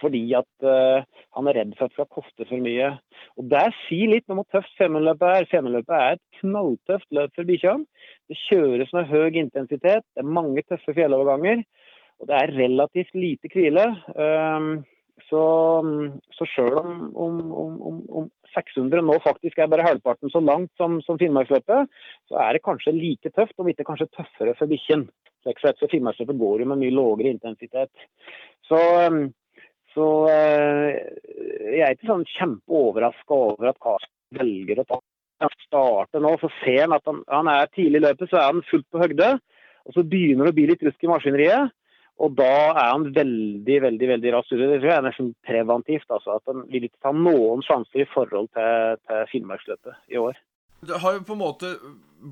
fordi 0.00 0.22
at 0.38 0.66
uh, 0.66 1.04
han 1.36 1.50
er 1.50 1.60
redd 1.60 1.74
for 1.76 1.86
at 1.86 1.92
det 1.92 1.98
skal 1.98 2.10
koste 2.18 2.48
for 2.48 2.64
mye. 2.64 2.90
Og 3.38 3.48
Det 3.52 3.64
sier 3.84 4.12
litt 4.12 4.26
om 4.30 4.40
hvor 4.40 4.48
tøft 4.52 4.74
Femundløpet 4.80 5.28
er. 5.30 5.48
Femundløpet 5.52 5.96
er 5.96 6.16
et 6.16 6.40
knalltøft 6.40 7.08
løp 7.16 7.36
for 7.38 7.48
bikkjene. 7.48 7.86
Det 8.30 8.40
kjøres 8.46 8.92
med 8.96 9.10
høy 9.12 9.38
intensitet, 9.38 10.04
det 10.04 10.24
er 10.24 10.34
mange 10.38 10.64
tøffe 10.66 10.96
fjelloverganger. 10.96 11.64
Og 12.20 12.28
det 12.30 12.36
er 12.36 12.54
relativt 12.56 13.16
lite 13.16 13.50
hvile. 13.52 13.86
Um, 14.16 14.84
så, 15.30 15.42
så 16.36 16.46
sjøl 16.52 16.76
om, 16.78 16.98
om, 17.16 17.38
om, 17.88 18.00
om, 18.20 18.26
600 18.54 19.02
nå 19.04 19.16
faktisk 19.24 19.58
er 19.58 19.70
bare 19.72 19.84
halvparten 19.84 20.30
så 20.32 20.40
langt 20.44 20.70
som, 20.80 21.00
som 21.04 21.18
Finnmarksløpet, 21.20 21.90
så 22.30 22.38
er 22.40 22.56
det 22.56 22.64
kanskje 22.64 22.94
like 22.96 23.32
tøft, 23.32 23.56
om 23.60 23.68
ikke 23.68 23.84
kanskje 23.88 24.08
tøffere 24.16 24.54
for 24.58 24.70
bikkjen. 24.70 25.06
Så 25.46 25.88
Finnmarksløpet 25.90 26.38
går 26.40 26.62
jo 26.62 26.68
med 26.70 26.80
mye 26.80 26.94
lavere 26.94 27.34
intensitet. 27.34 28.06
Så 28.66 28.78
um, 29.06 29.26
Så 29.96 30.06
jeg 30.28 31.82
er 31.82 31.94
ikke 31.94 32.10
sånn 32.10 32.26
kjempeoverraska 32.36 33.36
over 33.36 33.70
at 33.70 33.78
Karsten 33.80 34.12
velger 34.36 34.82
å 34.82 34.88
ta 34.92 35.00
starte 35.64 36.20
nå. 36.20 36.34
Så 36.40 36.50
ser 36.60 36.84
han 36.84 36.96
at 36.96 37.06
han, 37.08 37.22
han 37.32 37.48
er 37.52 37.72
tidlig 37.72 38.02
i 38.02 38.06
løpet, 38.06 38.28
så 38.30 38.40
er 38.40 38.50
han 38.50 38.64
fullt 38.68 38.86
på 38.92 39.00
høgde. 39.00 39.32
Og 39.86 39.96
så 39.96 40.04
begynner 40.04 40.48
det 40.48 40.54
å 40.54 40.58
bli 40.58 40.68
litt 40.70 40.84
rusk 40.84 41.06
i 41.06 41.10
maskineriet. 41.10 41.72
Og 42.24 42.32
da 42.36 42.52
er 42.70 42.92
han 42.94 43.10
veldig 43.16 43.78
veldig, 43.84 44.06
veldig 44.12 44.32
raskt 44.32 44.54
ute. 44.54 44.68
Det 44.70 44.78
tror 44.80 44.90
jeg 44.90 44.98
er 44.98 45.06
nesten 45.06 45.32
preventivt. 45.46 46.08
altså 46.08 46.38
At 46.38 46.52
han 46.52 46.64
vil 46.72 46.88
ikke 46.88 47.02
ta 47.04 47.12
noen 47.16 47.64
sjanser 47.64 48.04
i 48.04 48.10
forhold 48.12 48.48
til, 48.56 49.00
til 49.04 49.26
Finnmarksløpet 49.32 50.14
i 50.14 50.20
år. 50.20 50.38
Det 50.80 50.98
har 51.02 51.16
jo 51.16 51.22
på 51.26 51.32
en 51.32 51.40
måte 51.40 51.70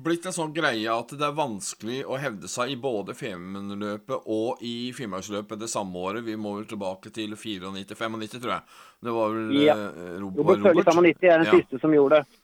blitt 0.05 0.25
en 0.25 0.33
sånn 0.35 0.53
greie 0.53 0.89
at 0.91 1.11
det 1.13 1.23
er 1.25 1.35
vanskelig 1.37 2.01
å 2.09 2.17
hevde 2.19 2.49
seg 2.51 2.71
i 2.73 2.77
både 2.81 3.13
Femundløpet 3.17 4.25
og 4.31 4.61
i 4.65 4.91
Finnmarksløpet 4.95 5.61
det 5.61 5.69
samme 5.71 5.97
året. 6.01 6.25
Vi 6.25 6.35
må 6.39 6.55
vel 6.57 6.65
tilbake 6.69 7.11
til 7.13 7.35
94-95, 7.37 8.39
tror 8.41 8.53
jeg. 8.55 8.63
Det 9.05 9.13
var 9.15 9.35
vel 9.35 9.53
ja. 9.61 9.75
eh, 9.75 10.15
Robert. 10.21 10.39
Robert 10.41 10.65
Følge 10.65 10.85
95 10.89 11.29
er 11.29 11.37
den 11.43 11.47
Ja. 11.49 11.59
siste 11.59 11.79
som 11.81 11.93
gjorde 11.93 12.21
det. 12.21 12.41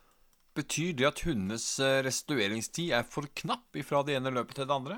Betyr 0.56 0.94
det 1.00 1.08
at 1.08 1.22
hundenes 1.24 1.66
restaureringstid 2.06 2.92
er 2.98 3.04
for 3.08 3.24
knapp 3.42 3.78
fra 3.88 4.02
det 4.04 4.18
ene 4.20 4.34
løpet 4.36 4.58
til 4.60 4.68
det 4.68 4.76
andre? 4.76 4.98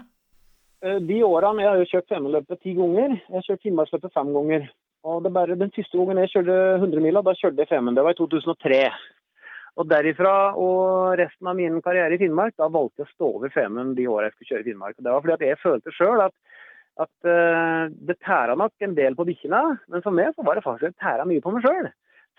Eh, 0.84 1.00
De 1.00 1.20
årene 1.24 1.62
jeg 1.64 1.70
har 1.70 1.78
jo 1.84 1.90
kjørt 1.92 2.10
Femundløpet 2.10 2.62
ti 2.64 2.74
ganger. 2.76 3.20
Jeg 3.30 3.38
har 3.38 3.46
kjørt 3.50 3.62
Finnmarksløpet 3.68 4.14
fem 4.14 4.34
ganger. 4.34 4.70
Og 5.04 5.20
det 5.24 5.30
er 5.32 5.36
bare 5.36 5.56
Den 5.60 5.72
første 5.76 5.98
gangen 6.00 6.18
jeg 6.22 6.32
kjørte 6.32 6.58
100-mila, 6.80 7.22
da 7.24 7.34
kjørte 7.36 7.60
jeg 7.60 7.70
Femund. 7.70 7.96
Det 7.98 8.04
var 8.06 8.16
i 8.16 8.20
2003. 8.20 8.80
Og 9.74 9.88
derifra 9.90 10.54
og 10.60 11.16
resten 11.18 11.50
av 11.50 11.58
min 11.58 11.80
karriere 11.82 12.14
i 12.14 12.22
Finnmark, 12.22 12.54
da 12.60 12.68
valgte 12.70 13.02
jeg 13.02 13.10
å 13.10 13.14
stå 13.16 13.30
over 13.40 13.54
Femund 13.54 13.96
de 13.98 14.06
årene 14.06 14.30
jeg 14.30 14.36
skulle 14.36 14.52
kjøre 14.52 14.66
i 14.66 14.68
Finnmark. 14.70 14.98
Og 14.98 15.06
Det 15.06 15.14
var 15.14 15.24
fordi 15.24 15.36
at 15.36 15.46
jeg 15.48 15.62
følte 15.64 15.96
sjøl 15.96 16.22
at, 16.28 16.36
at 17.02 17.14
uh, 17.26 17.90
det 17.90 18.20
tæra 18.22 18.58
nok 18.60 18.86
en 18.86 18.94
del 19.00 19.18
på 19.18 19.26
bikkjene. 19.32 19.64
Men 19.90 20.06
for 20.06 20.14
meg 20.14 20.36
så 20.36 20.46
var 20.46 20.60
det 20.60 20.66
faktisk 20.68 21.00
tæra 21.02 21.26
mye 21.26 21.42
på 21.42 21.56
meg 21.56 21.66
sjøl. 21.66 21.90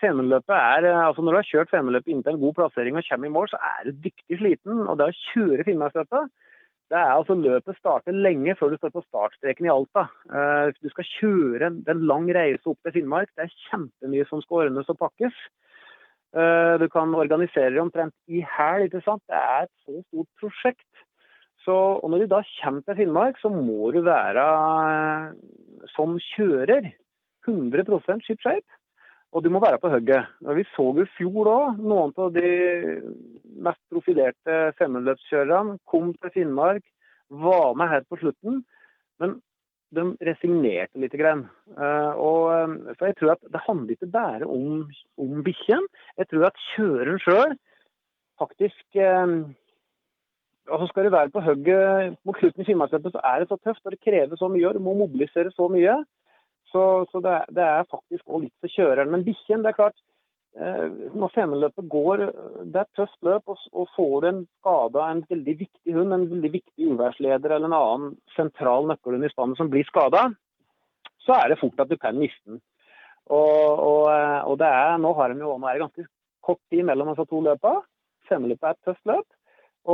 Femundløpet 0.03 0.55
er, 0.55 0.85
eh, 0.89 1.01
altså 1.07 1.23
Når 1.23 1.31
du 1.31 1.37
har 1.39 1.47
kjørt 1.47 1.71
Femundløpet 1.71 2.11
inntil 2.11 2.33
en 2.35 2.41
god 2.41 2.55
plassering 2.57 2.97
og 2.99 3.05
kommer 3.07 3.29
i 3.29 3.35
mål, 3.35 3.47
så 3.51 3.59
er 3.63 3.85
du 3.85 4.01
dyktig 4.03 4.39
sliten. 4.41 4.81
Og 4.87 4.97
det 4.99 5.07
å 5.07 5.19
kjøre 5.31 5.67
Finnmarksløpet 5.67 6.33
det 6.93 6.97
er 6.99 7.15
altså 7.15 7.33
Løpet 7.33 7.79
starter 7.79 8.13
lenge 8.13 8.53
før 8.59 8.73
du 8.73 8.77
står 8.77 8.91
på 8.93 9.01
startstreken 9.07 9.65
i 9.65 9.71
Alta. 9.73 10.05
Eh, 10.29 10.73
du 10.77 10.89
skal 10.91 11.07
kjøre 11.15 11.69
en, 11.71 11.79
en 11.89 12.03
lang 12.11 12.27
reise 12.37 12.69
opp 12.69 12.77
til 12.85 12.99
Finnmark. 12.99 13.31
Det 13.33 13.47
er 13.47 13.55
kjempemye 13.69 14.27
som 14.29 14.43
skal 14.43 14.67
ordnes 14.67 14.91
og 14.93 14.99
pakkes. 14.99 15.39
Eh, 16.35 16.73
du 16.81 16.89
kan 16.91 17.15
organisere 17.15 17.71
det 17.71 17.81
omtrent 17.81 18.15
i 18.27 18.43
hæl. 18.43 18.89
Det 18.91 19.01
er 19.07 19.63
et 19.63 19.73
så 19.85 20.01
stort 20.09 20.31
prosjekt. 20.41 20.91
Så, 21.63 21.73
og 21.73 22.09
Når 22.09 22.17
du 22.17 22.25
da 22.27 22.41
kommer 22.61 22.81
til 22.81 22.95
Finnmark, 22.95 23.39
så 23.39 23.49
må 23.49 23.91
du 23.91 24.01
være 24.05 24.43
eh, 24.91 25.31
som 25.95 26.19
kjører 26.35 26.91
100 27.47 28.21
ship 28.25 28.41
shape. 28.41 28.67
Og 29.31 29.43
du 29.43 29.49
må 29.49 29.59
være 29.59 29.79
på 29.79 29.89
hugget. 29.89 30.27
Vi 30.55 30.63
så 30.75 30.85
i 31.01 31.07
fjor 31.17 31.47
òg 31.51 31.79
noen 31.83 32.13
av 32.17 32.31
de 32.35 32.51
mest 33.65 33.81
profilerte 33.91 34.71
femmeløpskjørerne 34.79 35.79
kom 35.91 36.13
til 36.13 36.31
Finnmark, 36.31 36.83
var 37.29 37.73
med 37.75 37.91
her 37.91 38.05
på 38.07 38.19
slutten. 38.21 38.61
Men 39.19 39.39
de 39.95 40.05
resignerte 40.27 41.01
litt. 41.01 41.15
Eh, 41.15 42.11
og, 42.15 42.41
eh, 42.53 42.95
for 42.95 43.09
jeg 43.09 43.17
tror 43.19 43.35
at 43.35 43.45
Det 43.51 43.61
handler 43.67 43.95
ikke 43.95 44.11
bare 44.11 44.47
om, 44.47 44.89
om 45.17 45.43
bikkjen. 45.43 45.85
Jeg 46.17 46.29
tror 46.31 46.49
at 46.49 46.65
kjøreren 46.75 47.21
sjøl 47.23 47.55
faktisk 48.39 48.99
eh, 48.99 49.35
altså 50.65 50.87
Skal 50.89 51.05
du 51.05 51.13
være 51.13 51.29
på 51.29 51.43
hugget 51.45 52.17
mot 52.25 52.37
slutten 52.39 52.61
i 52.63 52.65
Finnmarksløpet, 52.65 53.13
så 53.13 53.21
er 53.23 53.39
det 53.39 53.49
så 53.49 53.57
tøft. 53.61 53.85
og 53.85 53.91
Det 53.91 54.01
krever 54.01 54.35
så 54.35 54.49
mye. 54.49 54.73
Du 54.73 54.79
må 54.79 54.95
mobilisere 54.97 55.51
så 55.51 55.67
mye. 55.69 55.99
Så, 56.71 57.05
så 57.11 57.21
det, 57.21 57.35
det 57.55 57.63
er 57.63 57.91
faktisk 57.91 58.25
òg 58.25 58.47
litt 58.47 58.55
for 58.59 58.73
kjøreren. 58.73 59.11
Men 59.13 59.23
bikkjen, 59.27 59.61
det 59.63 59.71
er 59.71 59.79
klart 59.79 59.99
Når 60.55 61.31
Femundløpet 61.35 61.89
går, 61.91 62.21
det 62.63 62.79
er 62.79 62.85
et 62.85 62.95
tøft 62.95 63.17
løp, 63.27 63.51
og, 63.51 63.87
får 63.95 64.13
du 64.23 64.27
en 64.29 64.37
skade 64.61 65.01
av 65.01 65.09
en 65.11 65.23
veldig 65.27 65.55
viktig 65.59 65.95
hund, 65.97 66.15
en 66.15 66.29
veldig 66.31 66.51
viktig 66.53 66.93
uværsleder 66.93 67.57
eller 67.57 67.67
en 67.67 67.75
annen 67.75 68.13
sentral 68.37 68.87
nøkkelhund 68.87 69.27
i 69.27 69.31
spannet 69.33 69.59
som 69.59 69.71
blir 69.73 69.83
skada, 69.89 70.29
så 71.25 71.35
er 71.35 71.51
det 71.51 71.59
fort 71.59 71.83
at 71.83 71.91
du 71.91 71.97
kan 71.99 72.15
miste 72.15 72.39
den. 72.47 72.61
Og, 73.25 73.79
og, 73.81 74.03
eh, 74.13 74.41
og 74.45 74.59
det 74.61 74.69
er, 74.69 74.97
nå 75.01 75.11
har 75.17 75.33
de 75.33 75.41
jo 75.41 75.55
nå 75.57 75.67
er 75.67 75.77
det 75.77 75.85
ganske 75.87 76.07
kort 76.45 76.61
tid 76.69 76.85
mellom 76.85 77.11
disse 77.11 77.25
to 77.29 77.41
løpene. 77.45 77.83
Femundløpet 78.29 78.69
er 78.69 78.75
et 78.75 78.87
tøft 78.87 79.09
løp. 79.09 79.27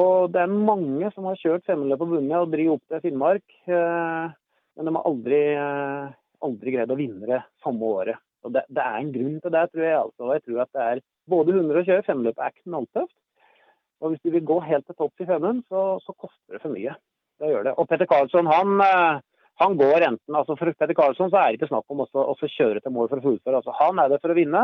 Og 0.01 0.31
det 0.31 0.39
er 0.39 0.51
mange 0.71 1.09
som 1.15 1.27
har 1.27 1.39
kjørt 1.39 1.65
femundløp 1.67 2.03
og 2.05 2.13
vunnet 2.15 2.37
og 2.37 2.51
driver 2.53 2.77
opp 2.77 2.83
til 2.91 3.03
Finnmark. 3.05 3.45
Eh, 3.67 4.35
men 4.77 4.87
de 4.87 4.95
har 4.95 5.07
aldri, 5.07 5.41
eh, 5.59 6.11
aldri 6.47 6.75
greid 6.75 6.93
å 6.93 6.99
vinne 6.99 7.27
det 7.27 7.41
samme 7.63 7.95
året. 7.99 8.19
Og 8.45 8.53
det, 8.55 8.63
det 8.73 8.83
er 8.83 8.99
en 8.99 9.11
grunn 9.15 9.39
til 9.41 9.53
det, 9.53 9.65
tror 9.71 9.85
jeg. 9.85 9.97
altså. 9.99 10.29
Jeg 10.35 10.43
tror 10.45 10.61
at 10.65 10.77
det 10.77 10.85
er 10.89 11.07
Både 11.31 11.53
hunder 11.53 11.77
å 11.77 11.83
kjøre 11.85 12.03
femløp 12.03 12.39
er 12.41 12.53
knalltøft. 12.63 13.13
Og 14.01 14.11
hvis 14.11 14.23
du 14.25 14.31
vil 14.33 14.45
gå 14.49 14.57
helt 14.65 14.87
til 14.89 14.97
topps 14.97 15.21
i 15.21 15.27
femmen, 15.29 15.61
så, 15.69 15.81
så 16.01 16.15
koster 16.17 16.55
det 16.55 16.61
for 16.63 16.73
mye. 16.73 16.95
Det 17.41 17.51
gjør 17.51 17.67
det. 17.67 17.73
Og 17.77 17.87
Petter 17.89 18.09
Karlsson, 18.09 18.49
han, 18.49 18.73
eh, 18.85 19.19
han 19.61 19.77
går 19.77 20.05
enten 20.07 20.37
altså 20.37 20.55
For 20.57 20.73
Petter 20.77 20.97
Karlsson 20.97 21.29
så 21.31 21.37
er 21.39 21.51
det 21.51 21.59
ikke 21.59 21.69
snakk 21.71 21.93
om 21.93 22.03
også 22.05 22.49
kjøre 22.55 22.81
til 22.81 22.93
mål 22.95 23.09
for 23.11 23.21
å 23.21 23.25
fullføre. 23.27 23.61
Altså, 23.61 23.75
han 23.77 24.01
er 24.01 24.09
der 24.11 24.21
for 24.23 24.33
å 24.33 24.37
vinne. 24.37 24.63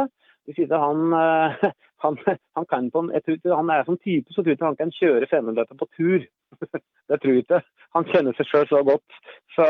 Hvis 0.49 0.61
ikke 0.63 0.81
han, 0.81 1.13
eh, 1.21 1.67
han, 2.05 2.19
han 2.57 2.69
kan 2.73 2.89
på 2.93 3.05
en, 3.05 3.11
jeg 3.13 3.25
tror 3.25 3.57
Han 3.61 3.73
er 3.73 3.85
som 3.85 3.99
type 4.01 4.33
så 4.33 4.41
tror 4.41 4.53
jeg 4.53 4.59
ikke 4.59 4.71
han 4.71 4.81
kan 4.81 4.93
kjøre 4.99 5.31
femmenløpet 5.33 5.81
på 5.81 5.89
tur. 5.97 6.27
det 7.09 7.21
tror 7.21 7.35
jeg 7.35 7.45
ikke. 7.45 7.61
Han 7.97 8.09
kjenner 8.13 8.37
seg 8.37 8.49
sjøl 8.49 8.69
så 8.73 8.81
godt. 8.89 9.21
Så, 9.57 9.67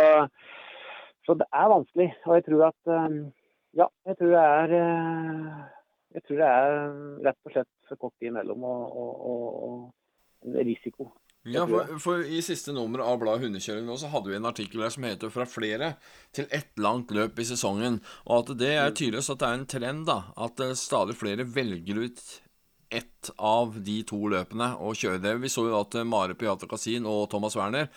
så 1.27 1.37
det 1.41 1.47
er 1.51 1.73
vanskelig. 1.75 2.09
Og 2.27 2.39
jeg 2.39 2.47
tror 2.47 2.69
at 2.71 2.95
eh, 2.95 3.19
Ja, 3.77 3.87
jeg 4.07 4.17
tror 4.17 4.33
det 4.33 4.41
er 4.41 4.73
eh, 4.79 5.61
Jeg 6.17 6.25
tror 6.25 6.41
det 6.41 6.49
er 6.49 6.75
rett 7.27 7.39
og 7.45 7.53
slett 7.53 7.71
for 7.87 8.01
kort 8.01 8.15
tid 8.17 8.31
imellom 8.31 8.65
og, 8.65 8.83
og, 8.97 9.31
og, 9.67 10.53
risiko. 10.65 11.11
Ja, 11.47 11.63
for, 11.69 11.93
for 12.01 12.23
i 12.25 12.41
siste 12.43 12.73
nummer 12.75 13.03
av 13.05 13.19
bladet 13.21 13.45
Hundekjøring 13.45 13.85
nå, 13.87 13.95
så 13.99 14.09
hadde 14.11 14.31
vi 14.31 14.35
en 14.35 14.49
artikkel 14.49 14.83
der 14.83 14.91
som 14.91 15.05
heter 15.07 15.31
'Fra 15.31 15.45
flere 15.47 15.93
til 16.35 16.49
ett 16.51 16.73
langt 16.75 17.13
løp 17.15 17.39
i 17.39 17.45
sesongen'. 17.47 18.01
Og 18.25 18.35
at 18.41 18.57
det 18.59 18.73
er 18.73 18.91
tydeligvis 18.91 19.29
at 19.31 19.39
det 19.39 19.47
er 19.47 19.59
en 19.59 19.69
trend, 19.75 20.05
da. 20.09 20.19
At 20.35 20.59
eh, 20.59 20.73
stadig 20.73 21.15
flere 21.15 21.45
velger 21.45 22.03
ut 22.07 22.25
ett 22.89 23.31
av 23.37 23.77
de 23.83 24.01
to 24.07 24.19
løpene 24.31 24.73
og 24.79 24.95
kjører 24.95 25.23
det. 25.23 25.37
Vi 25.43 25.53
så 25.53 25.67
jo 25.69 25.79
at 25.79 25.95
eh, 25.95 26.07
Mare 26.07 26.35
Piata 26.35 26.67
Kasin 26.67 27.05
og 27.05 27.29
Thomas 27.31 27.55
Werner 27.55 27.87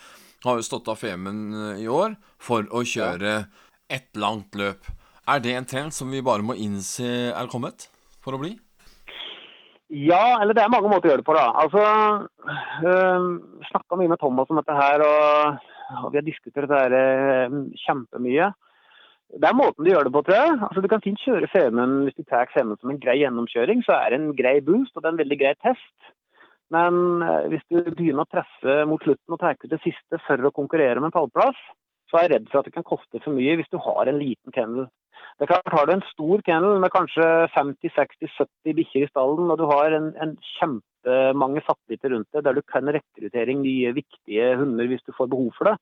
har 0.45 0.55
jo 0.57 0.65
stått 0.65 0.87
av 0.87 0.99
Femund 1.01 1.79
i 1.79 1.87
år 1.87 2.15
for 2.39 2.65
å 2.71 2.85
kjøre 2.87 3.45
ett 3.91 4.15
langt 4.15 4.55
løp. 4.55 4.87
Er 5.29 5.41
det 5.41 5.53
en 5.53 5.67
trend 5.69 5.93
som 5.93 6.09
vi 6.09 6.23
bare 6.25 6.41
må 6.41 6.55
innse 6.57 7.05
er 7.29 7.49
kommet 7.51 7.85
for 8.23 8.33
å 8.33 8.41
bli? 8.41 8.55
Ja, 9.91 10.39
eller 10.39 10.55
det 10.55 10.63
er 10.63 10.71
mange 10.71 10.89
måter 10.89 11.09
å 11.09 11.11
gjøre 11.11 11.21
det 11.21 11.27
på. 11.27 11.35
da. 11.35 11.49
Altså, 11.61 11.81
øh, 12.87 13.25
Snakka 13.67 13.99
mye 13.99 14.09
med 14.09 14.21
Thomas 14.21 14.49
om 14.49 14.57
dette 14.57 14.77
her, 14.77 15.03
og, 15.03 15.59
og 16.05 16.13
vi 16.13 16.21
har 16.21 16.25
diskutert 16.25 16.65
dette 16.65 16.79
her, 16.79 16.95
øh, 16.95 17.57
kjempemye. 17.83 18.47
Det 19.31 19.47
er 19.47 19.55
måten 19.55 19.85
du 19.85 19.91
gjør 19.91 20.07
det 20.07 20.13
på, 20.15 20.23
tror 20.25 20.39
jeg. 20.39 20.55
Altså, 20.69 20.81
Du 20.81 20.87
kan 20.91 21.03
fint 21.03 21.21
kjøre 21.21 21.51
Femund 21.51 22.07
hvis 22.07 22.17
du 22.17 22.23
tar 22.23 22.49
Femund 22.55 22.79
som 22.79 22.91
en 22.91 22.99
grei 23.03 23.19
gjennomkjøring, 23.21 23.83
så 23.85 23.99
er 23.99 24.09
det 24.09 24.19
en 24.19 24.33
grei 24.35 24.57
boost 24.63 24.95
og 24.95 25.03
det 25.03 25.11
er 25.11 25.15
en 25.15 25.21
veldig 25.21 25.39
grei 25.43 25.53
test. 25.59 26.09
Men 26.71 27.21
øh, 27.27 27.51
hvis 27.51 27.67
du 27.67 27.77
begynner 27.83 28.23
å 28.23 28.31
presse 28.31 28.79
mot 28.87 29.03
slutten 29.03 29.35
og 29.35 29.39
tar 29.43 29.59
ut 29.59 29.69
det 29.69 29.83
siste 29.83 30.23
for 30.25 30.47
å 30.47 30.55
konkurrere 30.55 30.97
om 30.97 31.07
en 31.11 31.13
pallplass, 31.13 31.59
så 32.09 32.19
er 32.19 32.27
jeg 32.27 32.33
redd 32.33 32.49
for 32.51 32.61
at 32.61 32.67
det 32.67 32.75
kan 32.79 32.87
koste 32.87 33.19
for 33.23 33.35
mye 33.35 33.59
hvis 33.59 33.71
du 33.71 33.77
har 33.83 34.07
en 34.07 34.19
liten 34.19 34.55
kennel. 34.55 34.87
Det 35.41 35.47
er 35.47 35.55
klart, 35.55 35.73
Har 35.73 35.87
du 35.89 35.91
en 35.95 36.03
stor 36.05 36.41
kennel 36.45 36.75
med 36.83 36.91
kanskje 36.93 37.25
50-60-70 37.55 38.75
bikkjer 38.77 39.07
i 39.07 39.09
stallen, 39.09 39.47
og 39.49 39.57
du 39.57 39.63
har 39.71 39.95
en, 39.97 40.11
en 40.21 40.35
kjempemange 40.59 41.63
satellitter 41.65 42.13
rundt 42.13 42.29
deg, 42.29 42.43
der 42.45 42.59
du 42.59 42.61
kan 42.69 42.91
rekruttere 42.93 43.55
nye, 43.57 43.89
viktige 43.97 44.51
hunder 44.59 44.85
hvis 44.91 45.01
du 45.01 45.15
får 45.17 45.31
behov 45.31 45.49
for 45.57 45.71
det, 45.71 45.73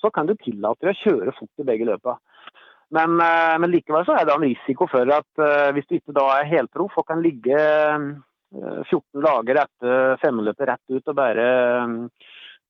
så 0.00 0.08
kan 0.08 0.24
du 0.24 0.32
tillate 0.40 0.80
deg 0.80 0.94
å 0.94 1.02
kjøre 1.02 1.34
fort 1.36 1.60
i 1.60 1.66
begge 1.68 1.90
løpa. 1.90 2.16
Men, 2.96 3.20
eh, 3.20 3.58
men 3.60 3.74
likevel 3.74 4.08
så 4.08 4.16
er 4.16 4.24
det 4.24 4.32
en 4.32 4.48
risiko 4.48 4.88
for 4.88 5.12
at 5.12 5.44
eh, 5.44 5.68
hvis 5.76 5.90
du 5.90 5.98
ikke 5.98 6.16
da 6.16 6.24
er 6.38 6.48
helproff 6.54 6.96
og 6.96 7.08
kan 7.12 7.20
ligge 7.20 7.52
eh, 7.52 8.08
14 8.56 9.26
dager 9.28 9.60
etter 9.66 10.16
femmeløpet 10.24 10.70
rett 10.72 10.96
ut 10.96 11.12
og 11.12 11.20
bare 11.20 11.46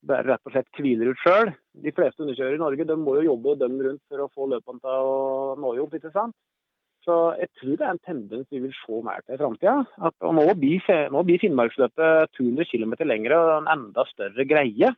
bare 0.08 0.26
rett 0.26 0.48
og 0.48 0.54
slett 0.54 0.80
hviler 0.80 1.12
ut 1.12 1.22
sjøl. 1.22 1.52
De 1.84 1.92
fleste 1.94 2.22
underkjørere 2.24 2.58
i 2.58 2.62
Norge 2.62 2.86
de 2.88 2.98
må 3.00 3.16
jo 3.18 3.30
jobbe 3.30 3.56
døgnet 3.60 3.88
rundt 3.88 4.04
for 4.10 4.24
å 4.24 4.30
få 4.34 4.50
løpene 4.52 4.82
til 4.82 5.08
å 5.10 5.56
nå 5.62 5.72
jobb. 5.80 5.96
ikke 5.98 6.12
sant? 6.14 6.36
Så 7.06 7.16
jeg 7.38 7.50
tror 7.60 7.76
det 7.78 7.86
er 7.86 7.92
en 7.94 8.02
tendens 8.02 8.48
vi 8.50 8.60
vil 8.64 8.74
se 8.74 9.00
mer 9.06 9.22
til 9.22 9.36
i 9.36 9.38
framtida. 9.38 9.76
Nå 10.34 10.46
blir, 10.58 11.38
Finnmarksløpet 11.42 12.34
200 12.38 12.66
km 12.72 12.96
lengre 13.06 13.38
og 13.38 13.52
en 13.60 13.70
enda 13.76 14.06
større 14.10 14.46
greie. 14.48 14.90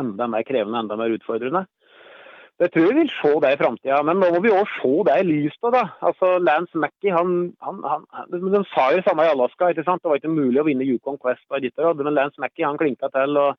Enda 0.00 0.28
mer 0.32 0.46
krevende, 0.48 0.80
enda 0.80 0.96
mer 0.96 1.12
utfordrende. 1.12 1.66
Jeg 2.62 2.70
tror 2.72 2.88
vi 2.92 3.00
vil 3.00 3.10
se 3.10 3.30
det 3.42 3.50
i 3.52 3.58
framtida, 3.58 3.98
men 4.06 4.20
nå 4.22 4.28
må 4.32 4.40
vi 4.44 4.52
òg 4.54 4.68
se 4.76 4.90
det 5.08 5.14
i 5.18 5.24
lys 5.26 5.54
av 5.66 5.72
det. 5.74 5.82
Altså, 6.08 6.32
Lance 6.46 6.78
Mackey 6.78 7.10
han, 7.10 7.32
han, 7.64 7.80
han, 7.88 8.04
de 8.30 8.60
sa 8.70 8.90
jo 8.92 9.00
det 9.00 9.06
samme 9.08 9.24
i 9.26 9.32
Alaska. 9.32 9.70
ikke 9.72 9.84
sant? 9.86 10.02
Det 10.04 10.12
var 10.12 10.20
ikke 10.20 10.32
mulig 10.32 10.60
å 10.62 10.66
vinne 10.68 10.86
Yukon 10.86 11.18
Quest 11.20 11.42
og 11.50 11.64
ditt 11.64 11.80
men 11.80 12.14
Lance 12.14 12.40
Mackey 12.40 12.64
han 12.64 12.78
klinka 12.80 13.10
til 13.12 13.40
og, 13.40 13.58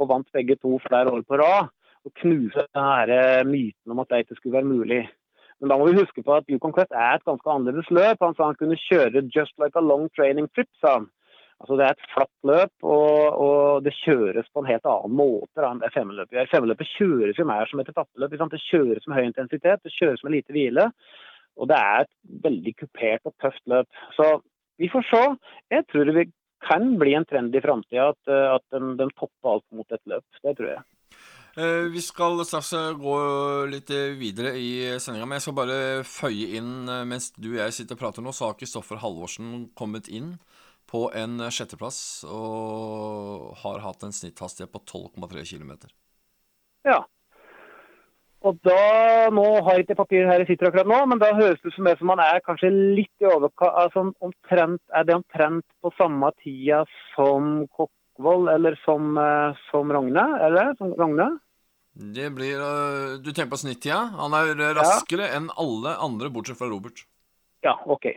og 0.00 0.10
vant 0.10 0.30
begge 0.32 0.56
to 0.60 0.78
flere 0.86 1.12
år 1.12 1.24
på 1.28 1.40
rad. 1.40 1.72
Og 2.04 2.12
knuse 2.20 2.66
denne 2.76 3.44
myten 3.48 3.92
om 3.92 4.02
at 4.02 4.10
det 4.10 4.24
ikke 4.24 4.36
skulle 4.36 4.58
være 4.58 4.68
mulig. 4.68 5.02
Men 5.60 5.70
da 5.70 5.78
må 5.78 5.86
vi 5.88 5.96
huske 5.96 6.22
på 6.22 6.34
at 6.36 6.50
Yukon 6.52 6.74
Quest 6.76 6.92
er 6.92 7.16
et 7.16 7.24
ganske 7.24 7.50
annerledes 7.50 7.90
løp. 7.94 8.20
Han 8.20 8.34
sa 8.36 8.50
han 8.50 8.58
kunne 8.60 8.76
kjøre 8.76 9.22
'just 9.32 9.54
like 9.62 9.78
a 9.78 9.80
long 9.80 10.10
training 10.16 10.48
trip', 10.52 10.74
sa 10.80 10.98
han. 10.98 11.06
Altså 11.60 11.76
Det 11.78 11.84
er 11.86 11.94
et 11.94 12.08
flatt 12.14 12.38
løp, 12.50 12.74
og, 12.82 13.18
og, 13.44 13.84
det 13.84 13.94
kjøres 14.04 14.48
på 14.52 14.60
en 14.60 14.70
helt 14.72 14.84
annen 14.84 15.14
måte 15.16 15.64
enn 15.64 15.80
det 15.80 15.92
femmeløpet. 15.94 16.50
Femmeløpet 16.50 16.90
kjøres 16.98 17.38
jo 17.38 17.46
mer 17.48 17.70
som 17.70 17.80
et 17.80 17.88
etappeløp. 17.88 18.34
Det 18.52 18.60
kjøres 18.70 19.06
med 19.06 19.16
høy 19.16 19.24
intensitet, 19.30 19.84
det 19.84 19.94
kjøres 19.94 20.24
med 20.24 20.34
lite 20.36 20.52
hvile. 20.52 20.90
Og 21.56 21.70
det 21.70 21.78
er 21.78 22.04
et 22.04 22.14
veldig 22.44 22.74
kupert 22.82 23.22
og 23.24 23.34
tøft 23.40 23.62
løp. 23.70 23.86
Så 24.18 24.40
vi 24.78 24.90
får 24.92 25.06
se. 25.08 25.22
Jeg 25.70 25.86
tror 25.88 26.04
det 26.04 26.26
kan 26.64 26.94
bli 27.00 27.14
en 27.18 27.26
trend 27.28 27.54
i 27.54 27.62
framtida 27.62 28.10
at, 28.14 28.34
at 28.56 28.64
den, 28.74 28.96
de 29.00 29.08
topper 29.14 29.56
alt 29.56 29.66
mot 29.76 29.94
et 29.94 30.02
løp. 30.10 30.42
Det 30.42 30.56
tror 30.58 30.70
jeg. 30.72 30.84
Eh, 31.56 31.86
vi 31.94 32.00
skal 32.02 32.40
straks 32.42 32.72
eh, 32.72 32.92
gå 32.98 33.16
litt 33.70 33.90
videre 34.18 34.56
i 34.58 34.98
sendinga, 34.98 35.28
men 35.28 35.38
jeg 35.38 35.44
skal 35.46 35.56
bare 35.60 35.76
føye 36.08 36.48
inn 36.58 36.88
eh, 36.90 37.04
mens 37.06 37.30
du 37.36 37.52
og 37.52 37.60
jeg 37.60 37.76
sitter 37.76 37.94
og 37.94 38.00
prater 38.00 38.24
nå, 38.26 38.32
så 38.34 38.48
har 38.48 38.56
Kristoffer 38.58 38.98
Halvorsen 38.98 39.68
kommet 39.78 40.10
inn 40.10 40.32
på 40.90 41.06
en 41.14 41.38
sjetteplass 41.54 41.98
og 42.26 43.54
har 43.62 43.84
hatt 43.86 44.02
en 44.02 44.14
snitthastighet 44.14 44.72
på 44.74 44.82
12,3 44.82 45.46
km. 45.46 45.72
Ja. 46.84 47.04
Og 48.44 48.58
da, 48.66 49.30
Nå 49.32 49.44
har 49.64 49.78
jeg 49.78 49.86
ikke 49.86 50.02
papir 50.02 50.26
her 50.28 50.42
jeg 50.42 50.50
sitter 50.52 50.68
akkurat 50.68 50.88
nå, 50.90 50.98
men 51.08 51.20
da 51.22 51.32
høres 51.36 51.60
det 51.62 51.72
ut 51.72 51.78
som 51.78 52.10
man 52.10 52.20
er 52.20 52.42
kanskje 52.44 52.70
litt 52.72 53.24
i 53.24 53.28
overkant 53.30 53.78
altså 53.80 54.04
omtrent, 54.24 54.82
Er 54.92 55.06
det 55.08 55.16
omtrent 55.16 55.64
på 55.80 55.92
samme 55.96 56.28
tida 56.42 56.82
som 57.14 57.64
Kokkvold 57.72 58.50
eller 58.52 58.76
som, 58.84 59.16
som 59.70 59.92
Rogne? 59.96 60.26
Eller 60.44 60.74
som 60.80 60.92
Rogne? 60.98 61.30
Det 61.94 62.28
blir 62.34 62.60
uh, 62.60 63.16
Du 63.22 63.32
tenker 63.32 63.54
på 63.54 63.62
snittida? 63.62 64.02
Han 64.18 64.36
er 64.36 64.54
raskere 64.76 65.30
ja. 65.30 65.38
enn 65.38 65.48
alle 65.56 65.96
andre, 66.02 66.30
bortsett 66.34 66.58
fra 66.58 66.68
Robert. 66.68 67.06
Ja, 67.64 67.78
OK. 67.86 68.10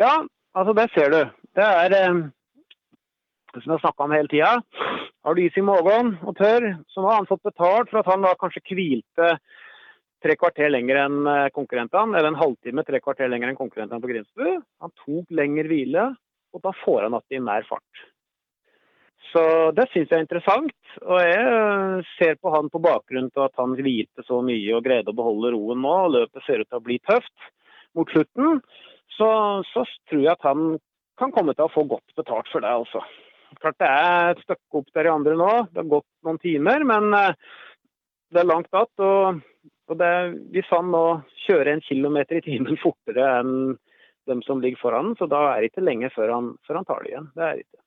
Ja, 0.00 0.16
altså, 0.56 0.74
det 0.74 0.88
ser 0.94 1.12
du. 1.12 1.20
Det 1.54 1.66
er 1.66 2.10
um, 2.10 2.24
som 3.54 3.66
jeg 3.66 3.76
har 3.76 3.84
snakka 3.84 4.06
om 4.06 4.14
hele 4.14 4.30
tida. 4.32 4.52
Har 5.24 5.36
du 5.36 5.42
i 5.44 5.62
magen 5.64 6.14
og 6.24 6.36
tørr, 6.38 6.70
så 6.88 7.02
har 7.04 7.18
han 7.18 7.28
fått 7.28 7.42
betalt 7.44 7.90
for 7.90 8.00
at 8.00 8.08
han 8.08 8.24
da 8.24 8.32
kanskje 8.40 8.62
hvilte 8.72 9.34
tre 10.24 10.36
kvarter 10.36 10.70
lenger 10.72 11.02
enn 11.02 11.18
eh, 11.28 11.50
konkurrentene, 11.56 12.16
eller 12.16 12.32
en 12.32 12.40
halvtime 12.40 12.84
tre 12.88 13.00
kvarter 13.04 13.28
lenger 13.28 13.50
enn 13.50 13.58
konkurrentene 13.58 14.00
på 14.00 14.10
Grimsbu. 14.10 14.48
Han 14.84 14.94
tok 15.04 15.36
lengre 15.36 15.68
hvile, 15.68 16.06
og 16.56 16.64
da 16.64 16.72
får 16.84 17.06
han 17.06 17.18
igjen 17.20 17.46
mer 17.46 17.68
fart. 17.68 18.04
Så 19.30 19.42
det 19.76 19.86
syns 19.92 20.10
jeg 20.10 20.18
er 20.18 20.24
interessant. 20.24 20.76
Og 21.04 21.20
jeg 21.22 22.04
ser 22.16 22.38
på 22.40 22.52
han 22.54 22.70
på 22.72 22.82
bakgrunn 22.82 23.30
av 23.36 23.46
at 23.46 23.60
han 23.60 23.76
hvilte 23.78 24.24
så 24.26 24.40
mye 24.44 24.76
og 24.76 24.84
greide 24.86 25.12
å 25.12 25.16
beholde 25.16 25.52
roen 25.54 25.82
nå, 25.84 25.96
og 26.06 26.14
løpet 26.16 26.46
ser 26.46 26.64
ut 26.64 26.68
til 26.68 26.80
å 26.80 26.86
bli 26.86 26.98
tøft 27.06 27.50
mot 27.96 28.10
slutten, 28.12 28.60
så, 29.16 29.30
så 29.70 29.84
tror 30.10 30.22
jeg 30.24 30.32
at 30.32 30.46
han 30.46 30.78
kan 31.20 31.32
komme 31.34 31.54
til 31.54 31.66
å 31.66 31.72
få 31.72 31.84
godt 31.90 32.16
betalt 32.16 32.48
for 32.50 32.64
det, 32.64 32.72
altså. 32.72 33.04
Klart 33.60 33.80
det 33.82 33.88
er 33.90 34.30
et 34.32 34.42
stykke 34.44 34.80
opp 34.80 34.88
der 34.96 35.08
i 35.08 35.12
andre 35.12 35.36
nå, 35.36 35.50
det 35.68 35.82
har 35.82 35.90
gått 35.90 36.08
noen 36.26 36.40
timer, 36.40 36.84
men 36.88 37.12
eh, 37.16 37.34
det 38.32 38.40
er 38.40 38.48
langt 38.48 38.72
att. 38.72 38.92
Og, 39.04 39.42
og 39.90 39.98
det, 40.00 40.14
hvis 40.54 40.70
han 40.70 40.90
nå 40.94 41.04
kjører 41.46 41.74
en 41.74 41.84
kilometer 41.84 42.40
i 42.40 42.44
timen 42.46 42.80
fortere 42.84 43.28
enn 43.40 43.54
dem 44.28 44.42
som 44.46 44.60
ligger 44.62 44.78
foran, 44.80 45.14
så 45.18 45.26
da 45.26 45.42
er 45.50 45.62
det 45.62 45.72
ikke 45.72 45.84
lenge 45.84 46.10
før 46.14 46.34
han, 46.36 46.50
før 46.66 46.80
han 46.80 46.88
tar 46.88 47.04
det 47.04 47.12
igjen. 47.12 47.30
Det 47.34 47.46
er 47.46 47.56
det 47.56 47.64
ikke. 47.66 47.82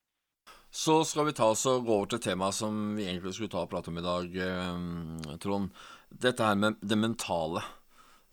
Så 0.73 0.95
skal 1.05 1.27
vi 1.27 1.35
ta 1.37 1.51
oss 1.53 1.67
og 1.69 1.85
gå 1.85 1.93
over 1.93 2.09
til 2.09 2.21
temaet 2.23 2.57
som 2.57 2.77
vi 2.97 3.05
egentlig 3.05 3.35
skulle 3.37 3.53
ta 3.53 3.61
og 3.61 3.69
prate 3.69 3.91
om 3.91 3.99
i 4.01 4.05
dag, 4.05 4.37
eh, 4.47 5.37
Trond. 5.41 5.69
Dette 6.09 6.49
her 6.49 6.57
med 6.59 6.81
det 6.81 6.97
mentale. 6.97 7.61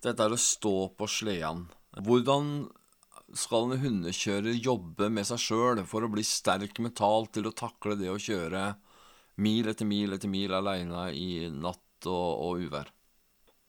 Dette 0.01 0.25
er 0.25 0.33
å 0.33 0.41
stå 0.41 0.75
på 0.97 1.09
sleden. 1.09 1.67
Hvordan 2.01 2.71
skal 3.37 3.71
en 3.71 3.83
hundekjører 3.83 4.57
jobbe 4.59 5.11
med 5.13 5.27
seg 5.29 5.43
sjøl 5.43 5.83
for 5.89 6.05
å 6.05 6.13
bli 6.13 6.25
sterk 6.27 6.81
mentalt 6.83 7.35
til 7.37 7.49
å 7.49 7.57
takle 7.57 7.97
det 8.01 8.11
å 8.13 8.21
kjøre 8.21 8.73
mil 9.41 9.71
etter 9.71 9.89
mil 9.89 10.17
etter 10.17 10.31
mil 10.31 10.55
aleine 10.57 11.11
i 11.17 11.47
natt 11.51 12.09
og, 12.09 12.29
og 12.47 12.65
uvær? 12.67 12.91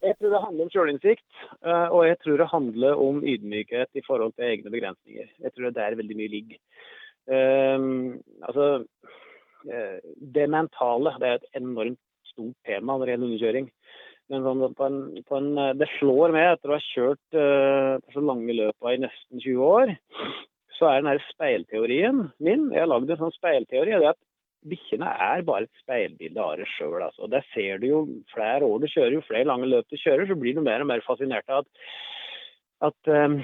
Jeg 0.01 0.17
tror 0.17 0.33
det 0.33 0.41
handler 0.41 0.65
om 0.65 0.71
sjølinnsikt, 0.73 1.27
eh, 1.61 1.87
og 1.93 2.07
jeg 2.07 2.17
tror 2.23 2.39
det 2.41 2.49
handler 2.49 3.01
om 3.03 3.19
ydmykhet 3.21 3.99
i 3.99 4.01
forhold 4.07 4.33
til 4.33 4.47
egne 4.47 4.73
begrensninger. 4.73 5.27
Jeg 5.43 5.53
tror 5.53 5.67
det 5.67 5.71
er 5.75 5.77
der 5.77 5.97
veldig 5.99 6.17
mye 6.17 6.31
ligger. 6.31 6.61
Um, 7.29 8.15
altså, 8.47 8.65
eh, 9.69 9.99
det 10.35 10.47
mentale 10.49 11.13
det 11.21 11.27
er 11.29 11.37
et 11.37 11.59
enormt 11.61 12.01
stort 12.31 12.57
tema 12.65 12.95
når 12.95 13.05
det 13.05 13.13
gjelder 13.13 13.29
hundekjøring. 13.29 13.69
Men 14.31 14.45
sånn, 14.47 14.63
på 14.77 14.87
en, 14.87 14.99
på 15.27 15.37
en, 15.37 15.51
eh, 15.59 15.75
det 15.75 15.89
slår 15.97 16.31
med 16.35 16.53
etter 16.53 16.71
å 16.71 16.77
ha 16.77 16.83
kjørt 16.87 17.37
uh, 17.37 18.11
så 18.13 18.23
lange 18.23 18.55
løpa 18.55 18.93
i 18.93 19.01
nesten 19.03 19.43
20 19.43 19.63
år, 19.67 19.95
så 20.77 20.87
er 20.87 21.01
den 21.01 21.11
her 21.11 21.23
speilteorien 21.27 22.21
min 22.41 22.69
Jeg 22.71 22.85
har 22.85 22.89
lagd 22.89 23.11
en 23.11 23.19
sånn 23.19 23.35
speilteori. 23.35 23.91
det 23.91 24.05
er 24.05 24.13
at 24.15 24.21
Bikkjene 24.71 25.09
er 25.25 25.41
bare 25.41 25.65
et 25.65 25.81
speilbilde 25.81 26.41
av 26.41 26.59
det 26.59 26.67
sjøl. 26.69 26.99
Altså. 27.01 27.25
Det 27.33 27.41
ser 27.49 27.79
du 27.81 27.87
jo 27.87 28.01
flere 28.29 28.67
år 28.67 28.83
du 28.83 28.87
kjører, 28.91 29.15
jo 29.17 29.25
flere 29.25 29.49
lange 29.49 29.69
løp 29.69 29.87
du 29.89 29.97
kjører, 29.97 30.27
så 30.29 30.37
blir 30.37 30.53
du 30.53 30.61
mer 30.61 30.83
og 30.83 30.89
mer 30.91 31.01
fascinert 31.01 31.49
av 31.49 31.63
at, 31.63 31.87
at 32.91 33.09
um, 33.09 33.39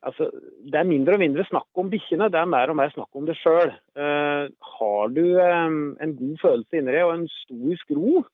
altså, 0.00 0.30
det 0.64 0.80
er 0.80 0.88
mindre 0.88 1.18
og 1.18 1.20
mindre 1.20 1.44
snakk 1.50 1.82
om 1.82 1.90
bikkjene, 1.92 2.30
det 2.32 2.40
er 2.40 2.48
mer 2.48 2.72
og 2.72 2.78
mer 2.80 2.94
snakk 2.94 3.20
om 3.20 3.28
det 3.28 3.36
sjøl. 3.42 3.74
Uh, 4.00 4.48
har 4.78 5.12
du 5.12 5.24
um, 5.36 5.92
en 6.00 6.16
god 6.22 6.40
følelse 6.40 6.80
inni 6.80 6.96
deg 6.96 7.04
og 7.04 7.14
en 7.18 7.28
stor 7.42 7.82
skro, 7.84 8.24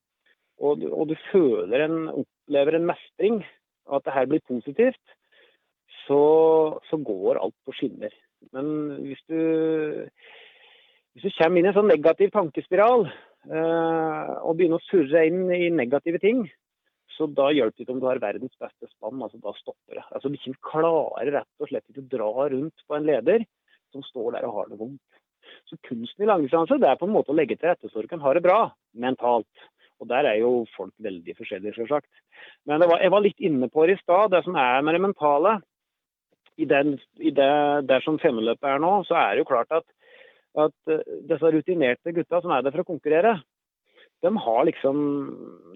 og, 0.60 0.84
og, 0.92 1.08
du 1.10 1.16
føler 1.30 1.86
en, 1.86 1.98
opplever 2.12 2.76
en 2.78 2.86
mestring, 2.90 3.42
og 3.88 3.98
at 3.98 4.06
det 4.06 4.14
her 4.16 4.30
blir 4.30 4.44
positivt, 4.48 5.02
så, 6.04 6.22
så, 6.88 6.98
går 6.98 7.40
alt 7.40 7.56
på 7.66 7.74
skinner. 7.78 8.14
Men 8.52 8.66
hvis 9.06 9.22
du, 9.30 9.38
hvis 11.14 11.28
du 11.28 11.36
kommer 11.38 11.60
inn 11.60 11.68
i 11.68 11.70
en 11.70 11.76
sånn 11.76 11.90
negativ 11.92 12.32
tankespiral 12.34 13.06
uh, 13.06 14.32
og 14.42 14.56
begynner 14.58 14.80
å 14.80 14.86
surre 14.88 15.24
inn 15.28 15.46
i 15.54 15.70
negative 15.74 16.18
ting, 16.22 16.44
så 17.16 17.28
da 17.28 17.50
hjelper 17.52 17.76
det 17.76 17.84
ikke 17.86 17.94
om 17.94 18.02
du 18.02 18.08
har 18.08 18.22
verdens 18.22 18.54
beste 18.60 18.88
spann. 18.90 19.20
altså 19.22 19.38
Da 19.42 19.52
stopper 19.58 19.98
det. 19.98 20.04
Altså 20.10 20.30
Bikkjen 20.32 20.56
klarer 20.64 21.30
rett 21.36 21.62
og 21.62 21.70
slett 21.70 21.84
ikke 21.90 22.04
å 22.04 22.12
dra 22.16 22.46
rundt 22.54 22.86
på 22.88 22.96
en 22.96 23.06
leder 23.08 23.44
som 23.92 24.04
står 24.06 24.38
der 24.38 24.48
og 24.48 24.56
har 24.56 24.70
det 24.70 24.80
vondt. 24.80 25.20
Så 25.68 25.76
kunsten 25.86 26.24
i 26.24 26.28
langdistanse 26.28 26.78
er 26.80 26.98
på 26.98 27.06
en 27.06 27.14
måte 27.14 27.32
å 27.32 27.36
legge 27.36 27.58
til 27.58 27.68
rette 27.70 27.90
så 27.90 28.02
du 28.02 28.08
kan 28.10 28.22
ha 28.24 28.32
det 28.34 28.44
bra 28.44 28.72
mentalt. 29.04 29.68
Og 30.02 30.08
Der 30.10 30.26
er 30.26 30.40
jo 30.40 30.66
folk 30.76 30.92
veldig 30.98 31.36
forskjellige, 31.38 31.76
selvsagt. 31.78 32.10
Men 32.66 32.82
var, 32.90 32.98
jeg 33.02 33.14
var 33.14 33.22
litt 33.22 33.38
inne 33.38 33.68
på 33.70 33.86
det 33.86 33.96
i 33.96 34.02
stad, 34.02 34.32
det 34.34 34.42
som 34.46 34.58
er 34.58 34.82
med 34.82 34.98
det 34.98 35.04
mentale. 35.04 35.60
I, 36.60 36.66
den, 36.68 36.98
i 37.22 37.30
det 37.32 37.52
der 37.88 38.02
som 38.04 38.18
femmeløpet 38.20 38.68
er 38.68 38.82
nå, 38.82 38.92
så 39.08 39.16
er 39.16 39.30
det 39.32 39.44
jo 39.44 39.48
klart 39.48 39.70
at, 39.72 39.86
at 40.66 40.92
eh, 40.92 41.06
disse 41.30 41.48
rutinerte 41.54 42.12
gutta 42.12 42.42
som 42.42 42.52
er 42.52 42.66
der 42.66 42.74
for 42.74 42.84
å 42.84 42.90
konkurrere, 42.90 43.38
de 44.22 44.30
har 44.38 44.66
liksom 44.68 44.98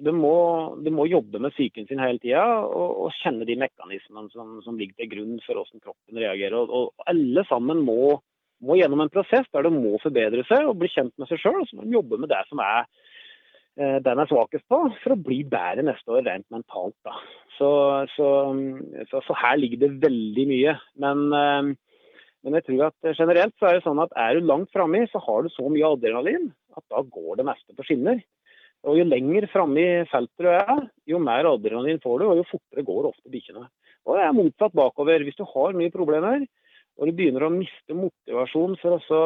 de 0.07 0.13
må, 0.15 0.37
de 0.85 0.93
må 0.95 1.09
jobbe 1.11 1.41
med 1.43 1.55
psyken 1.57 1.89
sin 1.89 2.03
hele 2.03 2.21
tida 2.23 2.45
og, 2.63 3.07
og, 3.07 3.09
kjenne 3.19 3.47
de 3.49 3.57
mekanismene 3.59 4.31
som, 4.31 4.61
som, 4.63 4.77
ligger 4.79 5.01
til 5.01 5.11
grunn 5.17 5.41
for 5.47 5.59
hvordan 5.59 5.83
kroppen 5.83 6.21
reagerer. 6.23 6.55
Og, 6.61 6.71
og 6.71 7.11
alle 7.11 7.43
sammen 7.49 7.83
må, 7.89 8.19
må, 8.63 8.77
gjennom 8.79 9.03
en 9.03 9.11
prosess 9.11 9.49
der 9.51 9.67
de 9.67 9.73
må 9.75 9.97
forbedre 10.05 10.47
seg 10.47 10.69
og 10.69 10.79
bli 10.79 10.93
kjent 10.93 11.15
med 11.19 11.31
seg 11.31 11.43
sjøl. 11.43 11.59
Og 11.65 11.67
så 11.71 11.79
må 11.79 11.89
de 11.89 11.97
jobbe 11.99 12.21
med 12.23 12.31
det 12.31 12.45
som 12.51 12.63
er 12.63 12.87
den 13.77 14.21
er 14.23 14.29
svakest 14.31 14.65
på, 14.73 14.79
for 15.03 15.13
å 15.13 15.19
bli 15.21 15.43
bedre 15.45 15.85
neste 15.85 16.15
år 16.17 16.23
rent 16.25 16.47
mentalt. 16.55 16.97
Da. 17.05 17.13
Så, 17.59 17.69
så, 18.15 18.29
så, 19.11 19.21
så 19.27 19.37
her 19.43 19.59
ligger 19.61 19.83
det 19.85 19.99
veldig 20.05 20.47
mye. 20.49 20.77
Men, 21.03 21.27
eh, 21.37 21.73
men 22.47 22.59
jeg 22.59 22.67
tror 22.69 22.87
at 22.89 23.11
generelt 23.19 23.57
så 23.59 23.69
er 23.69 23.79
det 23.79 23.85
sånn 23.87 24.01
at 24.03 24.15
er 24.21 24.37
du 24.39 24.49
langt 24.49 24.73
framme, 24.73 25.03
så 25.13 25.21
har 25.25 25.45
du 25.45 25.53
så 25.53 25.69
mye 25.73 25.93
adrenalin 25.97 26.51
at 26.77 26.85
da 26.93 27.03
går 27.03 27.41
det 27.41 27.49
meste 27.49 27.77
på 27.77 27.87
skinner. 27.89 28.21
Og 28.87 29.01
Jo 29.01 29.07
lenger 29.09 29.49
framme 29.51 29.83
i 29.83 30.05
feltet 30.11 30.45
du 30.45 30.51
er, 30.53 30.85
jo 31.11 31.19
mer 31.23 31.49
adrenalin 31.49 31.99
får 32.03 32.21
du, 32.21 32.27
og 32.29 32.41
jo 32.41 32.47
fortere 32.53 32.87
går 32.87 33.09
ofte 33.11 33.33
bikkjene. 33.33 33.65
Og 34.07 34.15
det 34.15 34.23
er 34.23 34.37
motsatt 34.37 34.77
bakover. 34.79 35.25
Hvis 35.27 35.39
du 35.41 35.43
har 35.49 35.75
mye 35.75 35.91
problemer, 35.95 36.45
og 36.97 37.09
du 37.09 37.17
begynner 37.17 37.49
å 37.49 37.53
miste 37.53 37.97
motivasjon 37.97 38.77
for 38.81 39.01
å, 39.17 39.25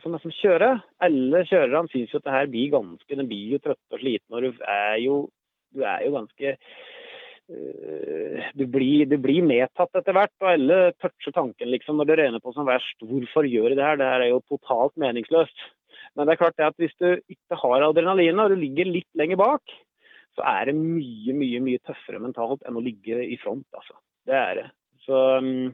som 0.00 0.14
nesten 0.14 0.34
kjører 0.36 0.80
Alle 1.04 1.44
kjørerne 1.48 1.90
syns 1.92 2.12
jo 2.14 2.20
at 2.20 2.26
det 2.26 2.34
her 2.36 2.50
blir 2.52 2.72
ganske 2.72 3.18
De 3.18 3.28
blir 3.28 3.54
jo 3.56 3.62
trøtte 3.62 3.96
og 3.96 4.02
slitne, 4.02 4.38
og 4.38 4.42
du 4.42 4.64
er 4.74 4.96
jo, 5.02 5.20
du 5.74 5.84
er 5.84 6.06
jo 6.06 6.14
ganske 6.16 6.54
øh, 7.52 8.48
du 8.56 8.64
blir, 8.70 9.04
du 9.10 9.16
blir, 9.20 9.44
medtatt 9.44 10.00
etter 10.00 10.16
hvert, 10.16 10.34
og 10.40 10.50
alle 10.54 10.80
toucher 11.02 11.34
tanken 11.36 11.72
liksom 11.72 11.98
når 11.98 12.10
det 12.10 12.18
regner 12.22 12.44
på 12.44 12.54
som 12.56 12.68
verst. 12.68 12.98
Hvorfor 13.02 13.48
gjør 13.48 13.72
jeg 13.72 13.80
det 13.80 13.86
her? 13.86 14.00
Det 14.00 14.08
her 14.08 14.26
er 14.26 14.32
jo 14.32 14.42
totalt 14.48 14.96
meningsløst. 15.00 15.64
Men 16.16 16.26
det 16.26 16.34
er 16.34 16.42
klart 16.42 16.58
det 16.60 16.68
at 16.68 16.80
hvis 16.80 16.96
du 17.00 17.08
ikke 17.32 17.58
har 17.62 17.86
adrenalin 17.88 18.40
og 18.42 18.52
du 18.52 18.60
ligger 18.60 18.88
litt 18.88 19.08
lenger 19.18 19.40
bak, 19.40 19.76
så 20.36 20.44
er 20.48 20.70
det 20.70 20.76
mye, 20.78 21.34
mye 21.36 21.60
mye 21.64 21.80
tøffere 21.84 22.20
mentalt 22.22 22.64
enn 22.68 22.78
å 22.78 22.84
ligge 22.84 23.20
i 23.24 23.36
front. 23.40 23.66
altså. 23.76 23.96
Det 24.28 24.36
er 24.36 24.60
det. 24.60 24.66
Så 25.04 25.18
um, 25.42 25.72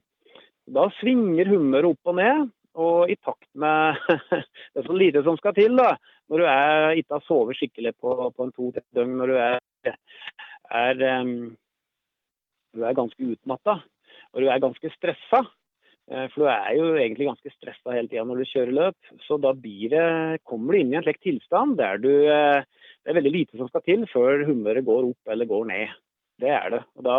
da 0.74 0.88
svinger 0.98 1.50
humøret 1.52 1.92
opp 1.92 2.10
og 2.12 2.18
ned. 2.18 2.48
Og 2.78 3.10
i 3.10 3.16
takt 3.18 3.48
med 3.58 3.98
det 4.72 4.82
er 4.82 4.86
så 4.86 4.96
lite 4.96 5.24
som 5.26 5.38
skal 5.40 5.56
til 5.56 5.78
da, 5.78 5.92
når 6.30 6.42
du 6.42 6.48
er, 6.48 6.88
ikke 7.00 7.18
har 7.18 7.24
sovet 7.26 7.58
skikkelig 7.58 7.94
på, 7.98 8.16
på 8.36 8.46
en 8.46 8.54
to-tre 8.54 8.84
døgn, 8.94 9.16
når 9.18 9.32
du 9.32 9.38
er, 9.42 9.96
er 10.78 11.06
um, 11.22 11.38
du 12.76 12.84
er 12.84 12.98
ganske 12.98 13.30
utmatta 13.32 13.80
og 14.32 14.42
du 14.42 14.50
er 14.50 14.62
ganske 14.62 14.90
stressa. 14.96 15.42
Eh, 16.08 16.26
for 16.32 16.44
du 16.44 16.50
er 16.50 16.74
jo 16.76 16.90
egentlig 16.96 17.28
ganske 17.28 17.52
stressa 17.54 17.94
hele 17.94 18.10
tida 18.10 18.24
når 18.26 18.42
du 18.42 18.50
kjører 18.52 18.76
løp. 18.76 19.12
Så 19.26 19.38
da 19.42 19.54
det, 19.56 20.04
kommer 20.48 20.74
du 20.74 20.80
inn 20.80 20.92
i 20.92 20.98
en 21.00 21.06
slik 21.06 21.20
tilstand 21.24 21.78
der 21.80 22.00
du 22.02 22.12
eh, 22.12 22.62
Det 23.02 23.12
er 23.12 23.18
veldig 23.20 23.32
lite 23.32 23.58
som 23.58 23.70
skal 23.70 23.84
til 23.86 24.04
før 24.12 24.44
humøret 24.48 24.84
går 24.84 25.10
opp 25.10 25.32
eller 25.32 25.48
går 25.48 25.68
ned. 25.70 25.98
Det 26.38 26.50
er 26.54 26.70
det. 26.70 26.82
Og 26.98 27.04
da, 27.06 27.18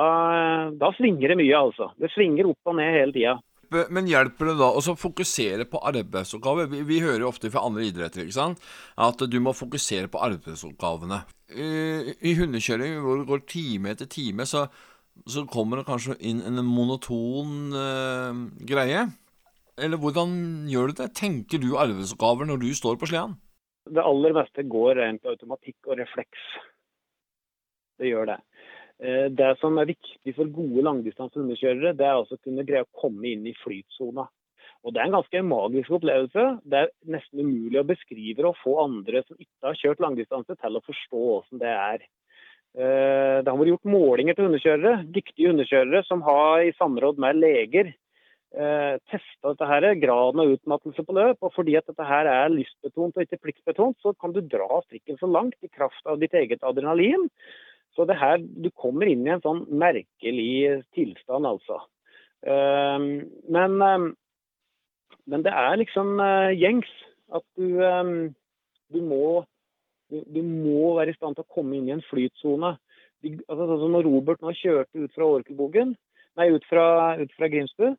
da 0.80 0.92
svinger 0.96 1.34
det 1.34 1.40
mye, 1.42 1.56
altså. 1.58 1.90
Det 2.00 2.12
svinger 2.14 2.48
opp 2.48 2.72
og 2.72 2.78
ned 2.78 2.94
hele 2.96 3.16
tida. 3.16 3.40
Men 3.70 4.08
hjelper 4.10 4.50
det 4.50 4.56
da 4.60 4.70
å 4.74 4.82
fokusere 4.98 5.68
på 5.70 5.82
arbeidsoppgaver? 5.92 6.70
Vi, 6.72 6.82
vi, 6.88 7.02
hører 7.04 7.22
jo 7.24 7.30
ofte 7.30 7.52
fra 7.54 7.64
andre 7.68 7.86
idretter 7.86 8.24
ikke 8.24 8.38
sant? 8.38 8.64
at 8.98 9.22
du 9.30 9.38
må 9.44 9.54
fokusere 9.54 10.10
på 10.12 10.22
arbeidsoppgavene. 10.26 11.22
I, 11.50 11.70
i 12.26 12.36
hundekjøring 12.38 12.98
hvor 13.04 13.22
det 13.22 13.30
går 13.30 13.44
time 13.50 13.94
etter 13.94 14.10
time, 14.10 14.46
så, 14.50 14.66
så 15.30 15.46
kommer 15.50 15.80
det 15.80 15.90
kanskje 15.90 16.18
inn 16.26 16.42
en 16.46 16.64
monoton 16.66 17.76
uh, 17.76 18.42
greie. 18.70 19.06
Eller 19.80 20.02
hvordan 20.02 20.34
gjør 20.70 20.92
du 20.92 21.04
det? 21.04 21.12
Tenker 21.18 21.62
du 21.62 21.76
arbeidsoppgaver 21.80 22.50
når 22.50 22.66
du 22.66 22.70
står 22.76 23.00
på 23.00 23.12
sleden? 23.12 23.38
Det 23.90 24.04
aller 24.06 24.36
meste 24.36 24.66
går 24.70 24.98
rent 25.00 25.30
automatikk 25.30 25.90
og 25.90 26.02
refleks. 26.02 26.42
Det 28.00 28.12
gjør 28.12 28.34
det. 28.34 28.40
Eh, 29.00 29.30
det 29.32 29.54
som 29.62 29.78
er 29.80 29.88
viktig 29.94 30.34
for 30.36 30.52
gode 30.52 30.84
langdistansehundekjørere, 30.84 31.96
det 31.96 32.06
er 32.06 32.18
altså 32.18 32.36
å 32.36 32.44
kunne 32.44 32.66
greie 32.68 32.84
å 32.84 33.00
komme 33.00 33.32
inn 33.32 33.48
i 33.48 33.56
flytsona. 33.62 34.28
Og 34.84 34.94
Det 34.94 35.02
er 35.02 35.10
en 35.10 35.18
ganske 35.18 35.42
magisk 35.44 35.92
opplevelse. 35.98 36.44
Det 36.64 36.78
er 36.80 36.92
nesten 37.04 37.44
umulig 37.44 37.82
å 37.82 37.88
beskrive 37.88 38.48
og 38.48 38.60
få 38.62 38.78
andre 38.86 39.24
som 39.26 39.36
ikke 39.36 39.68
har 39.68 39.80
kjørt 39.80 40.04
langdistanse, 40.04 40.56
til 40.56 40.80
å 40.80 40.84
forstå 40.86 41.24
hvordan 41.24 41.64
det 41.64 41.74
er. 41.74 42.06
Eh, 42.80 43.40
det 43.44 43.50
har 43.50 43.60
vært 43.60 43.74
gjort 43.74 43.92
målinger 43.92 44.38
til 44.38 44.48
hundekjørere, 44.48 44.94
dyktige 45.16 45.52
hundekjørere 45.52 46.04
som 46.08 46.24
har 46.24 46.64
i 46.64 46.76
samråd 46.78 47.20
med 47.20 47.40
leger 47.40 47.92
eh, 48.54 48.96
testa 49.10 49.54
dette 49.54 49.68
her, 49.68 49.88
graden 50.02 50.44
av 50.44 50.54
utmattelse 50.54 51.06
på 51.06 51.16
løp. 51.18 51.40
og 51.42 51.54
Fordi 51.56 51.76
at 51.80 51.88
dette 51.90 52.06
her 52.06 52.30
er 52.30 52.54
lystbetont 52.54 53.18
og 53.18 53.26
ikke 53.26 53.42
pliktbetont, 53.44 53.98
så 54.04 54.14
kan 54.20 54.36
du 54.36 54.42
dra 54.42 54.84
strikken 54.86 55.20
så 55.20 55.30
langt 55.30 55.58
i 55.64 55.72
kraft 55.72 56.06
av 56.06 56.22
ditt 56.22 56.36
eget 56.38 56.64
adrenalin 56.64 57.28
så 58.00 58.06
det 58.08 58.16
her, 58.16 58.40
du 58.40 58.70
kommer 58.80 59.10
inn 59.12 59.26
i 59.28 59.32
en 59.34 59.42
sånn 59.44 59.66
merkelig 59.76 60.80
tilstand, 60.96 61.44
altså. 61.50 61.82
Ehm, 62.48 63.26
men, 63.52 63.74
ehm, 63.84 64.06
men 65.28 65.44
det 65.44 65.52
er 65.52 65.82
liksom 65.82 66.14
eh, 66.24 66.54
gjengs 66.56 66.94
at 67.36 67.44
du, 67.60 67.82
ehm, 67.84 68.14
du, 68.96 69.02
må, 69.04 69.44
du, 70.08 70.40
må 70.40 70.94
være 70.96 71.12
i 71.12 71.18
stand 71.18 71.36
til 71.36 71.44
å 71.44 71.56
komme 71.58 71.76
inn 71.76 71.90
i 71.92 71.98
en 71.98 72.06
flytsone. 72.08 72.78
Altså, 73.52 73.68
sånn 73.68 73.98
når 73.98 74.08
Robert 74.08 74.48
nå 74.48 74.56
kjørte 74.56 75.04
ut 75.04 75.18
fra 75.18 75.28
Orkelbogen, 75.36 75.92
nei, 76.40 76.48
ut 76.56 76.64
fra, 76.72 77.18
ut 77.20 77.36
fra 77.36 77.52
Grimsbu, 77.52 77.90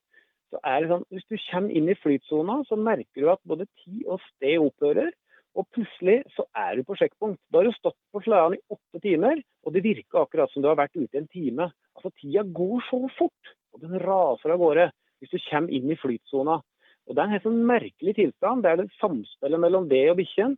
så 0.49 0.65
er 0.65 0.81
det 0.81 0.95
sånn, 0.95 1.05
hvis 1.13 1.29
du 1.29 1.37
kommer 1.51 1.77
inn 1.77 1.93
i 1.93 2.01
flytsona, 2.01 2.63
så 2.73 2.81
merker 2.81 3.21
du 3.21 3.29
at 3.37 3.45
både 3.45 3.69
tid 3.85 4.09
og 4.09 4.25
sted 4.33 4.65
opphører. 4.65 5.13
Og 5.59 5.67
plutselig 5.75 6.21
så 6.37 6.45
er 6.57 6.79
du 6.79 6.85
på 6.87 6.97
sjekkpunkt. 6.99 7.41
Da 7.51 7.61
har 7.61 7.69
du 7.69 7.75
stått 7.75 7.99
på 8.15 8.23
sledene 8.23 8.59
i 8.61 8.75
åtte 8.77 9.01
timer, 9.03 9.41
og 9.67 9.75
det 9.75 9.83
virker 9.85 10.23
akkurat 10.23 10.53
som 10.53 10.63
du 10.63 10.69
har 10.71 10.79
vært 10.79 10.95
ute 10.95 11.11
i 11.17 11.21
en 11.23 11.31
time. 11.31 11.71
Altså 11.97 12.13
Tida 12.21 12.45
går 12.47 12.85
så 12.87 13.01
fort, 13.19 13.55
og 13.75 13.83
den 13.83 13.99
raser 14.03 14.55
av 14.55 14.63
gårde 14.63 14.91
hvis 15.21 15.35
du 15.35 15.41
kommer 15.51 15.75
inn 15.75 15.91
i 15.91 15.99
flytsona. 16.01 16.61
Og 17.09 17.17
Det 17.17 17.21
er 17.21 17.27
en 17.27 17.35
helt 17.35 17.49
sånn 17.49 17.67
merkelig 17.67 18.15
tilstand. 18.17 18.63
Det 18.63 18.71
er 18.71 18.81
det 18.81 19.01
samspillet 19.01 19.61
mellom 19.61 19.89
det 19.91 20.05
og 20.13 20.21
bikkjen 20.21 20.55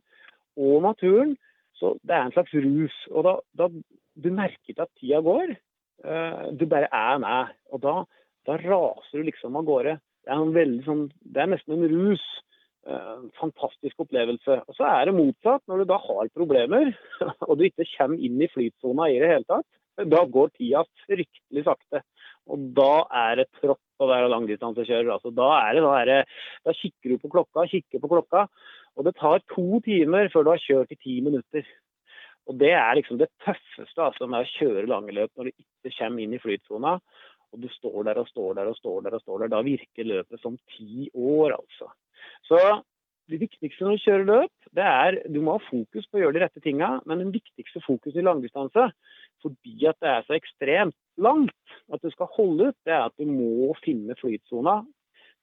og 0.61 0.83
naturen. 0.85 1.33
Så 1.79 1.95
det 2.05 2.13
er 2.13 2.27
en 2.27 2.35
slags 2.35 2.53
rus. 2.53 2.97
Og 3.11 3.25
da, 3.25 3.37
da 3.57 3.69
Du 4.13 4.29
merker 4.29 4.77
at 4.77 4.91
tida 5.01 5.23
går. 5.25 5.55
Uh, 6.05 6.53
du 6.53 6.67
bare 6.69 6.91
er 6.93 7.17
med. 7.23 7.55
Og 7.73 7.81
da, 7.81 7.95
da 8.45 8.59
raser 8.61 9.17
du 9.17 9.25
liksom 9.25 9.57
av 9.57 9.65
gårde. 9.65 9.97
Det 10.23 10.31
er, 10.31 10.43
veldig, 10.55 10.83
sånn, 10.85 11.07
det 11.25 11.41
er 11.41 11.49
nesten 11.51 11.73
en 11.75 11.89
rus. 11.89 12.23
Eh, 12.83 13.19
fantastisk 13.39 14.01
opplevelse. 14.03 14.57
Og 14.67 14.75
Så 14.75 14.83
er 14.83 15.05
det 15.07 15.15
motsatt. 15.15 15.63
Når 15.67 15.83
du 15.83 15.85
da 15.93 15.99
har 16.03 16.33
problemer, 16.35 16.91
og 17.47 17.57
du 17.57 17.63
ikke 17.69 17.87
kommer 17.95 18.19
inn 18.19 18.41
i 18.43 18.49
flytsona 18.51 19.07
i 19.11 19.21
det 19.21 19.31
hele 19.31 19.47
tatt, 19.47 19.69
da 20.09 20.23
går 20.25 20.51
tida 20.57 20.81
fryktelig 21.05 21.63
sakte. 21.67 22.01
Og 22.51 22.65
da 22.75 23.05
er 23.13 23.39
det 23.39 23.47
trått 23.61 24.03
å 24.03 24.09
være 24.09 24.31
langdistansekjører. 24.33 25.13
Altså, 25.15 25.31
da, 25.31 25.47
da, 25.79 26.19
da 26.65 26.75
kikker 26.75 27.13
du 27.13 27.21
på 27.21 27.31
klokka, 27.31 27.67
kikker 27.71 28.03
på 28.03 28.11
klokka, 28.11 28.47
og 28.97 29.07
det 29.07 29.15
tar 29.21 29.39
to 29.53 29.79
timer 29.85 30.27
før 30.33 30.43
du 30.43 30.51
har 30.51 30.65
kjørt 30.65 30.91
i 30.91 30.99
ti 30.99 31.19
minutter. 31.23 31.63
Og 32.51 32.57
Det 32.59 32.73
er 32.75 32.97
liksom 32.99 33.21
det 33.21 33.31
tøffeste 33.45 34.03
altså, 34.03 34.27
med 34.27 34.43
å 34.43 34.53
kjøre 34.57 34.89
lange 34.91 35.15
løp 35.15 35.31
når 35.37 35.47
du 35.47 35.53
ikke 35.53 35.95
kommer 36.01 36.25
inn 36.25 36.35
i 36.35 36.41
flytsona. 36.43 36.97
Og 37.53 37.61
du 37.61 37.69
står 37.71 38.09
der 38.09 38.19
og 38.19 38.27
står 38.27 38.57
der 38.57 38.67
og 38.71 38.75
står 38.75 39.05
der 39.05 39.15
og 39.15 39.23
står 39.23 39.43
der. 39.45 39.53
Da 39.53 39.61
virker 39.63 40.09
løpet 40.09 40.41
som 40.41 40.57
ti 40.73 41.07
år, 41.13 41.53
altså. 41.55 41.93
Så 42.47 42.59
det 43.31 43.39
viktigste 43.39 43.85
når 43.85 43.97
du 43.97 44.03
kjører 44.03 44.27
løp, 44.27 44.69
det 44.75 44.85
er 44.85 45.19
du 45.31 45.39
må 45.43 45.57
ha 45.57 45.65
fokus 45.69 46.07
på 46.09 46.19
å 46.19 46.23
gjøre 46.23 46.37
de 46.37 46.43
rette 46.43 46.63
tinga, 46.63 46.97
men 47.07 47.23
den 47.23 47.31
viktigste 47.33 47.81
fokuset 47.85 48.19
i 48.19 48.25
langdistanse, 48.25 48.89
fordi 49.43 49.87
at 49.89 49.99
det 50.03 50.11
er 50.11 50.27
så 50.27 50.35
ekstremt 50.37 50.97
langt 51.21 51.75
at 51.93 52.03
du 52.03 52.11
skal 52.13 52.31
holde 52.35 52.71
ut, 52.71 52.79
det 52.87 52.95
er 52.95 53.07
at 53.07 53.15
du 53.19 53.29
må 53.29 53.71
finne 53.83 54.15
flytsona. 54.19 54.81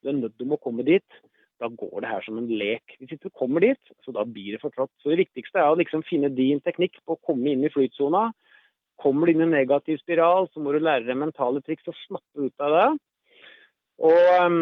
Du 0.00 0.10
er 0.10 0.16
nødt 0.16 0.36
til 0.40 0.52
å 0.52 0.60
komme 0.60 0.84
dit. 0.86 1.20
Da 1.60 1.68
går 1.68 2.00
det 2.00 2.08
her 2.08 2.24
som 2.24 2.38
en 2.40 2.48
lek. 2.48 2.94
Hvis 2.96 3.12
ikke 3.12 3.28
du 3.28 3.36
kommer 3.36 3.60
dit, 3.60 3.90
så 4.04 4.14
da 4.16 4.24
blir 4.24 4.54
det 4.54 4.62
for 4.62 4.72
trått. 4.72 4.92
Så 5.02 5.12
det 5.12 5.20
viktigste 5.26 5.60
er 5.60 5.68
å 5.68 5.76
liksom 5.76 6.04
finne 6.08 6.30
din 6.32 6.62
teknikk 6.64 6.96
på 7.04 7.18
å 7.18 7.20
komme 7.26 7.52
inn 7.52 7.66
i 7.66 7.72
flytsona. 7.72 8.30
Kommer 9.00 9.28
du 9.28 9.34
inn 9.34 9.44
i 9.44 9.48
en 9.48 9.52
negativ 9.52 10.00
spiral, 10.00 10.48
så 10.52 10.60
må 10.64 10.72
du 10.72 10.80
lære 10.80 11.04
deg 11.04 11.20
mentale 11.20 11.60
triks 11.64 11.88
og 11.88 11.98
snappe 12.06 12.48
ut 12.48 12.64
av 12.64 12.76
det. 12.76 12.88
Og 14.08 14.56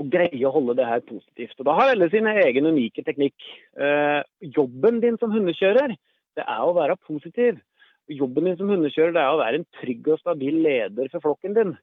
og 0.00 0.08
greie 0.12 0.46
å 0.48 0.52
holde 0.54 0.76
det 0.78 0.88
her 0.88 1.02
positivt. 1.04 1.58
Og 1.58 1.68
Da 1.68 1.76
har 1.76 1.92
alle 1.92 2.08
sin 2.10 2.28
egen 2.30 2.68
unike 2.68 3.04
teknikk. 3.04 3.36
Eh, 3.76 4.20
jobben 4.56 5.00
din 5.04 5.18
som 5.20 5.32
hundekjører, 5.34 5.96
det 6.36 6.44
er 6.46 6.64
å 6.64 6.74
være 6.76 6.96
positiv. 7.06 7.60
Jobben 8.08 8.48
din 8.48 8.56
som 8.56 8.70
hundekjører, 8.72 9.12
det 9.14 9.22
er 9.22 9.32
å 9.32 9.40
være 9.40 9.60
en 9.60 9.68
trygg 9.80 10.08
og 10.14 10.22
stabil 10.22 10.62
leder 10.64 11.10
for 11.12 11.24
flokken 11.28 11.56
din. 11.58 11.74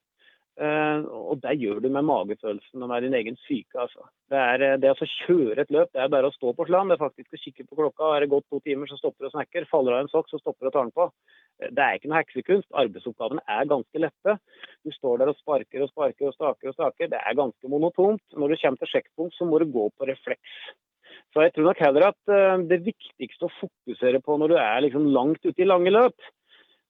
Eh, 0.60 1.06
og 1.08 1.40
det 1.40 1.54
gjør 1.62 1.78
du 1.80 1.88
med 1.88 2.04
magefølelsen 2.04 2.84
og 2.84 2.90
med 2.92 3.06
din 3.06 3.16
egen 3.16 3.38
syke. 3.46 3.78
Altså. 3.80 4.04
Det, 4.32 4.40
er, 4.40 4.64
eh, 4.66 4.80
det 4.84 4.92
å 4.92 5.08
kjøre 5.08 5.64
et 5.64 5.72
løp, 5.72 5.92
det 5.96 6.02
er 6.04 6.12
bare 6.12 6.28
å 6.28 6.36
stå 6.36 6.52
på 6.58 6.66
slam. 6.68 6.92
Det 6.92 6.98
er 6.98 7.06
faktisk 7.06 7.38
å 7.38 7.40
kikke 7.40 7.68
på 7.68 7.78
klokka. 7.80 8.10
Er 8.16 8.26
det 8.26 8.32
gått 8.34 8.48
to 8.52 8.60
timer, 8.66 8.90
så 8.90 9.00
stopper 9.00 9.24
du 9.24 9.30
og 9.30 9.36
snakker. 9.38 9.70
Faller 9.72 9.96
av 9.96 10.04
en 10.04 10.12
sokk, 10.12 10.28
så 10.28 10.42
stopper 10.42 10.68
du 10.68 10.72
og 10.72 10.76
tar 10.76 10.90
den 10.90 10.98
på. 10.98 11.08
Det 11.60 11.86
er 11.86 11.96
ikke 11.96 12.12
noe 12.12 12.20
heksekunst. 12.20 12.68
Arbeidsoppgavene 12.84 13.46
er 13.56 13.72
ganske 13.72 14.04
lette. 14.04 14.36
Du 14.84 14.92
står 14.96 15.22
der 15.22 15.32
og 15.32 15.40
sparker 15.40 15.86
og 15.86 15.92
sparker 15.94 16.32
og 16.32 16.36
staker 16.36 16.72
og 16.72 16.76
staker. 16.76 17.12
Det 17.14 17.22
er 17.24 17.40
ganske 17.40 17.72
monotont. 17.72 18.24
Når 18.36 18.52
du 18.52 18.62
kommer 18.64 18.84
til 18.84 18.94
sjekkpunkt, 18.98 19.38
så 19.40 19.48
må 19.48 19.62
du 19.64 19.68
gå 19.72 19.88
på 19.96 20.12
refleks. 20.12 20.60
Så 21.34 21.46
jeg 21.46 21.54
tror 21.54 21.70
nok 21.70 21.82
heller 21.84 22.08
at 22.10 22.32
eh, 22.34 22.66
det 22.70 22.82
viktigste 22.88 23.48
å 23.48 23.56
fokusere 23.60 24.22
på 24.26 24.38
når 24.40 24.54
du 24.54 24.58
er 24.60 24.84
liksom 24.86 25.08
langt 25.14 25.44
ute 25.46 25.62
i 25.62 25.68
lange 25.68 25.92
løp, 25.94 26.30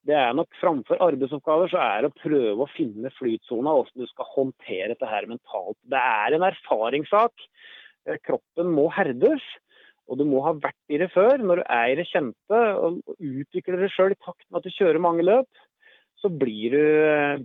det 0.08 0.16
er 0.16 0.36
nok 0.38 0.50
framfor 0.62 1.02
arbeidsoppgaver, 1.04 1.72
så 1.72 1.80
er 1.84 2.04
det 2.04 2.12
å 2.12 2.20
prøve 2.22 2.66
å 2.66 2.72
finne 2.72 3.12
flytsona, 3.18 3.74
hvordan 3.76 4.04
du 4.06 4.12
skal 4.12 4.30
håndtere 4.36 4.91
dette 4.93 5.10
her 5.10 5.28
mentalt. 5.30 5.78
Det 5.91 6.00
er 6.00 6.36
en 6.36 6.45
erfaringssak. 6.47 7.47
Eh, 8.08 8.20
kroppen 8.24 8.72
må 8.76 8.88
herdes. 8.95 9.43
Og 10.10 10.18
du 10.18 10.26
må 10.26 10.41
ha 10.41 10.56
vært 10.58 10.80
i 10.89 10.97
det 10.97 11.12
før. 11.14 11.38
Når 11.38 11.62
du 11.62 11.66
er 11.68 11.91
i 11.91 11.97
det 12.00 12.08
kjente 12.10 12.62
og 12.82 13.02
utvikler 13.14 13.84
det 13.84 13.91
sjøl 13.93 14.16
i 14.16 14.22
takt 14.24 14.45
med 14.47 14.62
at 14.62 14.66
du 14.66 14.74
kjører 14.74 15.04
mange 15.04 15.26
løp, 15.28 15.50
så 16.20 16.32
blir 16.34 16.74
du, 16.74 16.84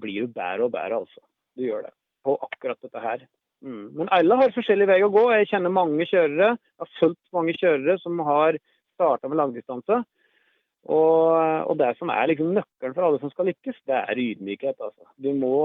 blir 0.00 0.24
du 0.24 0.32
bedre 0.34 0.66
og 0.66 0.72
bedre, 0.74 1.02
altså. 1.02 1.20
Du 1.55 1.66
gjør 1.66 1.84
det. 1.86 1.92
På 2.24 2.38
akkurat 2.46 2.80
dette 2.82 3.02
her. 3.02 3.26
Mm. 3.64 3.84
Men 3.98 4.11
alle 4.16 4.38
har 4.40 4.55
forskjellig 4.57 4.88
vei 4.88 4.98
å 5.05 5.12
gå. 5.12 5.26
Jeg 5.36 5.50
kjenner 5.52 5.72
mange 5.72 6.07
kjørere, 6.09 6.55
jeg 6.57 6.82
har 6.84 6.92
fulgt 6.98 7.36
mange 7.36 7.55
kjørere 7.59 7.98
som 8.02 8.18
har 8.26 8.59
starta 8.96 9.30
med 9.30 9.40
langdistanse. 9.40 10.00
Og, 10.85 11.32
og, 11.64 11.74
det 11.80 11.95
som 11.97 12.11
er 12.12 12.28
liksom 12.28 12.53
nøkkelen 12.53 12.95
for 12.97 13.07
alle 13.07 13.20
som 13.22 13.32
skal 13.32 13.49
lykkes, 13.49 13.80
det 13.89 13.97
er 13.97 14.20
ydmykhet. 14.20 14.76
Altså. 14.76 15.09
Du 15.16 15.30
må 15.39 15.59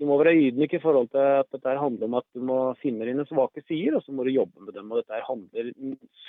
du 0.00 0.06
må 0.08 0.16
være 0.16 0.32
ydmyk 0.32 0.78
i 0.78 0.80
forhold 0.80 1.10
til 1.12 1.20
at 1.20 1.48
dette 1.52 1.74
handler 1.76 2.08
om 2.08 2.14
at 2.16 2.24
du 2.32 2.40
må 2.48 2.58
finne 2.80 3.04
dine 3.04 3.26
svake 3.28 3.60
sider, 3.66 3.98
og 3.98 4.04
så 4.06 4.14
må 4.16 4.24
du 4.24 4.30
jobbe 4.32 4.64
med 4.64 4.72
dem. 4.72 4.88
og 4.88 5.02
dette 5.02 5.18
handler 5.26 5.72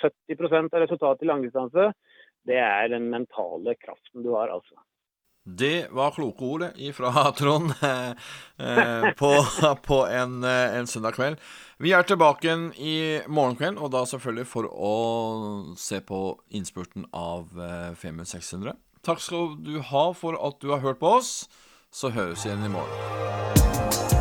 70% 0.02 0.76
av 0.76 0.82
resultatet 0.82 1.24
i 1.24 1.30
langdistanse, 1.30 1.86
det 2.44 2.58
er 2.60 2.90
den 2.92 3.08
mentale 3.14 3.74
kraften 3.80 4.26
du 4.26 4.34
har. 4.34 4.52
altså. 4.52 4.76
Det 5.44 5.88
var 5.90 6.10
kloke 6.14 6.44
ordet 6.44 6.94
fra 6.94 7.32
Trond 7.38 7.72
eh, 7.82 8.10
eh, 8.58 9.10
på, 9.18 9.30
på 9.82 10.06
en, 10.06 10.44
eh, 10.44 10.76
en, 10.78 10.86
søndag 10.86 11.16
kveld. 11.18 11.40
Vi 11.82 11.90
er 11.92 12.06
tilbake 12.06 12.46
igjen 12.46 12.68
i 12.78 12.94
morgen 13.26 13.58
kveld, 13.58 13.80
og 13.82 13.90
da 13.90 14.04
selvfølgelig 14.06 14.46
for 14.46 14.70
å 14.70 14.94
se 15.74 15.98
på 15.98 16.22
innspurten 16.54 17.08
av 17.10 17.50
Femund 17.98 18.30
600. 18.30 18.78
Takk 19.02 19.18
skal 19.18 19.56
du 19.66 19.80
ha 19.90 20.06
for 20.14 20.38
at 20.38 20.62
du 20.62 20.70
har 20.70 20.84
hørt 20.84 21.02
på 21.02 21.16
oss. 21.18 21.34
Så 21.90 22.14
høres 22.14 22.46
vi 22.46 22.52
igjen 22.52 22.70
i 22.70 22.74
morgen. 22.78 24.11